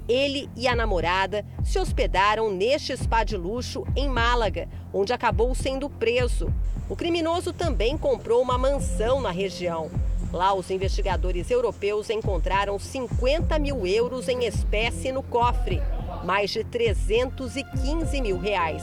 Ele 0.08 0.48
e 0.56 0.66
a 0.66 0.74
namorada 0.74 1.44
se 1.62 1.78
hospedaram 1.78 2.50
neste 2.50 2.96
spa 2.96 3.22
de 3.22 3.36
luxo 3.36 3.84
em 3.94 4.08
Málaga, 4.08 4.66
onde 4.92 5.12
acabou 5.12 5.54
sendo 5.54 5.90
preso. 5.90 6.50
O 6.88 6.96
criminoso 6.96 7.52
também 7.52 7.98
comprou 7.98 8.40
uma 8.40 8.56
mansão 8.56 9.20
na 9.20 9.30
região. 9.30 9.90
Lá, 10.32 10.54
os 10.54 10.70
investigadores 10.70 11.50
europeus 11.50 12.08
encontraram 12.08 12.78
50 12.78 13.58
mil 13.58 13.86
euros 13.86 14.28
em 14.28 14.44
espécie 14.46 15.12
no 15.12 15.22
cofre, 15.22 15.82
mais 16.24 16.50
de 16.50 16.64
315 16.64 18.20
mil 18.22 18.38
reais. 18.38 18.82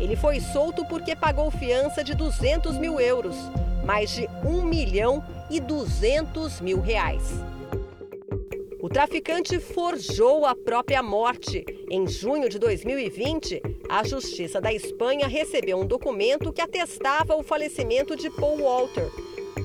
Ele 0.00 0.16
foi 0.16 0.40
solto 0.40 0.84
porque 0.86 1.14
pagou 1.14 1.50
fiança 1.50 2.02
de 2.02 2.14
200 2.14 2.76
mil 2.76 3.00
euros, 3.00 3.36
mais 3.84 4.10
de 4.10 4.28
1 4.44 4.62
milhão 4.62 5.24
e 5.48 5.60
200 5.60 6.60
mil 6.60 6.80
reais. 6.80 7.22
O 8.86 8.88
traficante 8.88 9.58
forjou 9.58 10.46
a 10.46 10.54
própria 10.54 11.02
morte. 11.02 11.64
Em 11.90 12.06
junho 12.06 12.48
de 12.48 12.56
2020, 12.56 13.60
a 13.88 14.04
Justiça 14.04 14.60
da 14.60 14.72
Espanha 14.72 15.26
recebeu 15.26 15.76
um 15.76 15.84
documento 15.84 16.52
que 16.52 16.60
atestava 16.60 17.34
o 17.34 17.42
falecimento 17.42 18.14
de 18.14 18.30
Paul 18.30 18.58
Walter. 18.58 19.10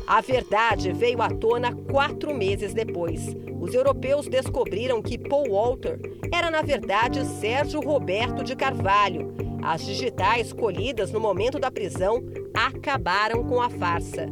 A 0.08 0.22
verdade 0.22 0.92
veio 0.92 1.22
à 1.22 1.30
tona 1.30 1.72
quatro 1.92 2.34
meses 2.34 2.74
depois. 2.74 3.22
Os 3.60 3.76
europeus 3.76 4.28
descobriram 4.28 5.04
que 5.04 5.20
Paul 5.20 5.52
Walter 5.52 6.00
era, 6.34 6.50
na 6.50 6.64
verdade, 6.64 7.24
Sérgio 7.40 7.80
Roberto 7.80 8.44
de 8.44 8.56
Carvalho. 8.56 9.51
As 9.64 9.86
digitais 9.86 10.52
colhidas 10.52 11.12
no 11.12 11.20
momento 11.20 11.60
da 11.60 11.70
prisão 11.70 12.24
acabaram 12.54 13.44
com 13.44 13.62
a 13.62 13.70
farsa. 13.70 14.28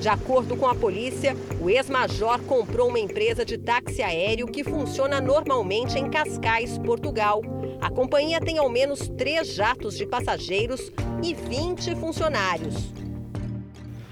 De 0.00 0.08
acordo 0.08 0.56
com 0.56 0.66
a 0.66 0.74
polícia, 0.74 1.36
o 1.60 1.68
ex-major 1.68 2.40
comprou 2.42 2.88
uma 2.88 2.98
empresa 2.98 3.44
de 3.44 3.58
táxi 3.58 4.02
aéreo 4.02 4.46
que 4.46 4.62
funciona 4.62 5.20
normalmente 5.20 5.98
em 5.98 6.08
Cascais, 6.08 6.78
Portugal. 6.78 7.42
A 7.80 7.90
companhia 7.90 8.40
tem 8.40 8.58
ao 8.58 8.68
menos 8.68 9.08
três 9.16 9.48
jatos 9.52 9.96
de 9.96 10.06
passageiros 10.06 10.92
e 11.22 11.34
20 11.34 11.96
funcionários. 11.96 12.92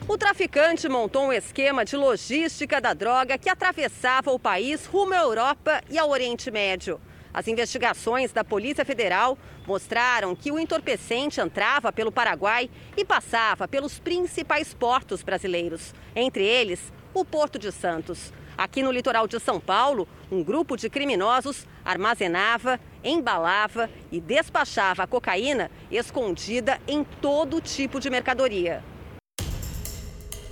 O 0.09 0.19
traficante 0.19 0.89
montou 0.89 1.27
um 1.27 1.33
esquema 1.33 1.85
de 1.85 1.97
logística 1.97 2.81
da 2.81 2.93
droga 2.93 3.39
que 3.39 3.49
atravessava 3.49 4.33
o 4.33 4.39
país 4.41 4.85
rumo 4.87 5.15
à 5.15 5.19
Europa 5.19 5.81
e 5.89 5.97
ao 5.97 6.11
Oriente 6.11 6.51
Médio. 6.51 7.01
As 7.33 7.47
investigações 7.47 8.33
da 8.33 8.43
Polícia 8.43 8.85
Federal 8.85 9.39
mostraram 9.67 10.35
que 10.35 10.51
o 10.51 10.59
entorpecente 10.59 11.41
entrava 11.41 11.93
pelo 11.93 12.11
Paraguai 12.11 12.69
e 12.97 13.05
passava 13.05 13.69
pelos 13.69 13.99
principais 13.99 14.75
portos 14.75 15.23
brasileiros, 15.23 15.95
entre 16.15 16.45
eles 16.45 16.93
o 17.15 17.25
Porto 17.25 17.59
de 17.59 17.71
Santos. 17.71 18.33
Aqui 18.59 18.83
no 18.83 18.93
litoral 18.93 19.27
de 19.27 19.39
São 19.41 19.59
Paulo, 19.59 20.07
um 20.31 20.43
grupo 20.43 20.77
de 20.77 20.91
criminosos 20.91 21.67
armazenava, 21.85 22.79
embalava 23.03 23.89
e 24.13 24.21
despachava 24.21 25.05
a 25.05 25.07
cocaína 25.07 25.71
escondida 25.91 26.81
em 26.87 27.03
todo 27.03 27.61
tipo 27.61 27.99
de 27.99 28.11
mercadoria. 28.11 28.85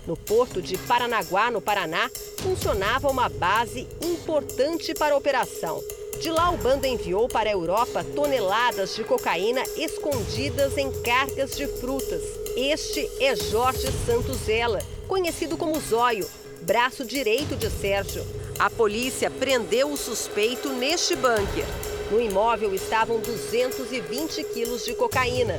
No 0.07 0.17
porto 0.17 0.63
de 0.63 0.79
Paranaguá, 0.79 1.51
no 1.51 1.61
Paraná, 1.61 2.09
funcionava 2.39 3.11
uma 3.11 3.29
base 3.29 3.87
importante 4.03 4.95
para 4.95 5.15
a 5.15 5.19
operação. 5.19 5.83
De 6.21 6.33
lá, 6.33 6.51
o 6.51 6.57
bando 6.57 6.85
enviou 6.85 7.29
para 7.29 7.49
a 7.49 7.53
Europa 7.53 8.03
toneladas 8.03 8.97
de 8.97 9.05
cocaína 9.05 9.63
escondidas 9.77 10.77
em 10.77 10.91
cargas 11.03 11.57
de 11.57 11.67
frutas. 11.67 12.23
Este 12.57 13.09
é 13.21 13.37
Jorge 13.37 13.87
Santos 14.05 14.49
Ela, 14.49 14.81
conhecido 15.07 15.57
como 15.57 15.79
Zóio, 15.79 16.29
braço 16.63 17.05
direito 17.05 17.55
de 17.55 17.71
Sérgio. 17.71 18.27
A 18.59 18.69
polícia 18.69 19.31
prendeu 19.31 19.93
o 19.93 19.97
suspeito 19.97 20.71
neste 20.71 21.15
bunker. 21.15 21.67
No 22.11 22.21
imóvel 22.21 22.75
estavam 22.75 23.21
220 23.21 24.43
quilos 24.53 24.85
de 24.85 24.95
cocaína. 24.95 25.57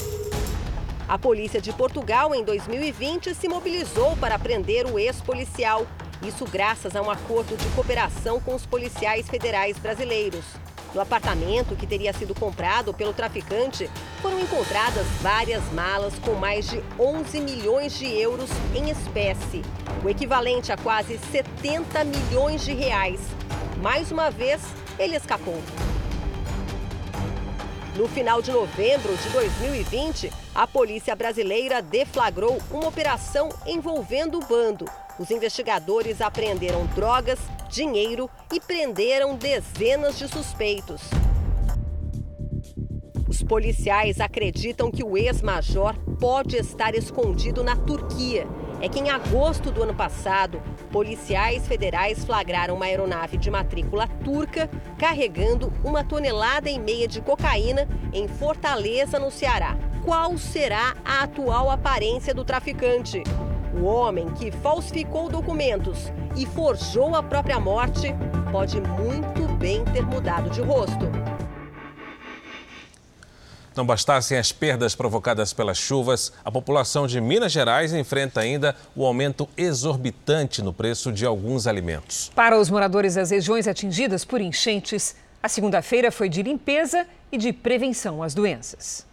A 1.07 1.17
polícia 1.17 1.61
de 1.61 1.71
Portugal, 1.71 2.35
em 2.35 2.43
2020, 2.43 3.33
se 3.33 3.47
mobilizou 3.47 4.17
para 4.17 4.37
prender 4.37 4.85
o 4.85 4.99
ex-policial. 4.99 5.87
Isso 6.21 6.45
graças 6.45 6.95
a 6.95 7.01
um 7.01 7.09
acordo 7.09 7.55
de 7.55 7.67
cooperação 7.69 8.39
com 8.41 8.53
os 8.53 8.65
policiais 8.65 9.27
federais 9.27 9.77
brasileiros. 9.77 10.43
No 10.93 11.01
apartamento 11.01 11.75
que 11.75 11.85
teria 11.85 12.11
sido 12.11 12.33
comprado 12.33 12.93
pelo 12.93 13.13
traficante, 13.13 13.89
foram 14.21 14.39
encontradas 14.39 15.05
várias 15.21 15.63
malas 15.71 16.17
com 16.19 16.33
mais 16.33 16.67
de 16.67 16.83
11 16.99 17.39
milhões 17.41 17.97
de 17.97 18.05
euros 18.05 18.49
em 18.75 18.89
espécie, 18.89 19.61
o 20.03 20.09
equivalente 20.09 20.71
a 20.71 20.77
quase 20.77 21.17
70 21.31 22.03
milhões 22.03 22.65
de 22.65 22.73
reais. 22.73 23.21
Mais 23.81 24.11
uma 24.11 24.31
vez, 24.31 24.61
ele 24.97 25.15
escapou. 25.15 25.61
No 27.95 28.07
final 28.07 28.41
de 28.41 28.51
novembro 28.51 29.15
de 29.15 29.29
2020, 29.29 30.31
a 30.55 30.65
polícia 30.65 31.15
brasileira 31.15 31.81
deflagrou 31.81 32.57
uma 32.71 32.87
operação 32.87 33.49
envolvendo 33.65 34.39
o 34.39 34.45
bando. 34.45 34.85
Os 35.19 35.29
investigadores 35.31 36.21
apreenderam 36.21 36.85
drogas, 36.95 37.39
dinheiro 37.67 38.29
e 38.53 38.59
prenderam 38.61 39.35
dezenas 39.35 40.17
de 40.17 40.29
suspeitos. 40.29 41.01
Os 43.27 43.43
policiais 43.43 44.21
acreditam 44.21 44.89
que 44.89 45.03
o 45.03 45.17
ex-major 45.17 45.93
pode 46.21 46.55
estar 46.55 46.95
escondido 46.95 47.65
na 47.65 47.75
Turquia. 47.75 48.47
É 48.81 48.87
que 48.87 48.97
em 48.97 49.09
agosto 49.09 49.71
do 49.71 49.83
ano 49.83 49.93
passado, 49.93 50.61
policiais 50.89 51.67
federais 51.67 52.23
flagraram 52.23 52.75
uma 52.75 52.85
aeronave 52.85 53.35
de 53.35 53.51
matrícula 53.51 54.07
turca 54.23 54.69
carregando 54.97 55.71
uma 55.83 56.01
tonelada 56.01 56.69
e 56.69 56.79
meia 56.79 57.09
de 57.09 57.19
cocaína 57.19 57.85
em 58.13 58.25
Fortaleza, 58.29 59.19
no 59.19 59.29
Ceará. 59.29 59.77
Qual 60.05 60.37
será 60.37 60.95
a 61.03 61.23
atual 61.23 61.69
aparência 61.69 62.33
do 62.33 62.45
traficante? 62.45 63.21
O 63.73 63.83
homem 63.83 64.27
que 64.33 64.51
falsificou 64.51 65.29
documentos 65.29 66.11
e 66.35 66.45
forjou 66.45 67.15
a 67.15 67.21
própria 67.21 67.59
morte 67.59 68.07
pode 68.51 68.81
muito 68.81 69.47
bem 69.57 69.85
ter 69.85 70.03
mudado 70.03 70.49
de 70.49 70.61
rosto. 70.61 71.05
Não 73.75 73.85
bastassem 73.85 74.37
as 74.37 74.51
perdas 74.51 74.95
provocadas 74.95 75.53
pelas 75.53 75.77
chuvas, 75.77 76.33
a 76.43 76.51
população 76.51 77.05
de 77.05 77.21
Minas 77.21 77.51
Gerais 77.51 77.93
enfrenta 77.93 78.41
ainda 78.41 78.75
o 78.95 79.05
aumento 79.05 79.47
exorbitante 79.55 80.61
no 80.61 80.73
preço 80.73 81.11
de 81.11 81.25
alguns 81.25 81.67
alimentos. 81.67 82.31
Para 82.35 82.59
os 82.59 82.69
moradores 82.69 83.15
das 83.15 83.29
regiões 83.29 83.67
atingidas 83.67 84.25
por 84.25 84.41
enchentes, 84.41 85.15
a 85.41 85.47
segunda-feira 85.47 86.11
foi 86.11 86.27
de 86.27 86.41
limpeza 86.41 87.05
e 87.31 87.37
de 87.37 87.53
prevenção 87.53 88.23
às 88.23 88.33
doenças. 88.33 89.07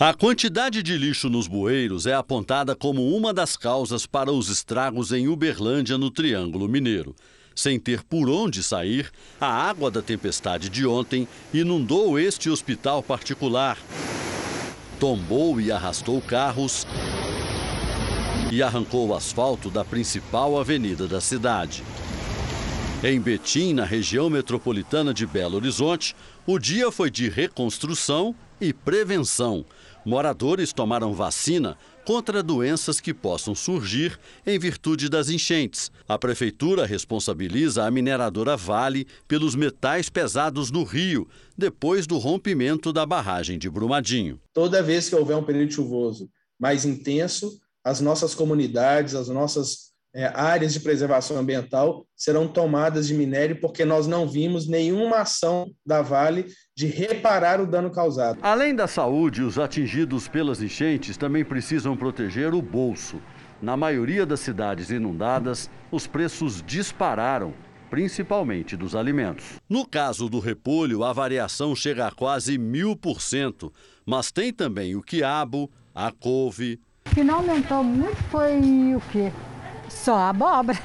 A 0.00 0.14
quantidade 0.14 0.80
de 0.80 0.96
lixo 0.96 1.28
nos 1.28 1.48
bueiros 1.48 2.06
é 2.06 2.14
apontada 2.14 2.76
como 2.76 3.16
uma 3.16 3.34
das 3.34 3.56
causas 3.56 4.06
para 4.06 4.30
os 4.30 4.48
estragos 4.48 5.10
em 5.10 5.26
Uberlândia, 5.26 5.98
no 5.98 6.08
Triângulo 6.08 6.68
Mineiro. 6.68 7.16
Sem 7.52 7.80
ter 7.80 8.04
por 8.04 8.30
onde 8.30 8.62
sair, 8.62 9.10
a 9.40 9.48
água 9.48 9.90
da 9.90 10.00
tempestade 10.00 10.68
de 10.68 10.86
ontem 10.86 11.26
inundou 11.52 12.16
este 12.16 12.48
hospital 12.48 13.02
particular. 13.02 13.76
Tombou 15.00 15.60
e 15.60 15.72
arrastou 15.72 16.20
carros 16.20 16.86
e 18.52 18.62
arrancou 18.62 19.08
o 19.08 19.14
asfalto 19.16 19.68
da 19.68 19.84
principal 19.84 20.60
avenida 20.60 21.08
da 21.08 21.20
cidade. 21.20 21.82
Em 23.02 23.20
Betim, 23.20 23.74
na 23.74 23.84
região 23.84 24.30
metropolitana 24.30 25.12
de 25.12 25.26
Belo 25.26 25.56
Horizonte, 25.56 26.14
o 26.46 26.56
dia 26.56 26.92
foi 26.92 27.10
de 27.10 27.28
reconstrução 27.28 28.32
e 28.60 28.72
prevenção. 28.72 29.64
Moradores 30.08 30.72
tomaram 30.72 31.12
vacina 31.12 31.76
contra 32.02 32.42
doenças 32.42 32.98
que 32.98 33.12
possam 33.12 33.54
surgir 33.54 34.18
em 34.46 34.58
virtude 34.58 35.06
das 35.06 35.28
enchentes. 35.28 35.92
A 36.08 36.16
prefeitura 36.16 36.86
responsabiliza 36.86 37.84
a 37.84 37.90
mineradora 37.90 38.56
Vale 38.56 39.06
pelos 39.28 39.54
metais 39.54 40.08
pesados 40.08 40.70
no 40.70 40.82
rio, 40.82 41.28
depois 41.58 42.06
do 42.06 42.16
rompimento 42.16 42.90
da 42.90 43.04
barragem 43.04 43.58
de 43.58 43.68
Brumadinho. 43.68 44.40
Toda 44.54 44.82
vez 44.82 45.10
que 45.10 45.14
houver 45.14 45.36
um 45.36 45.44
período 45.44 45.74
chuvoso 45.74 46.30
mais 46.58 46.86
intenso, 46.86 47.60
as 47.84 48.00
nossas 48.00 48.34
comunidades, 48.34 49.14
as 49.14 49.28
nossas 49.28 49.87
é, 50.18 50.32
áreas 50.34 50.72
de 50.72 50.80
preservação 50.80 51.38
ambiental 51.38 52.04
serão 52.16 52.48
tomadas 52.48 53.06
de 53.06 53.14
minério 53.14 53.60
porque 53.60 53.84
nós 53.84 54.08
não 54.08 54.26
vimos 54.26 54.66
nenhuma 54.66 55.18
ação 55.18 55.70
da 55.86 56.02
Vale 56.02 56.46
de 56.76 56.88
reparar 56.88 57.60
o 57.60 57.66
dano 57.68 57.88
causado. 57.88 58.40
Além 58.42 58.74
da 58.74 58.88
saúde, 58.88 59.42
os 59.42 59.60
atingidos 59.60 60.26
pelas 60.26 60.60
enchentes 60.60 61.16
também 61.16 61.44
precisam 61.44 61.96
proteger 61.96 62.52
o 62.52 62.60
bolso. 62.60 63.22
Na 63.62 63.76
maioria 63.76 64.26
das 64.26 64.40
cidades 64.40 64.90
inundadas, 64.90 65.70
os 65.88 66.08
preços 66.08 66.64
dispararam, 66.66 67.54
principalmente 67.88 68.76
dos 68.76 68.96
alimentos. 68.96 69.60
No 69.68 69.86
caso 69.86 70.28
do 70.28 70.40
repolho, 70.40 71.04
a 71.04 71.12
variação 71.12 71.76
chega 71.76 72.08
a 72.08 72.10
quase 72.10 72.58
mil 72.58 72.96
por 72.96 73.20
cento, 73.20 73.72
mas 74.04 74.32
tem 74.32 74.52
também 74.52 74.96
o 74.96 75.02
quiabo, 75.02 75.70
a 75.94 76.10
couve. 76.10 76.80
O 77.06 77.14
que 77.14 77.22
não 77.22 77.36
aumentou 77.36 77.84
muito 77.84 78.20
foi 78.24 78.96
o 78.96 79.00
quê? 79.12 79.30
Só 79.88 80.14
a 80.14 80.30
abóbora. 80.30 80.78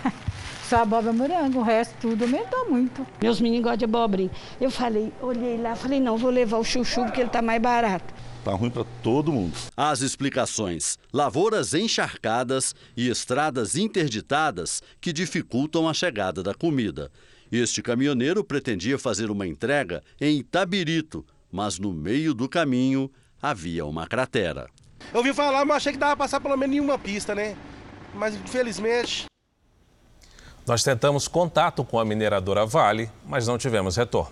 Só 0.67 0.77
abóbora 0.77 1.11
morango, 1.13 1.59
o 1.59 1.63
resto 1.63 1.95
tudo 1.99 2.23
aumentou 2.23 2.69
muito. 2.69 3.05
Meus 3.21 3.39
meninos 3.39 3.63
gostam 3.63 3.77
de 3.77 3.85
abobrinha. 3.85 4.31
Eu 4.59 4.71
falei, 4.71 5.11
olhei 5.21 5.57
lá, 5.57 5.75
falei, 5.75 5.99
não, 5.99 6.17
vou 6.17 6.29
levar 6.29 6.57
o 6.57 6.63
chuchu 6.63 7.03
porque 7.03 7.21
ele 7.21 7.29
tá 7.29 7.41
mais 7.41 7.61
barato. 7.61 8.13
Tá 8.43 8.51
ruim 8.51 8.69
para 8.69 8.83
todo 9.01 9.31
mundo. 9.31 9.55
As 9.75 10.01
explicações: 10.01 10.97
lavouras 11.13 11.73
encharcadas 11.73 12.75
e 12.95 13.09
estradas 13.09 13.77
interditadas 13.77 14.81
que 14.99 15.13
dificultam 15.13 15.87
a 15.87 15.93
chegada 15.93 16.43
da 16.43 16.53
comida. 16.53 17.09
Este 17.49 17.81
caminhoneiro 17.81 18.43
pretendia 18.43 18.97
fazer 18.97 19.31
uma 19.31 19.47
entrega 19.47 20.03
em 20.19 20.39
Itabirito, 20.39 21.25
mas 21.51 21.79
no 21.79 21.93
meio 21.93 22.33
do 22.33 22.49
caminho 22.49 23.09
havia 23.41 23.85
uma 23.85 24.07
cratera. 24.07 24.67
Eu 25.13 25.19
ouvi 25.19 25.33
falar, 25.33 25.63
mas 25.63 25.77
achei 25.77 25.93
que 25.93 25.99
dava 25.99 26.15
pra 26.15 26.25
passar 26.25 26.39
pelo 26.39 26.57
menos 26.57 26.73
nenhuma 26.73 26.97
pista, 26.97 27.35
né? 27.35 27.55
Mas 28.13 28.35
infelizmente 28.35 29.25
nós 30.65 30.81
tentamos 30.81 31.27
contato 31.27 31.83
com 31.83 31.99
a 31.99 32.05
mineradora 32.05 32.65
Vale, 32.65 33.09
mas 33.25 33.45
não 33.45 33.57
tivemos 33.57 33.97
retorno. 33.97 34.31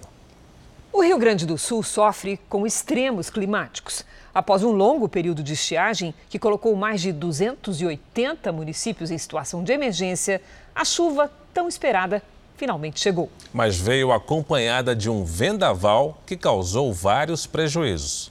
O 0.94 1.02
Rio 1.02 1.18
Grande 1.18 1.46
do 1.46 1.58
Sul 1.58 1.84
sofre 1.84 2.40
com 2.50 2.66
extremos 2.66 3.30
climáticos. 3.30 4.06
Após 4.34 4.64
um 4.64 4.72
longo 4.72 5.10
período 5.10 5.44
de 5.44 5.54
estiagem 5.54 6.14
que 6.30 6.40
colocou 6.40 6.74
mais 6.76 7.02
de 7.02 7.12
280 7.12 8.52
municípios 8.52 9.12
em 9.12 9.18
situação 9.18 9.62
de 9.62 9.74
emergência, 9.74 10.42
a 10.74 10.86
chuva 10.86 11.30
tão 11.54 11.68
esperada 11.68 12.24
finalmente 12.56 13.00
chegou. 13.00 13.30
Mas 13.52 13.78
veio 13.78 14.12
acompanhada 14.14 14.96
de 14.96 15.10
um 15.10 15.26
vendaval 15.26 16.22
que 16.26 16.38
causou 16.38 16.94
vários 16.94 17.46
prejuízos. 17.46 18.31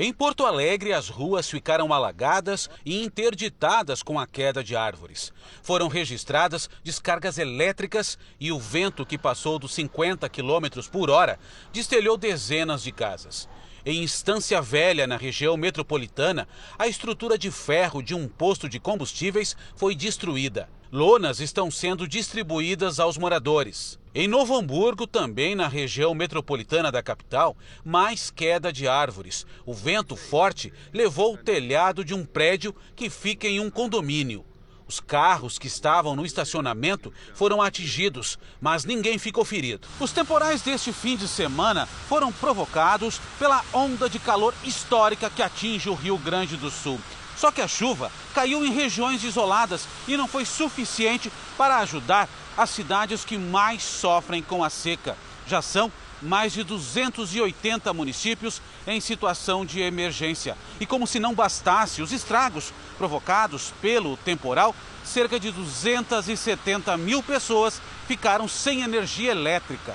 Em 0.00 0.12
Porto 0.12 0.46
Alegre, 0.46 0.92
as 0.92 1.08
ruas 1.08 1.50
ficaram 1.50 1.92
alagadas 1.92 2.70
e 2.86 3.02
interditadas 3.02 4.00
com 4.00 4.16
a 4.16 4.28
queda 4.28 4.62
de 4.62 4.76
árvores. 4.76 5.32
Foram 5.60 5.88
registradas 5.88 6.70
descargas 6.84 7.36
elétricas 7.36 8.16
e 8.38 8.52
o 8.52 8.60
vento 8.60 9.04
que 9.04 9.18
passou 9.18 9.58
dos 9.58 9.74
50 9.74 10.28
km 10.28 10.88
por 10.92 11.10
hora 11.10 11.36
destelhou 11.72 12.16
dezenas 12.16 12.84
de 12.84 12.92
casas. 12.92 13.48
Em 13.84 14.04
Estância 14.04 14.62
Velha, 14.62 15.04
na 15.04 15.16
região 15.16 15.56
metropolitana, 15.56 16.46
a 16.78 16.86
estrutura 16.86 17.36
de 17.36 17.50
ferro 17.50 18.00
de 18.00 18.14
um 18.14 18.28
posto 18.28 18.68
de 18.68 18.78
combustíveis 18.78 19.56
foi 19.74 19.96
destruída. 19.96 20.68
Lonas 20.90 21.38
estão 21.38 21.70
sendo 21.70 22.08
distribuídas 22.08 22.98
aos 22.98 23.18
moradores. 23.18 23.98
Em 24.14 24.26
Novo 24.26 24.56
Hamburgo, 24.56 25.06
também 25.06 25.54
na 25.54 25.68
região 25.68 26.14
metropolitana 26.14 26.90
da 26.90 27.02
capital, 27.02 27.54
mais 27.84 28.30
queda 28.30 28.72
de 28.72 28.88
árvores. 28.88 29.44
O 29.66 29.74
vento 29.74 30.16
forte 30.16 30.72
levou 30.90 31.34
o 31.34 31.36
telhado 31.36 32.02
de 32.02 32.14
um 32.14 32.24
prédio 32.24 32.74
que 32.96 33.10
fica 33.10 33.46
em 33.46 33.60
um 33.60 33.68
condomínio. 33.70 34.46
Os 34.88 34.98
carros 34.98 35.58
que 35.58 35.66
estavam 35.66 36.16
no 36.16 36.24
estacionamento 36.24 37.12
foram 37.34 37.60
atingidos, 37.60 38.38
mas 38.58 38.86
ninguém 38.86 39.18
ficou 39.18 39.44
ferido. 39.44 39.86
Os 40.00 40.10
temporais 40.10 40.62
deste 40.62 40.90
fim 40.90 41.18
de 41.18 41.28
semana 41.28 41.84
foram 41.84 42.32
provocados 42.32 43.20
pela 43.38 43.62
onda 43.74 44.08
de 44.08 44.18
calor 44.18 44.54
histórica 44.64 45.28
que 45.28 45.42
atinge 45.42 45.90
o 45.90 45.94
Rio 45.94 46.16
Grande 46.16 46.56
do 46.56 46.70
Sul. 46.70 46.98
Só 47.38 47.52
que 47.52 47.60
a 47.60 47.68
chuva 47.68 48.10
caiu 48.34 48.64
em 48.64 48.72
regiões 48.72 49.22
isoladas 49.22 49.86
e 50.08 50.16
não 50.16 50.26
foi 50.26 50.44
suficiente 50.44 51.30
para 51.56 51.78
ajudar 51.78 52.28
as 52.56 52.70
cidades 52.70 53.24
que 53.24 53.38
mais 53.38 53.82
sofrem 53.82 54.42
com 54.42 54.64
a 54.64 54.68
seca. 54.68 55.16
Já 55.46 55.62
são 55.62 55.92
mais 56.20 56.52
de 56.52 56.64
280 56.64 57.92
municípios 57.92 58.60
em 58.84 59.00
situação 59.00 59.64
de 59.64 59.80
emergência. 59.80 60.56
E 60.80 60.86
como 60.86 61.06
se 61.06 61.20
não 61.20 61.32
bastasse 61.32 62.02
os 62.02 62.10
estragos 62.10 62.72
provocados 62.96 63.72
pelo 63.80 64.16
temporal, 64.16 64.74
cerca 65.04 65.38
de 65.38 65.52
270 65.52 66.96
mil 66.96 67.22
pessoas 67.22 67.80
ficaram 68.08 68.48
sem 68.48 68.82
energia 68.82 69.30
elétrica. 69.30 69.94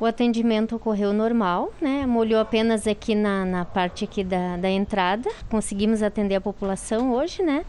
O 0.00 0.06
atendimento 0.06 0.76
ocorreu 0.76 1.12
normal, 1.12 1.72
né? 1.80 2.06
Molhou 2.06 2.40
apenas 2.40 2.86
aqui 2.86 3.14
na, 3.14 3.44
na 3.44 3.64
parte 3.64 4.04
aqui 4.04 4.24
da, 4.24 4.56
da 4.56 4.70
entrada. 4.70 5.30
Conseguimos 5.48 6.02
atender 6.02 6.34
a 6.34 6.40
população 6.40 7.12
hoje, 7.12 7.42
né? 7.42 7.64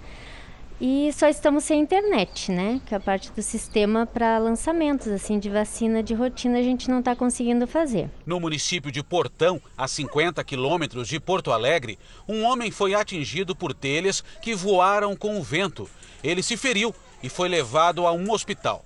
E 0.82 1.14
só 1.14 1.30
estamos 1.30 1.64
sem 1.64 1.80
internet, 1.80 2.52
né? 2.52 2.82
Que 2.86 2.94
é 2.94 2.98
a 2.98 3.00
parte 3.00 3.32
do 3.32 3.42
sistema 3.42 4.06
para 4.06 4.38
lançamentos, 4.38 5.08
assim, 5.08 5.40
de 5.40 5.50
vacina 5.50 6.04
de 6.04 6.14
rotina 6.14 6.60
a 6.60 6.64
gente 6.64 6.90
não 6.90 7.00
está 7.00 7.16
conseguindo 7.16 7.68
fazer. 7.68 8.10
No 8.26 8.40
município 8.40 8.92
de 8.92 9.04
Portão, 9.04 9.62
a 9.78 9.88
50 9.88 10.44
quilômetros 10.44 11.08
de 11.08 11.20
Porto 11.20 11.52
Alegre, 11.52 11.98
um 12.28 12.44
homem 12.44 12.72
foi 12.72 12.96
atingido 12.96 13.56
por 13.56 13.74
telhas 13.74 14.24
que 14.42 14.56
voaram 14.56 15.16
com 15.16 15.40
o 15.40 15.44
vento. 15.44 15.90
Ele 16.24 16.44
se 16.44 16.58
feriu 16.58 16.94
e 17.22 17.30
foi 17.30 17.48
levado 17.48 18.06
a 18.06 18.12
um 18.12 18.32
hospital. 18.32 18.84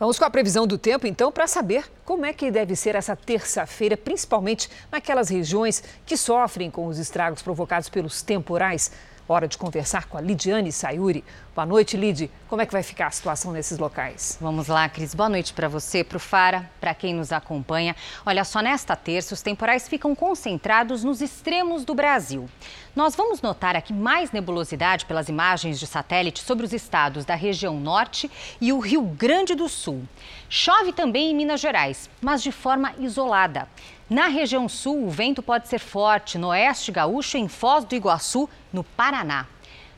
Vamos 0.00 0.18
com 0.18 0.24
a 0.24 0.30
previsão 0.30 0.66
do 0.66 0.78
tempo, 0.78 1.06
então, 1.06 1.30
para 1.30 1.46
saber 1.46 1.84
como 2.06 2.24
é 2.24 2.32
que 2.32 2.50
deve 2.50 2.74
ser 2.74 2.94
essa 2.94 3.14
terça-feira, 3.14 3.98
principalmente 3.98 4.70
naquelas 4.90 5.28
regiões 5.28 5.84
que 6.06 6.16
sofrem 6.16 6.70
com 6.70 6.86
os 6.86 6.98
estragos 6.98 7.42
provocados 7.42 7.90
pelos 7.90 8.22
temporais. 8.22 8.90
Hora 9.28 9.46
de 9.46 9.58
conversar 9.58 10.06
com 10.06 10.16
a 10.16 10.20
Lidiane 10.22 10.72
Sayuri. 10.72 11.22
Boa 11.52 11.66
noite, 11.66 11.96
Lid. 11.96 12.30
Como 12.48 12.62
é 12.62 12.66
que 12.66 12.72
vai 12.72 12.82
ficar 12.82 13.08
a 13.08 13.10
situação 13.10 13.50
nesses 13.50 13.76
locais? 13.76 14.38
Vamos 14.40 14.68
lá, 14.68 14.88
Cris. 14.88 15.16
Boa 15.16 15.28
noite 15.28 15.52
para 15.52 15.66
você, 15.66 16.04
para 16.04 16.16
o 16.16 16.20
Fara, 16.20 16.70
para 16.80 16.94
quem 16.94 17.12
nos 17.12 17.32
acompanha. 17.32 17.96
Olha 18.24 18.44
só, 18.44 18.60
nesta 18.60 18.94
terça, 18.94 19.34
os 19.34 19.42
temporais 19.42 19.88
ficam 19.88 20.14
concentrados 20.14 21.02
nos 21.02 21.20
extremos 21.20 21.84
do 21.84 21.92
Brasil. 21.92 22.48
Nós 22.94 23.16
vamos 23.16 23.42
notar 23.42 23.74
aqui 23.74 23.92
mais 23.92 24.30
nebulosidade 24.30 25.06
pelas 25.06 25.28
imagens 25.28 25.80
de 25.80 25.88
satélite 25.88 26.40
sobre 26.40 26.64
os 26.64 26.72
estados 26.72 27.24
da 27.24 27.34
região 27.34 27.80
norte 27.80 28.30
e 28.60 28.72
o 28.72 28.78
Rio 28.78 29.02
Grande 29.02 29.56
do 29.56 29.68
Sul. 29.68 30.04
Chove 30.48 30.92
também 30.92 31.32
em 31.32 31.34
Minas 31.34 31.60
Gerais, 31.60 32.08
mas 32.20 32.44
de 32.44 32.52
forma 32.52 32.94
isolada. 32.96 33.66
Na 34.08 34.28
região 34.28 34.68
sul, 34.68 35.04
o 35.04 35.10
vento 35.10 35.42
pode 35.42 35.66
ser 35.66 35.80
forte 35.80 36.38
no 36.38 36.48
oeste 36.48 36.92
gaúcho, 36.92 37.36
em 37.36 37.48
Foz 37.48 37.84
do 37.84 37.94
Iguaçu, 37.96 38.48
no 38.72 38.84
Paraná. 38.84 39.46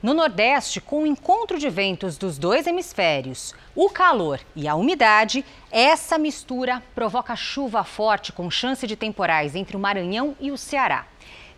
No 0.03 0.15
Nordeste, 0.15 0.81
com 0.81 1.05
o 1.05 1.07
encontro 1.07 1.61
de 1.61 1.71
ventos 1.71 2.17
dos 2.17 2.37
dois 2.37 2.67
hemisférios, 2.67 3.55
o 3.73 3.89
calor 3.89 4.41
e 4.57 4.67
a 4.67 4.75
umidade, 4.75 5.45
essa 5.71 6.19
mistura 6.19 6.83
provoca 6.93 7.37
chuva 7.37 7.85
forte 7.85 8.33
com 8.33 8.51
chance 8.51 8.85
de 8.85 8.97
temporais 8.97 9.55
entre 9.55 9.77
o 9.77 9.81
Maranhão 9.81 10.37
e 10.41 10.51
o 10.51 10.59
Ceará. 10.59 11.07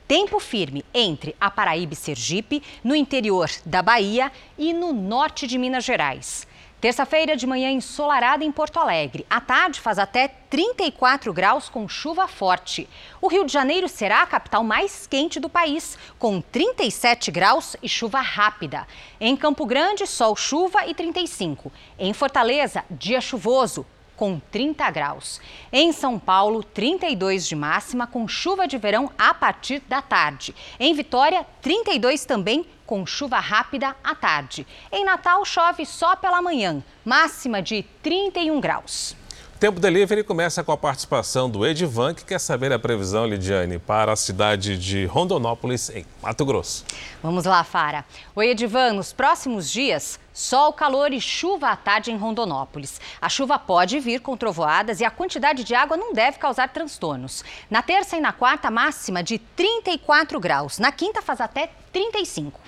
Tempo 0.07 0.39
firme 0.39 0.85
entre 0.93 1.35
a 1.41 1.51
Paraíba 1.51 1.95
e 1.95 1.97
Sergipe, 1.97 2.63
no 2.85 2.95
interior 2.95 3.49
da 3.65 3.81
Bahia 3.81 4.31
e 4.59 4.75
no 4.75 4.93
norte 4.93 5.47
de 5.47 5.57
Minas 5.57 5.83
Gerais. 5.83 6.47
Terça-feira 6.85 7.35
de 7.35 7.47
manhã 7.47 7.71
ensolarada 7.71 8.45
em 8.45 8.53
Porto 8.53 8.79
Alegre. 8.79 9.25
À 9.31 9.41
tarde 9.41 9.81
faz 9.81 9.99
até 9.99 10.29
34 10.29 11.33
graus 11.33 11.71
com 11.71 11.89
chuva 11.89 12.29
forte. 12.29 12.87
O 13.23 13.27
Rio 13.27 13.47
de 13.47 13.53
Janeiro 13.55 13.89
será 13.89 14.21
a 14.21 14.27
capital 14.27 14.63
mais 14.63 15.07
quente 15.07 15.41
do 15.41 15.49
país, 15.49 15.97
com 16.19 16.43
37 16.43 17.31
graus 17.31 17.75
e 17.83 17.89
chuva 17.89 18.21
rápida. 18.21 18.87
Em 19.19 19.35
Campo 19.35 19.65
Grande, 19.65 20.07
sol, 20.07 20.37
chuva 20.37 20.87
e 20.87 20.93
35. 20.93 21.73
Em 21.99 22.13
Fortaleza, 22.13 22.85
dia 22.91 23.19
chuvoso, 23.19 23.87
com 24.15 24.39
30 24.39 24.91
graus. 24.91 25.41
Em 25.73 25.91
São 25.91 26.19
Paulo, 26.19 26.63
32 26.63 27.49
de 27.49 27.57
máxima, 27.57 28.07
com 28.07 28.29
chuva 28.29 28.69
de 28.69 28.77
verão 28.77 29.11
a 29.17 29.33
partir 29.33 29.81
da 29.89 30.03
tarde. 30.03 30.55
Em 30.79 30.93
Vitória, 30.93 31.47
32 31.63 32.27
também, 32.27 32.67
com 32.87 33.07
chuva 33.07 33.39
rápida 33.39 33.95
à 34.03 34.15
tarde. 34.15 34.67
Em 34.93 35.05
Natal, 35.05 35.45
chove 35.45 35.87
só 35.87 36.17
pela 36.17 36.43
manhã, 36.43 36.83
máxima 37.05 37.63
de 37.63 37.83
31 38.03 38.61
graus. 38.61 39.17
Tempo 39.65 39.81
Delivery 39.81 40.23
começa 40.25 40.63
com 40.63 40.73
a 40.73 40.77
participação 40.77 41.49
do 41.49 41.65
Edivan, 41.65 42.13
que 42.13 42.23
quer 42.23 42.39
saber 42.39 42.71
a 42.71 42.79
previsão, 42.79 43.25
Lidiane, 43.25 43.79
para 43.79 44.13
a 44.13 44.17
cidade 44.17 44.77
de 44.77 45.07
Rondonópolis, 45.07 45.89
em 45.89 46.05
Mato 46.21 46.45
Grosso. 46.45 46.85
Vamos 47.23 47.47
lá, 47.47 47.65
Fara. 47.65 48.05
Oi, 48.37 48.49
Edivan, 48.49 48.93
nos 48.93 49.15
próximos 49.15 49.71
dias, 49.71 50.21
sol, 50.35 50.73
calor 50.73 51.15
e 51.15 51.21
chuva 51.21 51.69
à 51.69 51.77
tarde 51.77 52.11
em 52.11 52.17
Rondonópolis. 52.19 53.01
A 53.23 53.29
chuva 53.31 53.59
pode 53.59 53.99
vir 54.01 54.21
com 54.21 54.37
trovoadas 54.37 55.01
e 55.01 55.05
a 55.05 55.11
quantidade 55.11 55.65
de 55.65 55.75
água 55.75 55.97
não 55.97 56.13
deve 56.13 56.39
causar 56.39 56.69
transtornos. 56.69 57.43
Na 57.71 57.81
terça 57.81 58.19
e 58.19 58.21
na 58.21 58.33
quarta, 58.33 58.71
máxima 58.71 59.23
de 59.23 59.39
34 59.39 60.39
graus. 60.41 60.79
Na 60.79 60.93
quinta, 60.93 61.23
faz 61.23 61.41
até 61.41 61.71
35. 61.91 62.64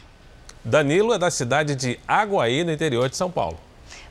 Danilo 0.69 1.15
é 1.15 1.19
da 1.19 1.31
cidade 1.31 1.77
de 1.77 2.01
Aguaí, 2.09 2.65
no 2.65 2.73
interior 2.73 3.09
de 3.09 3.17
São 3.17 3.31
Paulo. 3.31 3.57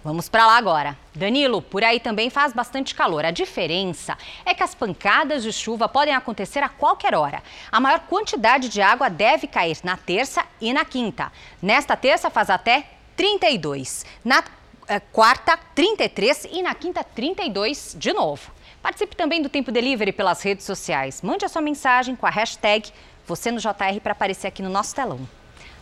Vamos 0.02 0.30
para 0.30 0.48
lá 0.48 0.56
agora. 0.56 0.98
Danilo, 1.14 1.62
por 1.62 1.84
aí 1.84 2.00
também 2.00 2.30
faz 2.30 2.54
bastante 2.54 2.96
calor. 2.96 3.26
A 3.26 3.32
diferença 3.32 4.18
é 4.46 4.54
que 4.54 4.64
as 4.64 4.74
pancadas 4.74 5.44
de 5.44 5.52
chuva 5.52 5.90
podem 5.90 6.16
acontecer 6.16 6.60
a 6.60 6.70
qualquer 6.70 7.14
hora. 7.14 7.44
A 7.70 7.82
maior 7.82 8.00
quantidade 8.08 8.70
de 8.70 8.82
água 8.82 9.10
deve 9.10 9.48
cair 9.48 9.78
na 9.84 9.98
terça 9.98 10.46
e 10.62 10.72
na 10.72 10.86
quinta. 10.86 11.30
Nesta 11.62 11.98
terça 11.98 12.30
faz 12.30 12.50
até 12.50 12.88
32. 13.18 14.06
Na 14.24 14.42
eh, 14.88 15.02
quarta, 15.12 15.60
33 15.76 16.48
e 16.54 16.62
na 16.62 16.74
quinta, 16.74 17.04
32 17.04 17.98
de 18.00 18.14
novo. 18.14 18.50
Participe 18.82 19.14
também 19.14 19.42
do 19.42 19.50
Tempo 19.50 19.74
Delivery 19.74 20.14
pelas 20.14 20.42
redes 20.42 20.66
sociais. 20.66 21.22
Mande 21.22 21.44
a 21.44 21.50
sua 21.50 21.62
mensagem 21.62 22.16
com 22.16 22.26
a 22.26 22.30
hashtag 22.30 22.94
você 23.28 23.52
no 23.52 23.60
JR 23.60 24.00
para 24.02 24.14
aparecer 24.14 24.48
aqui 24.48 24.62
no 24.62 24.70
nosso 24.70 24.96
telão. 24.96 25.20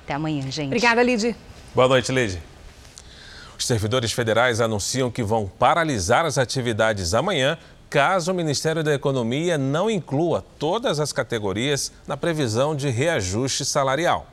Até 0.03 0.13
amanhã, 0.13 0.49
gente. 0.51 0.67
Obrigada, 0.67 1.01
Lid. 1.01 1.35
Boa 1.73 1.87
noite, 1.87 2.11
Lid. 2.11 2.41
Os 3.57 3.65
servidores 3.65 4.11
federais 4.11 4.59
anunciam 4.59 5.09
que 5.09 5.23
vão 5.23 5.47
paralisar 5.47 6.25
as 6.25 6.37
atividades 6.37 7.13
amanhã 7.13 7.57
caso 7.89 8.31
o 8.31 8.35
Ministério 8.35 8.83
da 8.83 8.93
Economia 8.93 9.55
não 9.57 9.87
inclua 9.89 10.43
todas 10.57 10.99
as 10.99 11.13
categorias 11.13 11.91
na 12.07 12.17
previsão 12.17 12.75
de 12.75 12.89
reajuste 12.89 13.63
salarial. 13.63 14.27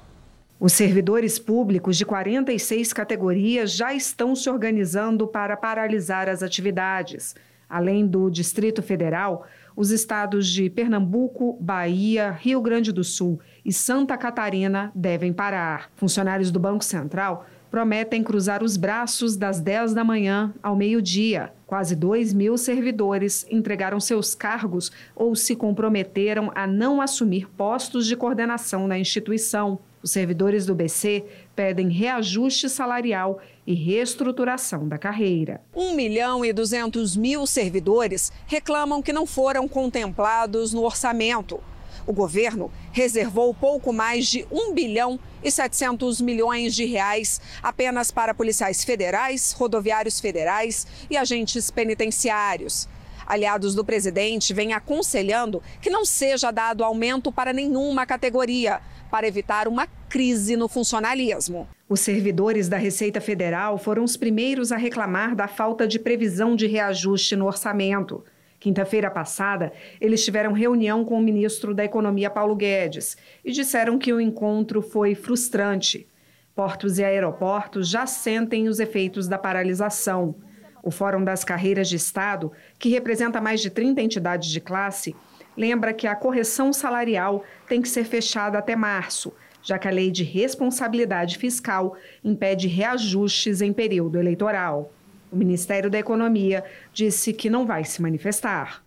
Os 0.58 0.72
servidores 0.72 1.38
públicos 1.38 1.96
de 1.96 2.04
46 2.04 2.92
categorias 2.92 3.70
já 3.72 3.94
estão 3.94 4.34
se 4.34 4.48
organizando 4.50 5.26
para 5.26 5.56
paralisar 5.56 6.28
as 6.28 6.42
atividades. 6.42 7.36
Além 7.68 8.06
do 8.06 8.30
Distrito 8.30 8.82
Federal, 8.82 9.46
os 9.76 9.90
estados 9.90 10.46
de 10.46 10.68
Pernambuco, 10.68 11.56
Bahia, 11.60 12.30
Rio 12.30 12.60
Grande 12.60 12.92
do 12.92 13.04
Sul 13.04 13.40
e 13.64 13.72
Santa 13.72 14.16
Catarina 14.16 14.90
devem 14.94 15.32
parar. 15.32 15.90
Funcionários 15.96 16.50
do 16.50 16.60
Banco 16.60 16.84
Central 16.84 17.46
prometem 17.70 18.22
cruzar 18.22 18.62
os 18.64 18.76
braços 18.76 19.36
das 19.36 19.60
10 19.60 19.94
da 19.94 20.02
manhã 20.02 20.52
ao 20.62 20.74
meio-dia. 20.74 21.52
Quase 21.66 21.94
2 21.94 22.34
mil 22.34 22.58
servidores 22.58 23.46
entregaram 23.48 24.00
seus 24.00 24.34
cargos 24.34 24.90
ou 25.14 25.36
se 25.36 25.54
comprometeram 25.54 26.50
a 26.54 26.66
não 26.66 27.00
assumir 27.00 27.48
postos 27.56 28.06
de 28.06 28.16
coordenação 28.16 28.88
na 28.88 28.98
instituição. 28.98 29.78
Os 30.03 30.12
servidores 30.12 30.64
do 30.64 30.74
BC 30.74 31.24
pedem 31.55 31.90
reajuste 31.90 32.70
salarial 32.70 33.38
e 33.66 33.74
reestruturação 33.74 34.88
da 34.88 34.96
carreira. 34.96 35.61
1 35.74 35.94
milhão 35.94 36.42
e 36.42 36.53
200 36.53 37.16
mil 37.16 37.46
servidores 37.46 38.32
reclamam 38.46 39.03
que 39.03 39.12
não 39.12 39.26
foram 39.26 39.68
contemplados 39.68 40.72
no 40.72 40.84
orçamento. 40.84 41.61
O 42.07 42.14
governo 42.14 42.72
reservou 42.92 43.53
pouco 43.53 43.92
mais 43.92 44.26
de 44.26 44.46
1 44.51 44.72
bilhão 44.72 45.20
e 45.44 45.51
700 45.51 46.20
milhões 46.22 46.74
de 46.74 46.86
reais 46.86 47.38
apenas 47.62 48.11
para 48.11 48.32
policiais 48.32 48.82
federais, 48.82 49.53
rodoviários 49.53 50.18
federais 50.18 50.86
e 51.11 51.16
agentes 51.16 51.70
penitenciários. 51.70 52.88
Aliados 53.26 53.76
do 53.76 53.84
presidente 53.84 54.53
vêm 54.53 54.72
aconselhando 54.72 55.62
que 55.80 55.88
não 55.88 56.05
seja 56.05 56.51
dado 56.51 56.82
aumento 56.82 57.30
para 57.30 57.53
nenhuma 57.53 58.05
categoria, 58.05 58.80
para 59.11 59.26
evitar 59.26 59.66
uma 59.66 59.86
crise 60.08 60.56
no 60.56 60.68
funcionalismo. 60.68 61.68
Os 61.88 62.00
servidores 62.00 62.68
da 62.68 62.76
Receita 62.76 63.20
Federal 63.20 63.76
foram 63.76 64.04
os 64.04 64.16
primeiros 64.16 64.70
a 64.70 64.76
reclamar 64.76 65.34
da 65.34 65.48
falta 65.48 65.86
de 65.88 65.98
previsão 65.98 66.54
de 66.54 66.66
reajuste 66.66 67.34
no 67.34 67.46
orçamento. 67.46 68.24
Quinta-feira 68.61 69.11
passada, 69.11 69.72
eles 70.00 70.22
tiveram 70.24 70.52
reunião 70.52 71.04
com 71.04 71.18
o 71.18 71.22
ministro 71.22 71.74
da 71.74 71.84
Economia, 71.84 72.28
Paulo 72.28 72.54
Guedes, 72.54 73.16
e 73.42 73.50
disseram 73.50 73.98
que 73.98 74.12
o 74.12 74.20
encontro 74.20 74.82
foi 74.82 75.14
frustrante. 75.14 76.06
Portos 76.54 76.98
e 76.98 77.04
aeroportos 77.04 77.88
já 77.88 78.06
sentem 78.06 78.68
os 78.68 78.78
efeitos 78.78 79.26
da 79.26 79.38
paralisação. 79.38 80.34
O 80.82 80.90
Fórum 80.90 81.24
das 81.24 81.42
Carreiras 81.42 81.88
de 81.88 81.96
Estado, 81.96 82.52
que 82.78 82.90
representa 82.90 83.40
mais 83.40 83.61
de 83.62 83.70
30 83.70 84.02
entidades 84.02 84.50
de 84.50 84.61
classe, 84.61 85.16
lembra 85.61 85.92
que 85.92 86.06
a 86.06 86.16
correção 86.16 86.72
salarial 86.72 87.44
tem 87.68 87.82
que 87.82 87.88
ser 87.88 88.04
fechada 88.04 88.56
até 88.56 88.74
março, 88.74 89.30
já 89.62 89.78
que 89.78 89.86
a 89.86 89.90
lei 89.90 90.11
de 90.11 90.24
responsabilidade 90.24 91.36
fiscal 91.36 91.98
impede 92.24 92.66
reajustes 92.66 93.61
em 93.61 93.70
período 93.70 94.18
eleitoral. 94.18 94.90
O 95.30 95.36
Ministério 95.36 95.90
da 95.90 95.98
Economia 95.98 96.64
disse 96.94 97.34
que 97.34 97.50
não 97.50 97.66
vai 97.66 97.84
se 97.84 98.00
manifestar. 98.00 98.82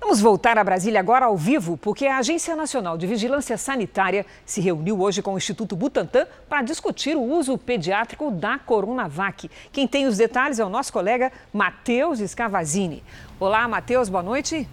Vamos 0.00 0.18
voltar 0.18 0.56
a 0.56 0.64
Brasília 0.64 0.98
agora 0.98 1.26
ao 1.26 1.36
vivo, 1.36 1.76
porque 1.76 2.06
a 2.06 2.18
Agência 2.18 2.56
Nacional 2.56 2.96
de 2.96 3.06
Vigilância 3.06 3.58
Sanitária 3.58 4.24
se 4.46 4.62
reuniu 4.62 4.98
hoje 5.02 5.20
com 5.20 5.34
o 5.34 5.36
Instituto 5.36 5.76
Butantan 5.76 6.26
para 6.48 6.62
discutir 6.62 7.16
o 7.16 7.22
uso 7.22 7.58
pediátrico 7.58 8.30
da 8.30 8.58
Coronavac. 8.58 9.50
Quem 9.70 9.86
tem 9.86 10.06
os 10.06 10.16
detalhes 10.16 10.58
é 10.58 10.64
o 10.64 10.70
nosso 10.70 10.90
colega 10.90 11.30
Matheus 11.52 12.18
Scavazini. 12.20 13.02
Olá, 13.38 13.68
Matheus, 13.68 14.08
boa 14.08 14.22
noite. 14.22 14.66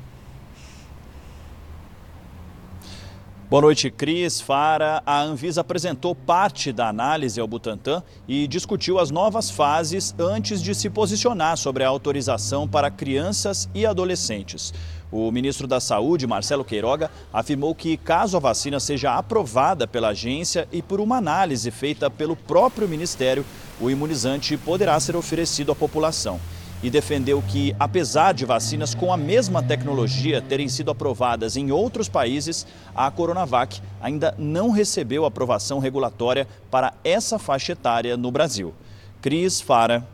Boa 3.53 3.61
noite, 3.61 3.91
Cris. 3.91 4.41
Fara. 4.41 5.03
A 5.05 5.21
Anvisa 5.21 5.61
apresentou 5.61 6.15
parte 6.15 6.73
da 6.73 6.89
análise 6.89 7.39
ao 7.39 7.47
Butantan 7.47 8.01
e 8.27 8.47
discutiu 8.47 8.97
as 8.97 9.11
novas 9.11 9.51
fases 9.51 10.15
antes 10.17 10.59
de 10.59 10.73
se 10.73 10.89
posicionar 10.89 11.55
sobre 11.55 11.83
a 11.83 11.87
autorização 11.87 12.67
para 12.67 12.89
crianças 12.89 13.69
e 13.71 13.85
adolescentes. 13.85 14.73
O 15.11 15.31
ministro 15.31 15.67
da 15.67 15.79
Saúde, 15.79 16.25
Marcelo 16.25 16.65
Queiroga, 16.65 17.11
afirmou 17.31 17.75
que, 17.75 17.95
caso 17.95 18.37
a 18.37 18.39
vacina 18.39 18.79
seja 18.79 19.15
aprovada 19.15 19.85
pela 19.85 20.07
agência 20.07 20.67
e 20.71 20.81
por 20.81 20.99
uma 20.99 21.17
análise 21.17 21.69
feita 21.69 22.09
pelo 22.09 22.35
próprio 22.35 22.89
ministério, 22.89 23.45
o 23.79 23.87
imunizante 23.87 24.57
poderá 24.57 24.99
ser 24.99 25.15
oferecido 25.15 25.71
à 25.71 25.75
população 25.75 26.39
e 26.83 26.89
defendeu 26.89 27.41
que, 27.41 27.73
apesar 27.79 28.33
de 28.33 28.45
vacinas 28.45 28.93
com 28.93 29.11
a 29.11 29.15
mesma 29.15 29.63
tecnologia 29.63 30.41
terem 30.41 30.67
sido 30.67 30.91
aprovadas 30.91 31.55
em 31.55 31.71
outros 31.71 32.09
países, 32.09 32.67
a 32.93 33.09
Coronavac 33.09 33.81
ainda 34.01 34.35
não 34.37 34.69
recebeu 34.69 35.23
aprovação 35.23 35.79
regulatória 35.79 36.45
para 36.69 36.93
essa 37.01 37.39
faixa 37.39 37.71
etária 37.71 38.17
no 38.17 38.29
Brasil. 38.29 38.73
Cris 39.21 39.61
Fara. 39.61 40.05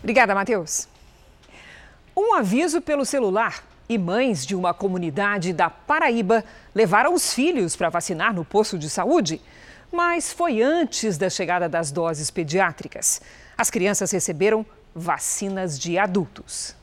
Obrigada, 0.00 0.34
Matheus. 0.34 0.88
Um 2.16 2.34
aviso 2.34 2.80
pelo 2.80 3.04
celular 3.04 3.62
e 3.88 3.96
mães 3.96 4.44
de 4.44 4.56
uma 4.56 4.74
comunidade 4.74 5.52
da 5.52 5.70
Paraíba 5.70 6.44
levaram 6.74 7.14
os 7.14 7.32
filhos 7.32 7.76
para 7.76 7.90
vacinar 7.90 8.34
no 8.34 8.44
posto 8.44 8.76
de 8.76 8.90
saúde, 8.90 9.40
mas 9.90 10.32
foi 10.32 10.60
antes 10.60 11.16
da 11.16 11.30
chegada 11.30 11.68
das 11.68 11.92
doses 11.92 12.28
pediátricas. 12.28 13.22
As 13.56 13.70
crianças 13.70 14.10
receberam 14.10 14.66
vacinas 14.98 15.78
de 15.78 15.98
adultos. 15.98 16.74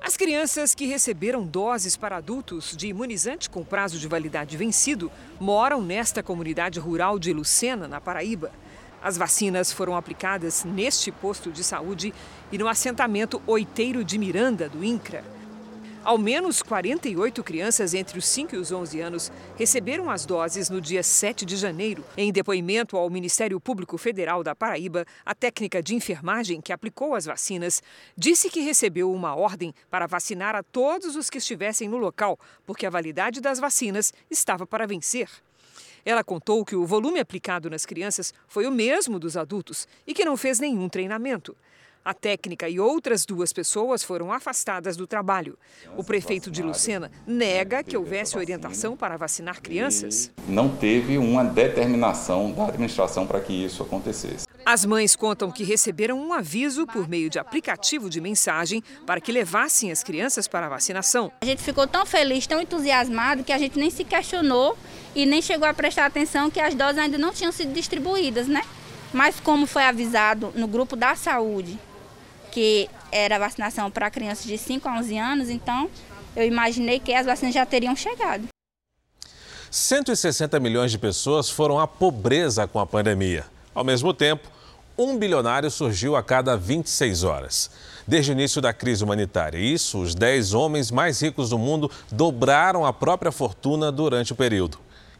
As 0.00 0.16
crianças 0.16 0.74
que 0.74 0.86
receberam 0.86 1.44
doses 1.44 1.96
para 1.96 2.16
adultos 2.16 2.76
de 2.76 2.86
imunizante 2.86 3.50
com 3.50 3.64
prazo 3.64 3.98
de 3.98 4.06
validade 4.06 4.56
vencido 4.56 5.10
moram 5.40 5.82
nesta 5.82 6.22
comunidade 6.22 6.78
rural 6.78 7.18
de 7.18 7.32
Lucena, 7.32 7.88
na 7.88 8.00
Paraíba. 8.00 8.52
As 9.02 9.16
vacinas 9.16 9.72
foram 9.72 9.96
aplicadas 9.96 10.64
neste 10.64 11.10
posto 11.10 11.50
de 11.50 11.64
saúde 11.64 12.14
e 12.52 12.58
no 12.58 12.68
assentamento 12.68 13.42
Oiteiro 13.46 14.04
de 14.04 14.16
Miranda, 14.16 14.68
do 14.68 14.84
INCRA. 14.84 15.35
Ao 16.06 16.16
menos 16.16 16.62
48 16.62 17.42
crianças 17.42 17.92
entre 17.92 18.16
os 18.16 18.26
5 18.26 18.54
e 18.54 18.58
os 18.58 18.70
11 18.70 19.00
anos 19.00 19.32
receberam 19.56 20.08
as 20.08 20.24
doses 20.24 20.70
no 20.70 20.80
dia 20.80 21.02
7 21.02 21.44
de 21.44 21.56
janeiro. 21.56 22.04
Em 22.16 22.30
depoimento 22.30 22.96
ao 22.96 23.10
Ministério 23.10 23.58
Público 23.58 23.98
Federal 23.98 24.44
da 24.44 24.54
Paraíba, 24.54 25.04
a 25.24 25.34
técnica 25.34 25.82
de 25.82 25.96
enfermagem 25.96 26.60
que 26.60 26.72
aplicou 26.72 27.16
as 27.16 27.24
vacinas 27.24 27.82
disse 28.16 28.48
que 28.48 28.60
recebeu 28.60 29.12
uma 29.12 29.34
ordem 29.34 29.74
para 29.90 30.06
vacinar 30.06 30.54
a 30.54 30.62
todos 30.62 31.16
os 31.16 31.28
que 31.28 31.38
estivessem 31.38 31.88
no 31.88 31.96
local, 31.96 32.38
porque 32.64 32.86
a 32.86 32.90
validade 32.90 33.40
das 33.40 33.58
vacinas 33.58 34.14
estava 34.30 34.64
para 34.64 34.86
vencer. 34.86 35.28
Ela 36.04 36.22
contou 36.22 36.64
que 36.64 36.76
o 36.76 36.86
volume 36.86 37.18
aplicado 37.18 37.68
nas 37.68 37.84
crianças 37.84 38.32
foi 38.46 38.64
o 38.64 38.70
mesmo 38.70 39.18
dos 39.18 39.36
adultos 39.36 39.88
e 40.06 40.14
que 40.14 40.24
não 40.24 40.36
fez 40.36 40.60
nenhum 40.60 40.88
treinamento. 40.88 41.56
A 42.06 42.14
técnica 42.14 42.68
e 42.68 42.78
outras 42.78 43.26
duas 43.26 43.52
pessoas 43.52 44.04
foram 44.04 44.32
afastadas 44.32 44.96
do 44.96 45.08
trabalho. 45.08 45.58
O 45.96 46.04
prefeito 46.04 46.52
de 46.52 46.62
Lucena 46.62 47.10
nega 47.26 47.82
que 47.82 47.96
houvesse 47.96 48.38
orientação 48.38 48.96
para 48.96 49.16
vacinar 49.16 49.60
crianças. 49.60 50.30
Não 50.46 50.68
teve 50.68 51.18
uma 51.18 51.42
determinação 51.42 52.52
da 52.52 52.66
administração 52.68 53.26
para 53.26 53.40
que 53.40 53.52
isso 53.52 53.82
acontecesse. 53.82 54.46
As 54.64 54.84
mães 54.84 55.16
contam 55.16 55.50
que 55.50 55.64
receberam 55.64 56.16
um 56.16 56.32
aviso 56.32 56.86
por 56.86 57.08
meio 57.08 57.28
de 57.28 57.40
aplicativo 57.40 58.08
de 58.08 58.20
mensagem 58.20 58.84
para 59.04 59.20
que 59.20 59.32
levassem 59.32 59.90
as 59.90 60.04
crianças 60.04 60.46
para 60.46 60.66
a 60.66 60.68
vacinação. 60.68 61.32
A 61.40 61.44
gente 61.44 61.60
ficou 61.60 61.88
tão 61.88 62.06
feliz, 62.06 62.46
tão 62.46 62.60
entusiasmado, 62.60 63.42
que 63.42 63.52
a 63.52 63.58
gente 63.58 63.76
nem 63.76 63.90
se 63.90 64.04
questionou 64.04 64.78
e 65.12 65.26
nem 65.26 65.42
chegou 65.42 65.66
a 65.66 65.74
prestar 65.74 66.06
atenção 66.06 66.52
que 66.52 66.60
as 66.60 66.72
doses 66.72 66.98
ainda 66.98 67.18
não 67.18 67.32
tinham 67.32 67.50
sido 67.50 67.72
distribuídas, 67.72 68.46
né? 68.46 68.62
Mas 69.12 69.40
como 69.40 69.66
foi 69.66 69.82
avisado 69.82 70.52
no 70.54 70.68
grupo 70.68 70.94
da 70.94 71.16
saúde 71.16 71.76
que 72.56 72.88
era 73.12 73.38
vacinação 73.38 73.90
para 73.90 74.10
crianças 74.10 74.46
de 74.46 74.56
5 74.56 74.88
a 74.88 74.98
11 74.98 75.18
anos, 75.18 75.50
então 75.50 75.90
eu 76.34 76.42
imaginei 76.42 76.98
que 76.98 77.12
as 77.12 77.26
vacinas 77.26 77.54
já 77.54 77.66
teriam 77.66 77.94
chegado. 77.94 78.48
160 79.70 80.58
milhões 80.58 80.90
de 80.90 80.96
pessoas 80.96 81.50
foram 81.50 81.78
à 81.78 81.86
pobreza 81.86 82.66
com 82.66 82.80
a 82.80 82.86
pandemia. 82.86 83.44
Ao 83.74 83.84
mesmo 83.84 84.14
tempo, 84.14 84.48
um 84.96 85.18
bilionário 85.18 85.70
surgiu 85.70 86.16
a 86.16 86.22
cada 86.22 86.56
26 86.56 87.24
horas. 87.24 87.70
Desde 88.08 88.30
o 88.30 88.32
início 88.32 88.62
da 88.62 88.72
crise 88.72 89.04
humanitária. 89.04 89.58
Isso, 89.58 90.00
os 90.00 90.14
10 90.14 90.54
homens 90.54 90.90
mais 90.90 91.20
ricos 91.20 91.50
do 91.50 91.58
mundo 91.58 91.90
dobraram 92.10 92.86
a 92.86 92.92
própria 92.92 93.30
fortuna 93.30 93.92
durante 93.92 94.32
o 94.32 94.36
período. 94.36 94.78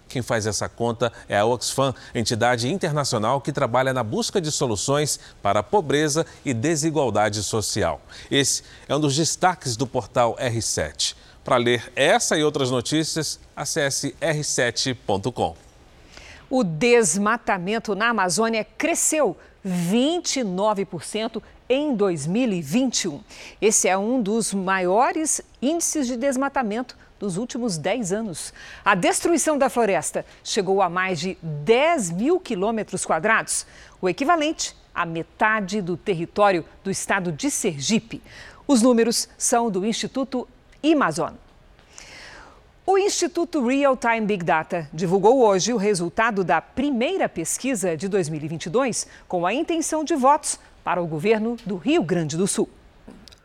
Quem 0.09 0.22
faz 0.22 0.46
essa 0.46 0.68
conta 0.68 1.12
é 1.28 1.36
a 1.36 1.44
Oxfam, 1.44 1.94
entidade 2.14 2.72
internacional 2.72 3.40
que 3.40 3.52
trabalha 3.52 3.92
na 3.92 4.02
busca 4.02 4.40
de 4.40 4.52
soluções 4.52 5.18
para 5.42 5.61
a 5.61 5.62
pobreza 5.62 6.24
e 6.44 6.54
desigualdade 6.54 7.42
social. 7.42 8.00
Esse 8.30 8.62
é 8.88 8.94
um 8.94 9.00
dos 9.00 9.16
destaques 9.16 9.76
do 9.76 9.86
portal 9.86 10.36
R7. 10.36 11.14
Para 11.44 11.57
ler 11.57 11.92
essa 11.94 12.36
e 12.36 12.42
outras 12.42 12.70
notícias, 12.70 13.38
acesse 13.54 14.16
r7.com. 14.20 15.57
O 16.48 16.62
desmatamento 16.62 17.94
na 17.94 18.09
Amazônia 18.11 18.64
cresceu 18.76 19.36
29% 19.66 21.42
em 21.68 21.94
2021. 21.94 23.20
Esse 23.61 23.88
é 23.88 23.98
um 23.98 24.22
dos 24.22 24.54
maiores 24.54 25.40
índices 25.61 26.07
de 26.07 26.16
desmatamento 26.16 26.96
dos 27.18 27.36
últimos 27.36 27.78
10 27.78 28.12
anos. 28.12 28.52
A 28.84 28.94
destruição 28.94 29.56
da 29.58 29.68
floresta 29.68 30.24
chegou 30.42 30.82
a 30.82 30.88
mais 30.88 31.20
de 31.20 31.36
10 31.42 32.10
mil 32.12 32.40
quilômetros 32.40 33.04
quadrados, 33.04 33.66
o 34.00 34.08
equivalente 34.08 34.76
à 34.94 35.04
metade 35.04 35.82
do 35.82 35.96
território 35.96 36.64
do 36.82 36.90
estado 36.90 37.30
de 37.30 37.50
Sergipe. 37.50 38.22
Os 38.66 38.82
números 38.82 39.28
são 39.36 39.70
do 39.70 39.84
Instituto 39.84 40.48
Amazon. 40.82 41.34
O 42.88 42.96
Instituto 42.96 43.66
Real 43.66 43.96
Time 43.96 44.20
Big 44.20 44.44
Data 44.44 44.88
divulgou 44.92 45.44
hoje 45.44 45.72
o 45.72 45.76
resultado 45.76 46.44
da 46.44 46.60
primeira 46.60 47.28
pesquisa 47.28 47.96
de 47.96 48.06
2022 48.08 49.08
com 49.26 49.44
a 49.44 49.52
intenção 49.52 50.04
de 50.04 50.14
votos 50.14 50.58
para 50.84 51.02
o 51.02 51.06
governo 51.06 51.56
do 51.66 51.76
Rio 51.76 52.02
Grande 52.04 52.36
do 52.36 52.46
Sul. 52.46 52.68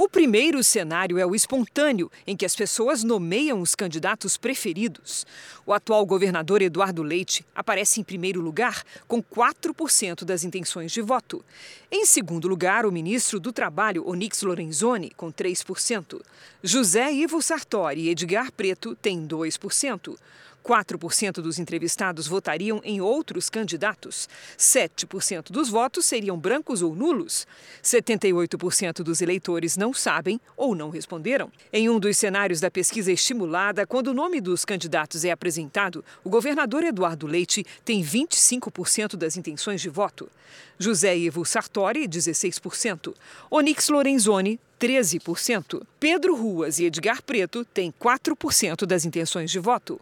O 0.04 0.10
primeiro 0.10 0.64
cenário 0.64 1.20
é 1.20 1.26
o 1.28 1.36
espontâneo, 1.36 2.12
em 2.26 2.36
que 2.36 2.44
as 2.44 2.56
pessoas 2.56 3.04
nomeiam 3.04 3.62
os 3.62 3.76
candidatos 3.76 4.36
preferidos. 4.36 5.28
O 5.64 5.72
atual 5.72 6.04
governador 6.08 6.60
Eduardo 6.60 7.04
Leite 7.04 7.46
aparece 7.54 8.02
em 8.02 8.04
primeiro 8.04 8.42
lugar, 8.42 8.84
com 9.08 9.22
4% 9.22 10.24
das 10.24 10.44
intenções 10.44 10.92
de 10.92 11.04
voto. 11.04 11.46
Em 11.92 12.04
segundo 12.04 12.48
lugar, 12.48 12.84
o 12.84 12.92
ministro 12.92 13.40
do 13.40 13.54
Trabalho, 13.54 14.10
Onyx 14.10 14.42
Lorenzoni, 14.42 15.12
com 15.12 15.32
3%. 15.32 16.20
José 16.64 17.14
Ivo 17.14 17.40
Sartori 17.40 18.02
e 18.02 18.10
Edgar 18.10 18.52
Preto 18.52 18.96
têm 18.96 19.28
2%. 19.28 20.18
4% 20.64 21.42
dos 21.42 21.60
entrevistados 21.60 22.28
votariam 22.28 22.82
em 22.84 23.02
outros 23.02 23.50
candidatos. 23.50 24.30
7% 24.58 25.52
dos 25.52 25.70
votos 25.70 26.06
seriam 26.06 26.38
brancos 26.38 26.82
ou 26.82 26.96
nulos. 26.96 27.48
78% 27.84 29.04
dos 29.04 29.22
eleitores 29.22 29.78
não 29.78 29.94
sabem 29.94 30.40
ou 30.56 30.76
não 30.76 30.90
responderam. 30.90 31.52
Em 31.74 31.90
um 31.90 32.00
dos 32.00 32.18
cenários 32.18 32.60
da 32.60 32.72
pesquisa 32.72 33.12
estimulada, 33.12 33.86
quando 33.86 34.08
o 34.08 34.14
nome 34.14 34.40
dos 34.40 34.64
candidatos 34.64 35.26
é 35.26 35.32
apresentado, 35.32 36.04
o 36.24 36.30
governador 36.30 36.84
Eduardo 36.84 37.28
Leite 37.28 37.66
tem 37.84 38.04
25% 38.04 39.16
das 39.16 39.38
intenções 39.38 39.82
de 39.82 39.90
voto. 39.90 40.30
José 40.78 41.18
Ivo 41.18 41.46
Sartori, 41.46 42.08
16%. 42.08 43.14
Onyx 43.50 43.90
Lorenzoni, 43.90 44.60
13%. 44.80 45.84
Pedro 46.00 46.36
Ruas 46.36 46.80
e 46.80 46.86
Edgar 46.86 47.22
Preto 47.22 47.64
têm 47.66 47.92
4% 47.92 48.86
das 48.86 49.06
intenções 49.06 49.52
de 49.52 49.60
voto. 49.60 50.00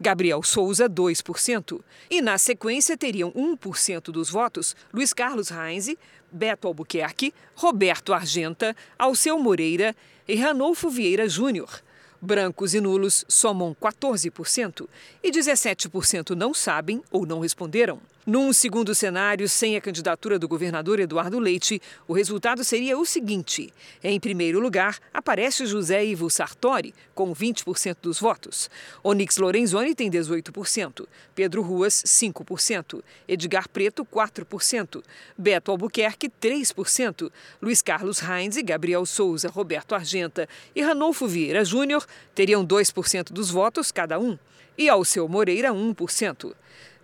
Gabriel 0.00 0.42
Souza, 0.42 0.88
2%. 0.88 1.80
E 2.10 2.20
na 2.20 2.38
sequência 2.38 2.96
teriam 2.96 3.30
1% 3.32 4.10
dos 4.10 4.30
votos 4.30 4.76
Luiz 4.92 5.12
Carlos 5.12 5.48
Reinze, 5.48 5.98
Beto 6.30 6.68
Albuquerque, 6.68 7.32
Roberto 7.54 8.12
Argenta, 8.12 8.76
Alceu 8.98 9.38
Moreira 9.38 9.94
e 10.26 10.34
Ranolfo 10.34 10.90
Vieira 10.90 11.28
Júnior. 11.28 11.82
Brancos 12.20 12.74
e 12.74 12.80
nulos 12.80 13.24
somam 13.28 13.76
14% 13.80 14.88
e 15.22 15.30
17% 15.30 16.30
não 16.30 16.52
sabem 16.52 17.00
ou 17.12 17.24
não 17.24 17.40
responderam. 17.40 18.00
Num 18.28 18.52
segundo 18.52 18.94
cenário, 18.94 19.48
sem 19.48 19.74
a 19.74 19.80
candidatura 19.80 20.38
do 20.38 20.46
governador 20.46 21.00
Eduardo 21.00 21.38
Leite, 21.38 21.80
o 22.06 22.12
resultado 22.12 22.62
seria 22.62 22.98
o 22.98 23.06
seguinte: 23.06 23.72
em 24.04 24.20
primeiro 24.20 24.60
lugar, 24.60 24.98
aparece 25.14 25.64
José 25.64 26.04
Ivo 26.04 26.28
Sartori, 26.28 26.94
com 27.14 27.34
20% 27.34 27.96
dos 28.02 28.20
votos. 28.20 28.68
Onyx 29.02 29.38
Lorenzoni 29.38 29.94
tem 29.94 30.10
18%, 30.10 31.06
Pedro 31.34 31.62
Ruas, 31.62 32.02
5%, 32.06 33.02
Edgar 33.26 33.66
Preto, 33.66 34.04
4%, 34.04 35.02
Beto 35.38 35.70
Albuquerque, 35.70 36.28
3%, 36.28 37.32
Luiz 37.62 37.80
Carlos 37.80 38.20
Heinz, 38.20 38.58
Gabriel 38.58 39.06
Souza, 39.06 39.48
Roberto 39.48 39.94
Argenta 39.94 40.46
e 40.76 40.82
Ranolfo 40.82 41.26
Vieira 41.26 41.64
Júnior 41.64 42.06
teriam 42.34 42.66
2% 42.66 43.32
dos 43.32 43.50
votos 43.50 43.90
cada 43.90 44.18
um 44.18 44.38
e 44.78 44.88
Alceu 44.88 45.28
Moreira 45.28 45.70
1%. 45.70 46.54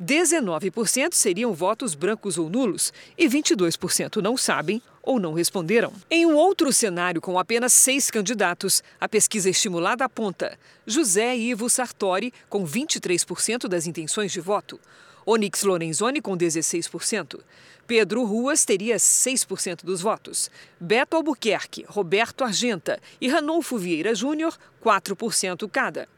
19% 0.02 1.14
seriam 1.14 1.52
votos 1.52 1.94
brancos 1.94 2.36
ou 2.38 2.48
nulos 2.48 2.92
e 3.16 3.28
22% 3.28 4.20
não 4.22 4.36
sabem 4.36 4.82
ou 5.02 5.20
não 5.20 5.34
responderam. 5.34 5.92
Em 6.10 6.26
um 6.26 6.34
outro 6.34 6.72
cenário, 6.72 7.20
com 7.20 7.38
apenas 7.38 7.72
seis 7.72 8.10
candidatos, 8.10 8.82
a 9.00 9.08
pesquisa 9.08 9.50
estimulada 9.50 10.04
aponta 10.04 10.58
José 10.86 11.36
Ivo 11.36 11.68
Sartori 11.68 12.32
com 12.48 12.66
23% 12.66 13.68
das 13.68 13.86
intenções 13.86 14.32
de 14.32 14.40
voto, 14.40 14.80
Onyx 15.26 15.62
Lorenzoni 15.62 16.20
com 16.20 16.36
16%, 16.36 17.40
Pedro 17.86 18.24
Ruas 18.24 18.64
teria 18.64 18.96
6% 18.96 19.84
dos 19.84 20.00
votos, 20.00 20.50
Beto 20.80 21.16
Albuquerque, 21.16 21.84
Roberto 21.88 22.44
Argenta 22.44 23.00
e 23.20 23.28
Ranolfo 23.28 23.76
Vieira 23.76 24.14
Júnior 24.14 24.56
4% 24.82 25.68
cada. 25.70 26.08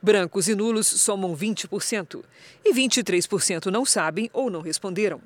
Brancos 0.00 0.48
e 0.48 0.54
nulos 0.54 0.86
somam 0.86 1.36
20% 1.36 2.22
e 2.64 2.72
23% 2.72 3.66
não 3.66 3.84
sabem 3.84 4.30
ou 4.32 4.50
não 4.50 4.60
responderam. 4.60 5.20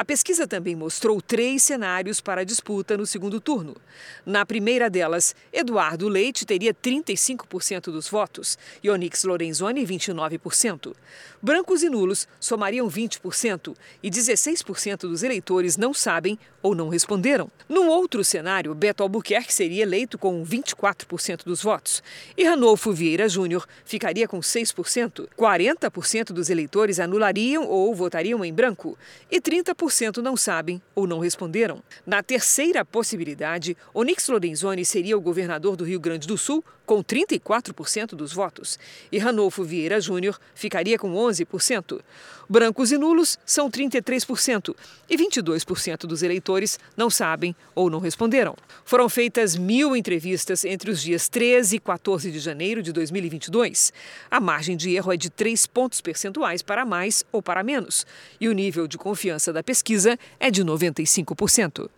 A 0.00 0.04
pesquisa 0.10 0.46
também 0.46 0.74
mostrou 0.74 1.20
três 1.20 1.62
cenários 1.62 2.22
para 2.22 2.40
a 2.40 2.44
disputa 2.44 2.96
no 2.96 3.04
segundo 3.04 3.38
turno. 3.38 3.76
Na 4.24 4.46
primeira 4.46 4.88
delas, 4.88 5.34
Eduardo 5.52 6.08
Leite 6.08 6.46
teria 6.46 6.72
35% 6.72 7.92
dos 7.92 8.08
votos 8.08 8.56
e 8.82 8.88
Onyx 8.88 9.24
Lorenzoni 9.24 9.84
29%. 9.84 10.94
Brancos 11.42 11.82
e 11.82 11.90
nulos 11.90 12.26
somariam 12.40 12.88
20% 12.88 13.76
e 14.02 14.10
16% 14.10 15.00
dos 15.00 15.22
eleitores 15.22 15.76
não 15.76 15.92
sabem 15.92 16.38
ou 16.62 16.74
não 16.74 16.88
responderam. 16.88 17.50
Num 17.68 17.88
outro 17.88 18.24
cenário, 18.24 18.74
Beto 18.74 19.02
Albuquerque 19.02 19.52
seria 19.52 19.82
eleito 19.82 20.16
com 20.16 20.42
24% 20.42 21.44
dos 21.44 21.62
votos 21.62 22.02
e 22.38 22.44
Ranolfo 22.44 22.90
Vieira 22.90 23.28
Júnior 23.28 23.66
ficaria 23.84 24.26
com 24.26 24.40
6%. 24.40 25.28
40% 25.38 26.32
dos 26.32 26.48
eleitores 26.48 26.98
anulariam 26.98 27.66
ou 27.66 27.94
votariam 27.94 28.42
em 28.42 28.52
branco 28.52 28.96
e 29.30 29.40
30% 29.42 29.89
não 30.22 30.36
sabem 30.36 30.80
ou 30.94 31.06
não 31.06 31.18
responderam. 31.18 31.82
Na 32.06 32.22
terceira 32.22 32.84
possibilidade, 32.84 33.76
Onyx 33.92 34.28
Lorenzoni 34.28 34.84
seria 34.84 35.16
o 35.16 35.20
governador 35.20 35.76
do 35.76 35.84
Rio 35.84 36.00
Grande 36.00 36.26
do 36.26 36.38
Sul 36.38 36.64
com 36.90 37.04
34% 37.04 38.16
dos 38.16 38.32
votos 38.32 38.76
e 39.12 39.18
Ranolfo 39.18 39.62
Vieira 39.62 40.00
Júnior 40.00 40.40
ficaria 40.56 40.98
com 40.98 41.14
11%. 41.14 42.00
Brancos 42.48 42.90
e 42.90 42.98
nulos 42.98 43.38
são 43.46 43.70
33% 43.70 44.74
e 45.08 45.16
22% 45.16 45.98
dos 45.98 46.24
eleitores 46.24 46.80
não 46.96 47.08
sabem 47.08 47.54
ou 47.76 47.88
não 47.88 48.00
responderam. 48.00 48.56
Foram 48.84 49.08
feitas 49.08 49.54
mil 49.54 49.94
entrevistas 49.94 50.64
entre 50.64 50.90
os 50.90 51.00
dias 51.00 51.28
13 51.28 51.76
e 51.76 51.78
14 51.78 52.28
de 52.32 52.40
janeiro 52.40 52.82
de 52.82 52.92
2022. 52.92 53.92
A 54.28 54.40
margem 54.40 54.76
de 54.76 54.92
erro 54.92 55.12
é 55.12 55.16
de 55.16 55.30
3 55.30 55.68
pontos 55.68 56.00
percentuais 56.00 56.60
para 56.60 56.84
mais 56.84 57.22
ou 57.30 57.40
para 57.40 57.62
menos 57.62 58.04
e 58.40 58.48
o 58.48 58.52
nível 58.52 58.88
de 58.88 58.98
confiança 58.98 59.52
da 59.52 59.62
pesquisa 59.62 60.18
é 60.40 60.50
de 60.50 60.64
95%. 60.64 61.88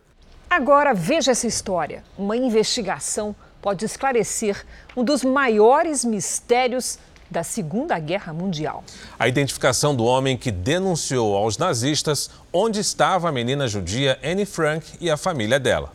Agora 0.51 0.93
veja 0.93 1.31
essa 1.31 1.47
história: 1.47 2.05
uma 2.19 2.37
investigação 2.37 3.35
pode 3.63 3.85
esclarecer 3.85 4.67
um 4.97 5.05
dos 5.05 5.23
maiores 5.23 6.05
mistérios 6.05 6.99
da 7.31 7.43
Segunda 7.43 7.99
Guerra 7.99 8.33
Mundial. 8.33 8.85
A 9.19 9.27
identificação 9.27 9.97
do 9.97 10.05
homem 10.05 10.37
que 10.37 10.51
denunciou 10.51 11.35
aos 11.35 11.57
nazistas 11.57 12.29
onde 12.53 12.81
estava 12.81 13.29
a 13.29 13.33
menina 13.33 13.67
judia 13.67 14.19
Anne 14.23 14.45
Frank 14.45 14.87
e 15.01 15.09
a 15.09 15.17
família 15.17 15.59
dela. 15.59 15.93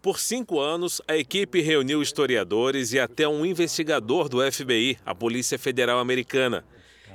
Por 0.00 0.20
cinco 0.20 0.60
anos, 0.60 1.00
a 1.08 1.16
equipe 1.16 1.62
reuniu 1.62 2.02
historiadores 2.02 2.92
e 2.92 3.00
até 3.00 3.26
um 3.26 3.44
investigador 3.44 4.28
do 4.28 4.38
FBI, 4.52 4.98
a 5.04 5.14
Polícia 5.14 5.58
Federal 5.58 5.98
Americana. 5.98 6.62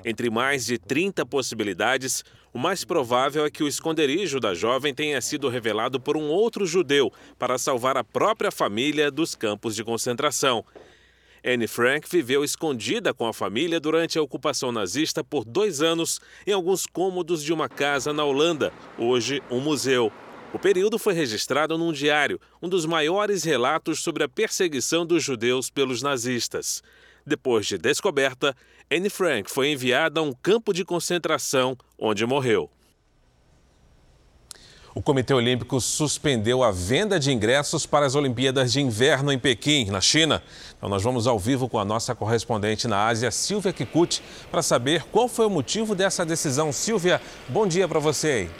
Entre 0.03 0.29
mais 0.29 0.65
de 0.65 0.79
30 0.79 1.23
possibilidades, 1.25 2.25
o 2.53 2.59
mais 2.59 2.83
provável 2.83 3.45
é 3.45 3.51
que 3.51 3.63
o 3.63 3.67
esconderijo 3.67 4.39
da 4.39 4.53
jovem 4.53 4.93
tenha 4.93 5.21
sido 5.21 5.49
revelado 5.49 5.99
por 5.99 6.17
um 6.17 6.27
outro 6.29 6.65
judeu 6.65 7.11
para 7.37 7.57
salvar 7.57 7.97
a 7.97 8.03
própria 8.03 8.51
família 8.51 9.11
dos 9.11 9.35
campos 9.35 9.75
de 9.75 9.83
concentração. 9.83 10.65
Anne 11.45 11.67
Frank 11.67 12.07
viveu 12.09 12.43
escondida 12.43 13.13
com 13.13 13.25
a 13.25 13.33
família 13.33 13.79
durante 13.79 14.17
a 14.19 14.21
ocupação 14.21 14.71
nazista 14.71 15.23
por 15.23 15.45
dois 15.45 15.81
anos 15.81 16.19
em 16.45 16.51
alguns 16.51 16.85
cômodos 16.85 17.43
de 17.43 17.53
uma 17.53 17.69
casa 17.69 18.11
na 18.11 18.25
Holanda, 18.25 18.73
hoje 18.97 19.41
um 19.49 19.59
museu. 19.59 20.11
O 20.51 20.57
período 20.57 20.97
foi 20.97 21.13
registrado 21.13 21.77
num 21.77 21.93
diário, 21.93 22.39
um 22.61 22.67
dos 22.67 22.85
maiores 22.85 23.43
relatos 23.43 24.01
sobre 24.01 24.23
a 24.23 24.27
perseguição 24.27 25.05
dos 25.05 25.23
judeus 25.23 25.69
pelos 25.69 26.01
nazistas. 26.01 26.81
Depois 27.29 27.67
de 27.67 27.77
descoberta, 27.77 28.55
Anne 28.91 29.07
Frank 29.07 29.51
foi 29.51 29.71
enviada 29.71 30.19
a 30.19 30.23
um 30.23 30.33
campo 30.33 30.73
de 30.73 30.83
concentração 30.83 31.77
onde 31.95 32.25
morreu. 32.25 32.67
O 34.95 35.01
Comitê 35.03 35.31
Olímpico 35.31 35.79
suspendeu 35.79 36.63
a 36.63 36.71
venda 36.71 37.19
de 37.19 37.31
ingressos 37.31 37.85
para 37.85 38.07
as 38.07 38.15
Olimpíadas 38.15 38.73
de 38.73 38.81
Inverno 38.81 39.31
em 39.31 39.37
Pequim, 39.37 39.85
na 39.91 40.01
China. 40.01 40.41
Então, 40.75 40.89
nós 40.89 41.03
vamos 41.03 41.27
ao 41.27 41.37
vivo 41.37 41.69
com 41.69 41.77
a 41.77 41.85
nossa 41.85 42.15
correspondente 42.15 42.87
na 42.87 43.05
Ásia, 43.05 43.29
Silvia 43.29 43.71
Kikuchi, 43.71 44.23
para 44.49 44.63
saber 44.63 45.03
qual 45.11 45.27
foi 45.27 45.45
o 45.45 45.51
motivo 45.51 45.93
dessa 45.93 46.25
decisão. 46.25 46.71
Silvia, 46.71 47.21
bom 47.47 47.67
dia 47.67 47.87
para 47.87 47.99
você 47.99 48.27
aí. 48.27 48.51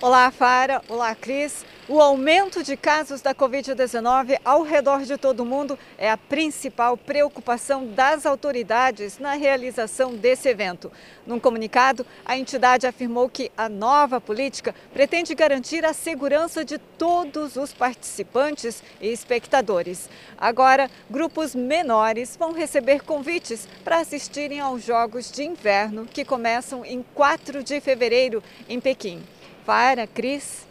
Olá, 0.00 0.30
Fara. 0.30 0.80
Olá, 0.88 1.12
Cris. 1.16 1.64
O 1.92 2.00
aumento 2.00 2.62
de 2.62 2.76
casos 2.76 3.20
da 3.20 3.34
Covid-19 3.34 4.38
ao 4.44 4.62
redor 4.62 5.02
de 5.02 5.16
todo 5.16 5.40
o 5.40 5.44
mundo 5.44 5.76
é 5.98 6.08
a 6.08 6.16
principal 6.16 6.96
preocupação 6.96 7.84
das 7.84 8.24
autoridades 8.24 9.18
na 9.18 9.32
realização 9.32 10.14
desse 10.14 10.48
evento. 10.48 10.92
Num 11.26 11.40
comunicado, 11.40 12.06
a 12.24 12.38
entidade 12.38 12.86
afirmou 12.86 13.28
que 13.28 13.50
a 13.56 13.68
nova 13.68 14.20
política 14.20 14.72
pretende 14.94 15.34
garantir 15.34 15.84
a 15.84 15.92
segurança 15.92 16.64
de 16.64 16.78
todos 16.78 17.56
os 17.56 17.72
participantes 17.72 18.84
e 19.00 19.08
espectadores. 19.08 20.08
Agora, 20.38 20.88
grupos 21.10 21.56
menores 21.56 22.36
vão 22.36 22.52
receber 22.52 23.02
convites 23.02 23.66
para 23.82 23.98
assistirem 23.98 24.60
aos 24.60 24.84
Jogos 24.84 25.28
de 25.28 25.42
Inverno 25.42 26.06
que 26.06 26.24
começam 26.24 26.84
em 26.84 27.04
4 27.16 27.64
de 27.64 27.80
fevereiro 27.80 28.40
em 28.68 28.78
Pequim. 28.78 29.20
Para, 29.66 30.06
Cris. 30.06 30.69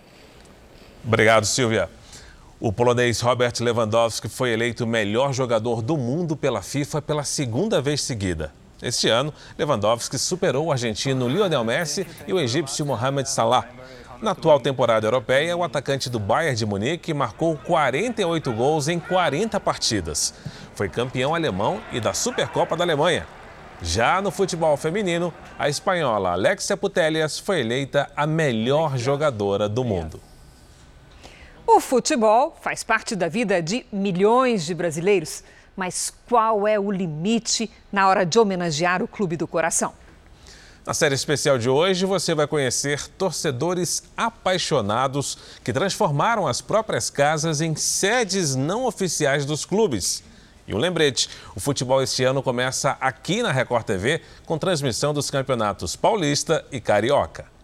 Obrigado, 1.03 1.45
Silvia. 1.45 1.89
O 2.59 2.73
polonês 2.73 3.21
Robert 3.21 3.53
Lewandowski 3.61 4.27
foi 4.27 4.51
eleito 4.51 4.85
melhor 4.85 5.31
jogador 5.31 5.81
do 5.81 5.97
mundo 5.97 6.35
pela 6.35 6.61
FIFA 6.61 7.01
pela 7.01 7.23
segunda 7.23 7.81
vez 7.81 8.01
seguida. 8.01 8.51
Este 8.81 9.07
ano, 9.07 9.33
Lewandowski 9.57 10.17
superou 10.17 10.67
o 10.67 10.71
argentino 10.71 11.27
Lionel 11.27 11.63
Messi 11.63 12.05
e 12.27 12.33
o 12.33 12.39
egípcio 12.39 12.85
Mohamed 12.85 13.29
Salah. 13.29 13.65
Na 14.21 14.31
atual 14.31 14.59
temporada 14.59 15.07
europeia, 15.07 15.55
o 15.55 15.63
atacante 15.63 16.09
do 16.09 16.19
Bayern 16.19 16.57
de 16.57 16.65
Munique 16.65 17.13
marcou 17.13 17.55
48 17.55 18.51
gols 18.51 18.89
em 18.89 18.99
40 18.99 19.57
partidas. 19.61 20.33
Foi 20.75 20.89
campeão 20.89 21.33
alemão 21.33 21.81
e 21.93 22.01
da 22.01 22.13
Supercopa 22.13 22.75
da 22.75 22.83
Alemanha. 22.83 23.25
Já 23.81 24.21
no 24.21 24.31
futebol 24.31 24.75
feminino, 24.75 25.33
a 25.57 25.69
espanhola 25.69 26.31
Alexia 26.31 26.75
Putellas 26.75 27.39
foi 27.39 27.61
eleita 27.61 28.11
a 28.13 28.27
melhor 28.27 28.97
jogadora 28.97 29.69
do 29.69 29.85
mundo. 29.85 30.19
O 31.71 31.79
futebol 31.79 32.57
faz 32.59 32.83
parte 32.83 33.15
da 33.15 33.29
vida 33.29 33.61
de 33.61 33.85
milhões 33.91 34.65
de 34.65 34.73
brasileiros, 34.73 35.43
mas 35.77 36.11
qual 36.27 36.67
é 36.67 36.79
o 36.79 36.89
limite 36.89 37.69
na 37.91 38.07
hora 38.07 38.25
de 38.25 38.39
homenagear 38.39 39.03
o 39.03 39.07
Clube 39.07 39.37
do 39.37 39.47
Coração? 39.47 39.93
Na 40.83 40.95
série 40.95 41.13
especial 41.13 41.59
de 41.59 41.69
hoje, 41.69 42.07
você 42.07 42.33
vai 42.33 42.47
conhecer 42.47 43.07
torcedores 43.09 44.01
apaixonados 44.17 45.37
que 45.63 45.71
transformaram 45.71 46.47
as 46.47 46.59
próprias 46.59 47.11
casas 47.11 47.61
em 47.61 47.75
sedes 47.75 48.55
não 48.55 48.85
oficiais 48.85 49.45
dos 49.45 49.63
clubes. 49.63 50.23
E 50.67 50.73
um 50.73 50.79
lembrete: 50.79 51.29
o 51.55 51.59
futebol 51.59 52.01
este 52.01 52.23
ano 52.23 52.41
começa 52.41 52.97
aqui 52.99 53.43
na 53.43 53.51
Record 53.51 53.85
TV 53.85 54.23
com 54.43 54.57
transmissão 54.57 55.13
dos 55.13 55.29
campeonatos 55.29 55.95
Paulista 55.95 56.65
e 56.71 56.81
Carioca. 56.81 57.58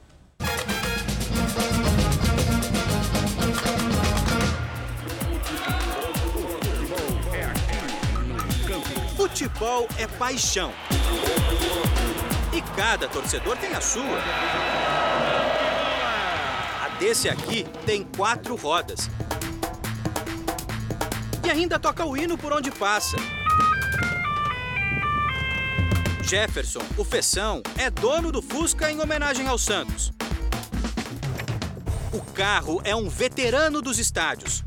Futebol 9.35 9.85
é 9.97 10.07
paixão. 10.07 10.71
E 12.53 12.61
cada 12.73 13.05
torcedor 13.09 13.57
tem 13.57 13.73
a 13.73 13.81
sua. 13.81 14.17
A 16.81 16.87
desse 16.97 17.27
aqui 17.27 17.65
tem 17.85 18.05
quatro 18.15 18.55
rodas. 18.55 19.09
E 21.43 21.49
ainda 21.49 21.77
toca 21.77 22.05
o 22.05 22.15
hino 22.15 22.37
por 22.37 22.53
onde 22.53 22.71
passa. 22.71 23.17
Jefferson, 26.23 26.79
o 26.97 27.03
Feção, 27.03 27.61
é 27.77 27.89
dono 27.89 28.31
do 28.31 28.41
Fusca 28.41 28.89
em 28.89 29.01
homenagem 29.01 29.49
ao 29.49 29.57
Santos. 29.57 30.13
O 32.13 32.21
carro 32.31 32.79
é 32.85 32.95
um 32.95 33.09
veterano 33.09 33.81
dos 33.81 33.99
estádios. 33.99 34.63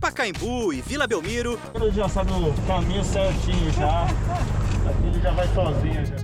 Pacaembu 0.00 0.72
e 0.72 0.80
Vila 0.80 1.06
Belmiro. 1.06 1.60
Ele 1.74 1.90
já 1.90 2.08
sabe 2.08 2.32
o 2.32 2.54
caminho 2.66 3.04
certinho 3.04 3.70
já. 3.72 4.04
Aqui 4.04 5.06
ele 5.06 5.20
já 5.20 5.30
vai 5.32 5.46
sozinho 5.54 6.06
já. 6.06 6.16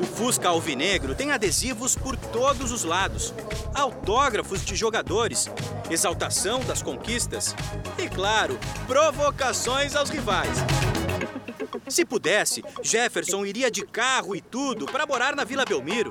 O 0.00 0.06
Fusca 0.06 0.48
Alvinegro 0.48 1.14
tem 1.14 1.32
adesivos 1.32 1.94
por 1.94 2.16
todos 2.16 2.72
os 2.72 2.82
lados, 2.82 3.34
autógrafos 3.74 4.64
de 4.64 4.74
jogadores, 4.74 5.50
exaltação 5.90 6.60
das 6.60 6.80
conquistas 6.80 7.54
e, 7.98 8.08
claro, 8.08 8.58
provocações 8.86 9.94
aos 9.94 10.08
rivais. 10.08 10.58
Se 11.88 12.06
pudesse, 12.06 12.64
Jefferson 12.82 13.44
iria 13.44 13.70
de 13.70 13.84
carro 13.84 14.34
e 14.34 14.40
tudo 14.40 14.86
para 14.86 15.06
morar 15.06 15.36
na 15.36 15.44
Vila 15.44 15.66
Belmiro. 15.66 16.10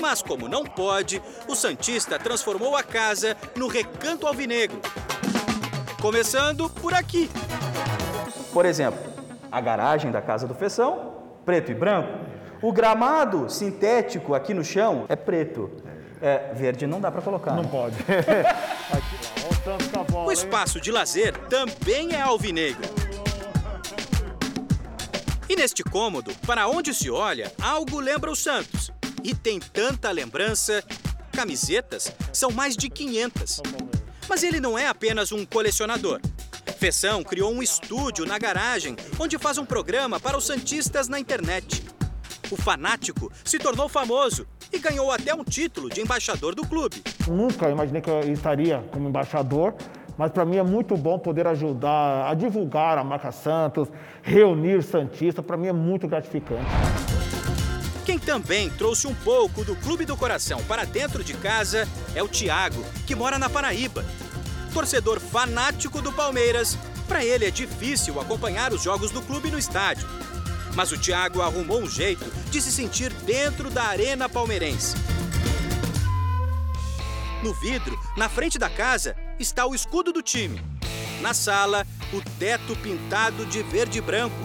Mas 0.00 0.22
como 0.22 0.48
não 0.48 0.64
pode, 0.64 1.20
o 1.48 1.54
Santista 1.54 2.18
transformou 2.18 2.76
a 2.76 2.82
casa 2.82 3.36
no 3.56 3.66
Recanto 3.66 4.26
Alvinegro. 4.26 4.80
Começando 6.00 6.70
por 6.70 6.94
aqui. 6.94 7.28
Por 8.52 8.64
exemplo, 8.64 9.00
a 9.50 9.60
garagem 9.60 10.10
da 10.10 10.22
casa 10.22 10.46
do 10.46 10.54
Feção, 10.54 11.14
preto 11.44 11.72
e 11.72 11.74
branco. 11.74 12.08
O 12.62 12.72
gramado 12.72 13.48
sintético 13.48 14.34
aqui 14.34 14.54
no 14.54 14.64
chão 14.64 15.04
é 15.08 15.16
preto. 15.16 15.70
É, 16.20 16.52
verde 16.54 16.86
não 16.86 17.00
dá 17.00 17.10
para 17.10 17.22
colocar. 17.22 17.54
Não 17.54 17.62
né? 17.62 17.68
pode. 17.70 17.96
O 20.24 20.32
espaço 20.32 20.80
de 20.80 20.90
lazer 20.90 21.36
também 21.48 22.14
é 22.14 22.22
alvinegro. 22.22 22.88
E 25.46 25.54
neste 25.54 25.82
cômodo, 25.82 26.32
para 26.46 26.68
onde 26.68 26.94
se 26.94 27.10
olha, 27.10 27.52
algo 27.60 28.00
lembra 28.00 28.30
o 28.30 28.36
Santos. 28.36 28.90
E 29.22 29.34
tem 29.34 29.58
tanta 29.58 30.10
lembrança. 30.10 30.82
Camisetas 31.32 32.12
são 32.32 32.50
mais 32.50 32.76
de 32.76 32.88
500. 32.88 33.62
Mas 34.28 34.42
ele 34.42 34.60
não 34.60 34.78
é 34.78 34.86
apenas 34.86 35.32
um 35.32 35.44
colecionador. 35.44 36.20
Fessão 36.78 37.24
criou 37.24 37.52
um 37.52 37.62
estúdio 37.62 38.24
na 38.24 38.38
garagem, 38.38 38.94
onde 39.18 39.38
faz 39.38 39.58
um 39.58 39.64
programa 39.64 40.20
para 40.20 40.36
os 40.36 40.46
Santistas 40.46 41.08
na 41.08 41.18
internet. 41.18 41.82
O 42.50 42.56
fanático 42.56 43.32
se 43.44 43.58
tornou 43.58 43.88
famoso 43.88 44.46
e 44.72 44.78
ganhou 44.78 45.10
até 45.10 45.34
um 45.34 45.44
título 45.44 45.88
de 45.88 46.00
embaixador 46.00 46.54
do 46.54 46.66
clube. 46.66 47.02
Nunca 47.26 47.68
imaginei 47.68 48.00
que 48.00 48.10
eu 48.10 48.20
estaria 48.32 48.82
como 48.92 49.08
embaixador, 49.08 49.74
mas 50.16 50.30
para 50.30 50.44
mim 50.44 50.56
é 50.56 50.62
muito 50.62 50.96
bom 50.96 51.18
poder 51.18 51.46
ajudar 51.46 52.30
a 52.30 52.34
divulgar 52.34 52.96
a 52.96 53.04
marca 53.04 53.32
Santos, 53.32 53.88
reunir 54.22 54.82
Santista, 54.82 55.42
para 55.42 55.56
mim 55.56 55.68
é 55.68 55.72
muito 55.72 56.06
gratificante. 56.06 57.17
Quem 58.18 58.26
também 58.26 58.68
trouxe 58.68 59.06
um 59.06 59.14
pouco 59.14 59.64
do 59.64 59.76
Clube 59.76 60.04
do 60.04 60.16
Coração 60.16 60.60
para 60.64 60.84
dentro 60.84 61.22
de 61.22 61.34
casa 61.34 61.86
é 62.16 62.22
o 62.22 62.26
Tiago, 62.26 62.84
que 63.06 63.14
mora 63.14 63.38
na 63.38 63.48
Paraíba. 63.48 64.04
Torcedor 64.74 65.20
fanático 65.20 66.02
do 66.02 66.12
Palmeiras, 66.12 66.76
para 67.06 67.24
ele 67.24 67.46
é 67.46 67.50
difícil 67.50 68.20
acompanhar 68.20 68.72
os 68.72 68.82
jogos 68.82 69.12
do 69.12 69.22
clube 69.22 69.52
no 69.52 69.58
estádio. 69.58 70.08
Mas 70.74 70.90
o 70.90 70.98
Thiago 70.98 71.40
arrumou 71.40 71.80
um 71.80 71.88
jeito 71.88 72.24
de 72.50 72.60
se 72.60 72.72
sentir 72.72 73.12
dentro 73.24 73.70
da 73.70 73.84
arena 73.84 74.28
palmeirense. 74.28 74.96
No 77.44 77.54
vidro, 77.54 77.96
na 78.16 78.28
frente 78.28 78.58
da 78.58 78.68
casa, 78.68 79.14
está 79.38 79.64
o 79.64 79.76
escudo 79.76 80.12
do 80.12 80.22
time. 80.22 80.60
Na 81.20 81.32
sala, 81.32 81.86
o 82.12 82.20
teto 82.36 82.74
pintado 82.74 83.46
de 83.46 83.62
verde 83.62 83.98
e 83.98 84.00
branco. 84.00 84.36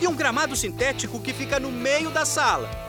E 0.00 0.06
um 0.06 0.14
gramado 0.14 0.56
sintético 0.56 1.20
que 1.20 1.34
fica 1.34 1.60
no 1.60 1.70
meio 1.70 2.10
da 2.10 2.24
sala. 2.24 2.81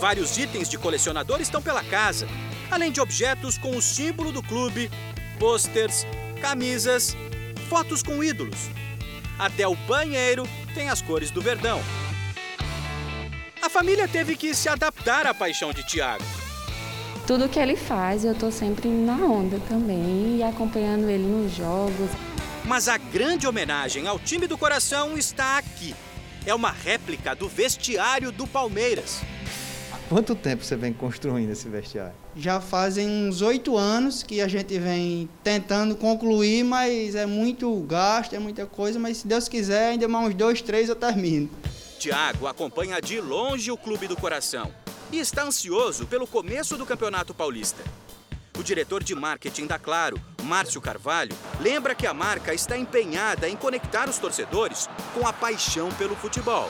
Vários 0.00 0.38
itens 0.38 0.66
de 0.66 0.78
colecionador 0.78 1.42
estão 1.42 1.60
pela 1.60 1.84
casa, 1.84 2.26
além 2.70 2.90
de 2.90 3.02
objetos 3.02 3.58
com 3.58 3.76
o 3.76 3.82
símbolo 3.82 4.32
do 4.32 4.42
clube, 4.42 4.90
pôsteres, 5.38 6.06
camisas, 6.40 7.14
fotos 7.68 8.02
com 8.02 8.24
ídolos. 8.24 8.70
Até 9.38 9.68
o 9.68 9.74
banheiro 9.74 10.48
tem 10.74 10.88
as 10.88 11.02
cores 11.02 11.30
do 11.30 11.42
Verdão. 11.42 11.82
A 13.60 13.68
família 13.68 14.08
teve 14.08 14.36
que 14.36 14.54
se 14.54 14.70
adaptar 14.70 15.26
à 15.26 15.34
paixão 15.34 15.70
de 15.70 15.86
Tiago. 15.86 16.24
Tudo 17.26 17.46
que 17.46 17.58
ele 17.58 17.76
faz, 17.76 18.24
eu 18.24 18.34
tô 18.34 18.50
sempre 18.50 18.88
na 18.88 19.16
onda 19.16 19.60
também 19.68 20.38
e 20.38 20.42
acompanhando 20.42 21.10
ele 21.10 21.24
nos 21.24 21.54
jogos. 21.54 22.10
Mas 22.64 22.88
a 22.88 22.96
grande 22.96 23.46
homenagem 23.46 24.08
ao 24.08 24.18
time 24.18 24.46
do 24.46 24.56
coração 24.56 25.18
está 25.18 25.58
aqui. 25.58 25.94
É 26.46 26.54
uma 26.54 26.70
réplica 26.70 27.34
do 27.34 27.50
vestiário 27.50 28.32
do 28.32 28.46
Palmeiras. 28.46 29.20
Quanto 30.10 30.34
tempo 30.34 30.64
você 30.64 30.74
vem 30.74 30.92
construindo 30.92 31.50
esse 31.52 31.68
vestiário? 31.68 32.12
Já 32.34 32.60
fazem 32.60 33.08
uns 33.08 33.42
oito 33.42 33.76
anos 33.76 34.24
que 34.24 34.40
a 34.40 34.48
gente 34.48 34.76
vem 34.76 35.30
tentando 35.44 35.94
concluir, 35.94 36.64
mas 36.64 37.14
é 37.14 37.26
muito 37.26 37.72
gasto, 37.82 38.34
é 38.34 38.40
muita 38.40 38.66
coisa, 38.66 38.98
mas 38.98 39.18
se 39.18 39.28
Deus 39.28 39.48
quiser, 39.48 39.90
ainda 39.90 40.08
mais 40.08 40.26
uns 40.26 40.34
dois, 40.34 40.60
três 40.60 40.88
eu 40.88 40.96
termino. 40.96 41.48
Tiago 42.00 42.48
acompanha 42.48 43.00
de 43.00 43.20
longe 43.20 43.70
o 43.70 43.76
Clube 43.76 44.08
do 44.08 44.16
Coração 44.16 44.74
e 45.12 45.20
está 45.20 45.44
ansioso 45.44 46.04
pelo 46.06 46.26
começo 46.26 46.76
do 46.76 46.84
Campeonato 46.84 47.32
Paulista. 47.32 47.84
O 48.58 48.64
diretor 48.64 49.04
de 49.04 49.14
marketing 49.14 49.68
da 49.68 49.78
Claro, 49.78 50.20
Márcio 50.42 50.80
Carvalho, 50.80 51.36
lembra 51.60 51.94
que 51.94 52.08
a 52.08 52.12
marca 52.12 52.52
está 52.52 52.76
empenhada 52.76 53.48
em 53.48 53.54
conectar 53.54 54.08
os 54.08 54.18
torcedores 54.18 54.90
com 55.14 55.24
a 55.24 55.32
paixão 55.32 55.88
pelo 55.92 56.16
futebol 56.16 56.68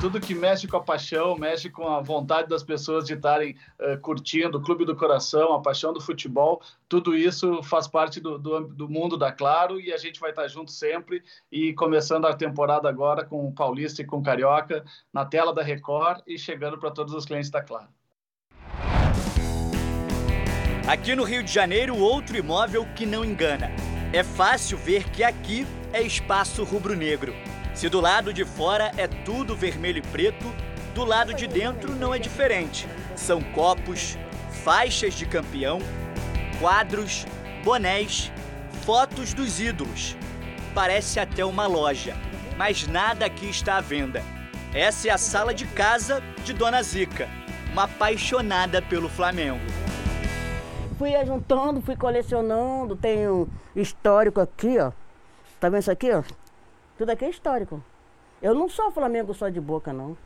tudo 0.00 0.20
que 0.20 0.34
mexe 0.34 0.68
com 0.68 0.76
a 0.76 0.82
paixão, 0.82 1.36
mexe 1.36 1.68
com 1.68 1.86
a 1.88 2.00
vontade 2.00 2.48
das 2.48 2.62
pessoas 2.62 3.04
de 3.04 3.14
estarem 3.14 3.56
uh, 3.80 3.98
curtindo 4.00 4.58
o 4.58 4.62
Clube 4.62 4.84
do 4.84 4.94
Coração, 4.94 5.52
a 5.52 5.60
paixão 5.60 5.92
do 5.92 6.00
futebol, 6.00 6.62
tudo 6.88 7.16
isso 7.16 7.62
faz 7.62 7.88
parte 7.88 8.20
do, 8.20 8.38
do, 8.38 8.68
do, 8.68 8.88
mundo 8.88 9.16
da 9.16 9.32
Claro 9.32 9.80
e 9.80 9.92
a 9.92 9.96
gente 9.96 10.20
vai 10.20 10.30
estar 10.30 10.46
junto 10.46 10.70
sempre 10.70 11.22
e 11.50 11.72
começando 11.74 12.26
a 12.26 12.34
temporada 12.34 12.88
agora 12.88 13.24
com 13.24 13.46
o 13.46 13.52
Paulista 13.52 14.00
e 14.02 14.04
com 14.04 14.18
o 14.18 14.22
Carioca 14.22 14.84
na 15.12 15.24
tela 15.24 15.52
da 15.52 15.62
Record 15.62 16.22
e 16.26 16.38
chegando 16.38 16.78
para 16.78 16.90
todos 16.90 17.12
os 17.12 17.24
clientes 17.24 17.50
da 17.50 17.60
Claro. 17.60 17.88
Aqui 20.86 21.14
no 21.14 21.24
Rio 21.24 21.42
de 21.42 21.52
Janeiro, 21.52 21.98
outro 21.98 22.36
imóvel 22.36 22.86
que 22.96 23.04
não 23.04 23.22
engana. 23.24 23.70
É 24.10 24.22
fácil 24.22 24.78
ver 24.78 25.10
que 25.10 25.22
aqui 25.22 25.66
é 25.92 26.00
espaço 26.00 26.64
rubro-negro. 26.64 27.47
Se 27.78 27.88
do 27.88 28.00
lado 28.00 28.32
de 28.32 28.44
fora 28.44 28.90
é 28.96 29.06
tudo 29.06 29.54
vermelho 29.54 29.98
e 29.98 30.02
preto, 30.02 30.52
do 30.96 31.04
lado 31.04 31.32
de 31.32 31.46
dentro 31.46 31.94
não 31.94 32.12
é 32.12 32.18
diferente. 32.18 32.88
São 33.14 33.40
copos, 33.40 34.18
faixas 34.64 35.14
de 35.14 35.24
campeão, 35.24 35.78
quadros, 36.58 37.24
bonés, 37.62 38.32
fotos 38.84 39.32
dos 39.32 39.60
ídolos. 39.60 40.16
Parece 40.74 41.20
até 41.20 41.44
uma 41.44 41.68
loja, 41.68 42.16
mas 42.56 42.84
nada 42.88 43.26
aqui 43.26 43.48
está 43.48 43.76
à 43.76 43.80
venda. 43.80 44.24
Essa 44.74 45.06
é 45.06 45.12
a 45.12 45.16
sala 45.16 45.54
de 45.54 45.64
casa 45.64 46.20
de 46.44 46.52
Dona 46.52 46.82
Zica, 46.82 47.28
uma 47.70 47.84
apaixonada 47.84 48.82
pelo 48.82 49.08
Flamengo. 49.08 49.64
Fui 50.98 51.12
juntando, 51.24 51.80
fui 51.80 51.94
colecionando, 51.94 52.96
tenho 52.96 53.48
histórico 53.76 54.40
aqui, 54.40 54.80
ó. 54.80 54.90
Tá 55.60 55.68
vendo 55.68 55.82
isso 55.82 55.92
aqui, 55.92 56.10
ó? 56.10 56.24
Tudo 56.98 57.10
aqui 57.10 57.24
é 57.24 57.30
histórico. 57.30 57.80
Eu 58.42 58.56
não 58.56 58.68
sou 58.68 58.90
Flamengo 58.90 59.32
só 59.32 59.48
de 59.48 59.60
boca, 59.60 59.92
não. 59.92 60.16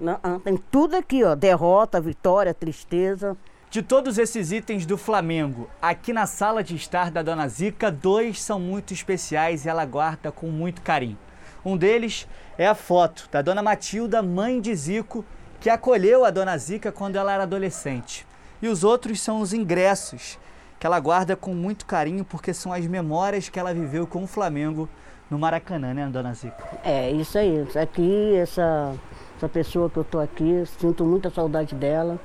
não 0.00 0.18
ah, 0.22 0.40
tem 0.42 0.56
tudo 0.56 0.96
aqui, 0.96 1.22
ó. 1.22 1.34
Derrota, 1.34 2.00
vitória, 2.00 2.54
tristeza. 2.54 3.36
De 3.68 3.82
todos 3.82 4.16
esses 4.16 4.52
itens 4.52 4.86
do 4.86 4.96
Flamengo, 4.96 5.68
aqui 5.82 6.10
na 6.10 6.24
sala 6.24 6.64
de 6.64 6.74
estar 6.74 7.10
da 7.10 7.22
Dona 7.22 7.46
Zica, 7.46 7.90
dois 7.90 8.40
são 8.40 8.58
muito 8.58 8.94
especiais 8.94 9.66
e 9.66 9.68
ela 9.68 9.84
guarda 9.84 10.32
com 10.32 10.46
muito 10.46 10.80
carinho. 10.80 11.18
Um 11.62 11.76
deles 11.76 12.26
é 12.56 12.66
a 12.66 12.74
foto 12.74 13.28
da 13.30 13.42
Dona 13.42 13.62
Matilda, 13.62 14.22
mãe 14.22 14.62
de 14.62 14.74
Zico, 14.74 15.22
que 15.60 15.68
acolheu 15.68 16.24
a 16.24 16.30
Dona 16.30 16.56
Zica 16.56 16.90
quando 16.90 17.16
ela 17.16 17.34
era 17.34 17.42
adolescente. 17.42 18.26
E 18.62 18.68
os 18.68 18.82
outros 18.82 19.20
são 19.20 19.42
os 19.42 19.52
ingressos, 19.52 20.38
que 20.80 20.86
ela 20.86 20.98
guarda 21.00 21.36
com 21.36 21.52
muito 21.52 21.84
carinho 21.84 22.24
porque 22.24 22.54
são 22.54 22.72
as 22.72 22.86
memórias 22.86 23.50
que 23.50 23.60
ela 23.60 23.74
viveu 23.74 24.06
com 24.06 24.24
o 24.24 24.26
Flamengo 24.26 24.88
no 25.32 25.38
Maracanã, 25.38 25.94
né, 25.94 26.06
dona 26.12 26.34
Zica? 26.34 26.62
É, 26.84 27.10
isso 27.10 27.38
aí. 27.38 27.66
Aqui, 27.82 28.34
essa, 28.36 28.94
essa 29.34 29.48
pessoa 29.48 29.88
que 29.88 29.96
eu 29.96 30.04
tô 30.04 30.20
aqui, 30.20 30.62
sinto 30.78 31.06
muita 31.06 31.30
saudade 31.30 31.74
dela. 31.74 32.20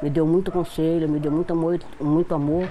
Me 0.00 0.08
deu 0.08 0.24
muito 0.24 0.52
conselho, 0.52 1.08
me 1.08 1.18
deu 1.18 1.32
muito 1.32 1.52
amor, 1.52 1.80
muito 2.00 2.32
amor. 2.32 2.68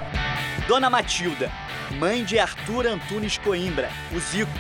Dona 0.66 0.90
Matilda, 0.90 1.52
mãe 2.00 2.24
de 2.24 2.40
Arthur 2.40 2.88
Antunes 2.88 3.38
Coimbra, 3.38 3.90
o 4.16 4.20
Zico, 4.20 4.52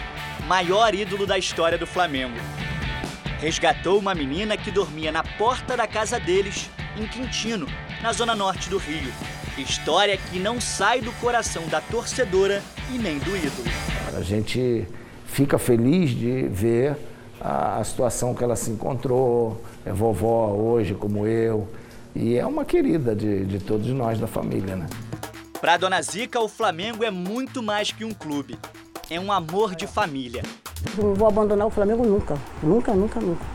maior 0.47 0.93
ídolo 0.93 1.25
da 1.25 1.37
história 1.37 1.77
do 1.77 1.87
Flamengo. 1.87 2.35
Resgatou 3.39 3.99
uma 3.99 4.13
menina 4.13 4.57
que 4.57 4.69
dormia 4.69 5.13
na 5.13 5.23
porta 5.23 5.77
da 5.77 5.87
casa 5.87 6.19
deles, 6.19 6.69
em 6.97 7.07
Quintino, 7.07 7.67
na 8.01 8.11
zona 8.11 8.35
norte 8.35 8.69
do 8.69 8.77
Rio. 8.77 9.11
História 9.57 10.17
que 10.17 10.39
não 10.39 10.59
sai 10.59 11.01
do 11.01 11.11
coração 11.13 11.67
da 11.67 11.79
torcedora 11.79 12.61
e 12.93 12.97
nem 12.97 13.17
do 13.19 13.35
ídolo. 13.35 13.67
A 14.17 14.21
gente 14.21 14.87
fica 15.31 15.57
feliz 15.57 16.11
de 16.11 16.43
ver 16.43 16.97
a, 17.39 17.77
a 17.77 17.83
situação 17.83 18.35
que 18.35 18.43
ela 18.43 18.55
se 18.55 18.69
encontrou, 18.69 19.61
é 19.85 19.91
vovó 19.91 20.47
hoje 20.49 20.93
como 20.93 21.25
eu, 21.25 21.67
e 22.13 22.35
é 22.35 22.45
uma 22.45 22.65
querida 22.65 23.15
de, 23.15 23.45
de 23.45 23.59
todos 23.59 23.87
nós 23.87 24.19
da 24.19 24.27
família, 24.27 24.75
né? 24.75 24.87
Para 25.59 25.77
Dona 25.77 26.01
Zica, 26.01 26.39
o 26.39 26.49
Flamengo 26.49 27.03
é 27.03 27.09
muito 27.09 27.63
mais 27.63 27.91
que 27.91 28.03
um 28.03 28.11
clube. 28.11 28.57
É 29.09 29.19
um 29.19 29.31
amor 29.31 29.75
de 29.75 29.87
família. 29.87 30.43
Não 30.97 31.13
vou 31.13 31.27
abandonar 31.27 31.67
o 31.67 31.69
Flamengo 31.69 32.05
nunca. 32.05 32.37
Nunca, 32.63 32.93
nunca, 32.93 33.19
nunca. 33.19 33.45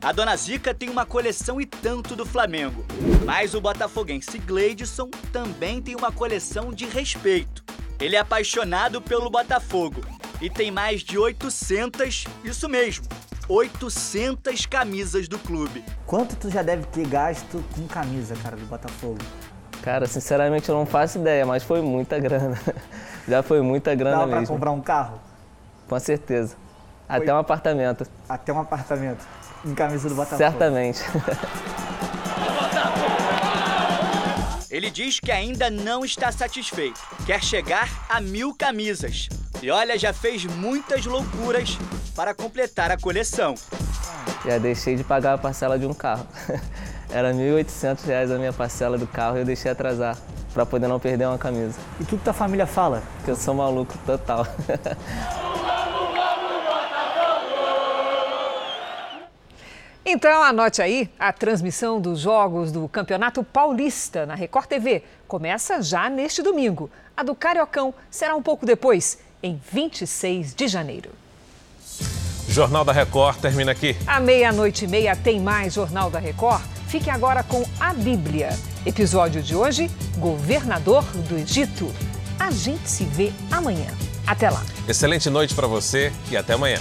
A 0.00 0.12
Dona 0.12 0.36
Zica 0.36 0.74
tem 0.74 0.88
uma 0.88 1.04
coleção 1.04 1.60
e 1.60 1.66
tanto 1.66 2.16
do 2.16 2.24
Flamengo. 2.24 2.84
Mas 3.24 3.54
o 3.54 3.60
botafoguense 3.60 4.38
Gleidson 4.38 5.08
também 5.32 5.80
tem 5.80 5.94
uma 5.94 6.10
coleção 6.10 6.72
de 6.72 6.86
respeito. 6.86 7.62
Ele 8.00 8.16
é 8.16 8.20
apaixonado 8.20 9.00
pelo 9.00 9.30
Botafogo 9.30 10.00
e 10.40 10.50
tem 10.50 10.70
mais 10.70 11.00
de 11.00 11.18
800, 11.18 12.26
isso 12.44 12.68
mesmo, 12.68 13.06
800 13.48 14.66
camisas 14.66 15.28
do 15.28 15.38
clube. 15.38 15.84
Quanto 16.06 16.36
tu 16.36 16.50
já 16.50 16.62
deve 16.62 16.84
ter 16.86 17.06
gasto 17.06 17.62
com 17.74 17.86
camisa, 17.86 18.34
cara, 18.42 18.56
do 18.56 18.66
Botafogo? 18.66 19.18
Cara, 19.82 20.06
sinceramente 20.06 20.68
eu 20.68 20.74
não 20.74 20.86
faço 20.86 21.18
ideia, 21.18 21.44
mas 21.44 21.62
foi 21.62 21.82
muita 21.82 22.18
grana. 22.18 22.58
Já 23.26 23.42
foi 23.42 23.62
muita 23.62 23.94
grana 23.94 24.18
Dá 24.18 24.26
mesmo. 24.26 24.46
pra 24.46 24.54
comprar 24.54 24.70
um 24.70 24.80
carro? 24.82 25.18
Com 25.88 25.98
certeza. 25.98 26.56
Até 27.08 27.26
foi... 27.26 27.34
um 27.34 27.38
apartamento. 27.38 28.06
Até 28.28 28.52
um 28.52 28.60
apartamento. 28.60 29.26
em 29.64 29.74
camisa 29.74 30.08
do 30.08 30.14
Botafogo. 30.14 30.38
Certamente. 30.38 31.02
Ele 34.74 34.90
diz 34.90 35.20
que 35.20 35.30
ainda 35.30 35.70
não 35.70 36.04
está 36.04 36.32
satisfeito, 36.32 37.00
quer 37.24 37.40
chegar 37.40 37.88
a 38.08 38.20
mil 38.20 38.52
camisas. 38.52 39.28
E 39.62 39.70
olha, 39.70 39.96
já 39.96 40.12
fez 40.12 40.44
muitas 40.44 41.06
loucuras 41.06 41.78
para 42.12 42.34
completar 42.34 42.90
a 42.90 42.98
coleção. 42.98 43.54
Já 44.44 44.58
deixei 44.58 44.96
de 44.96 45.04
pagar 45.04 45.34
a 45.34 45.38
parcela 45.38 45.78
de 45.78 45.86
um 45.86 45.94
carro. 45.94 46.26
Era 47.08 47.30
R$ 47.30 47.38
1.800 47.38 48.34
a 48.34 48.36
minha 48.36 48.52
parcela 48.52 48.98
do 48.98 49.06
carro 49.06 49.36
e 49.36 49.42
eu 49.42 49.44
deixei 49.44 49.70
atrasar 49.70 50.18
para 50.52 50.66
poder 50.66 50.88
não 50.88 50.98
perder 50.98 51.28
uma 51.28 51.38
camisa. 51.38 51.78
E 52.00 52.02
o 52.02 52.06
que, 52.06 52.16
que 52.16 52.24
tua 52.24 52.32
família 52.32 52.66
fala? 52.66 53.00
Que 53.24 53.30
eu 53.30 53.36
sou 53.36 53.54
maluco 53.54 53.96
total. 54.04 54.44
Então 60.06 60.42
anote 60.42 60.82
aí, 60.82 61.08
a 61.18 61.32
transmissão 61.32 61.98
dos 61.98 62.20
jogos 62.20 62.70
do 62.70 62.86
Campeonato 62.86 63.42
Paulista 63.42 64.26
na 64.26 64.34
Record 64.34 64.66
TV 64.66 65.02
começa 65.26 65.80
já 65.80 66.10
neste 66.10 66.42
domingo. 66.42 66.90
A 67.16 67.22
do 67.22 67.34
Cariocão 67.34 67.94
será 68.10 68.36
um 68.36 68.42
pouco 68.42 68.66
depois, 68.66 69.18
em 69.42 69.58
26 69.72 70.54
de 70.54 70.68
janeiro. 70.68 71.10
Jornal 72.46 72.84
da 72.84 72.92
Record 72.92 73.38
termina 73.38 73.72
aqui. 73.72 73.96
À 74.06 74.20
meia-noite 74.20 74.84
e 74.84 74.88
meia 74.88 75.16
tem 75.16 75.40
mais 75.40 75.72
Jornal 75.72 76.10
da 76.10 76.18
Record. 76.18 76.62
Fique 76.86 77.08
agora 77.08 77.42
com 77.42 77.64
a 77.80 77.94
Bíblia. 77.94 78.50
Episódio 78.84 79.42
de 79.42 79.56
hoje: 79.56 79.90
Governador 80.18 81.02
do 81.28 81.38
Egito. 81.38 81.90
A 82.38 82.50
gente 82.50 82.88
se 82.90 83.04
vê 83.04 83.32
amanhã. 83.50 83.86
Até 84.26 84.50
lá. 84.50 84.62
Excelente 84.86 85.30
noite 85.30 85.54
para 85.54 85.66
você 85.66 86.12
e 86.30 86.36
até 86.36 86.52
amanhã. 86.52 86.78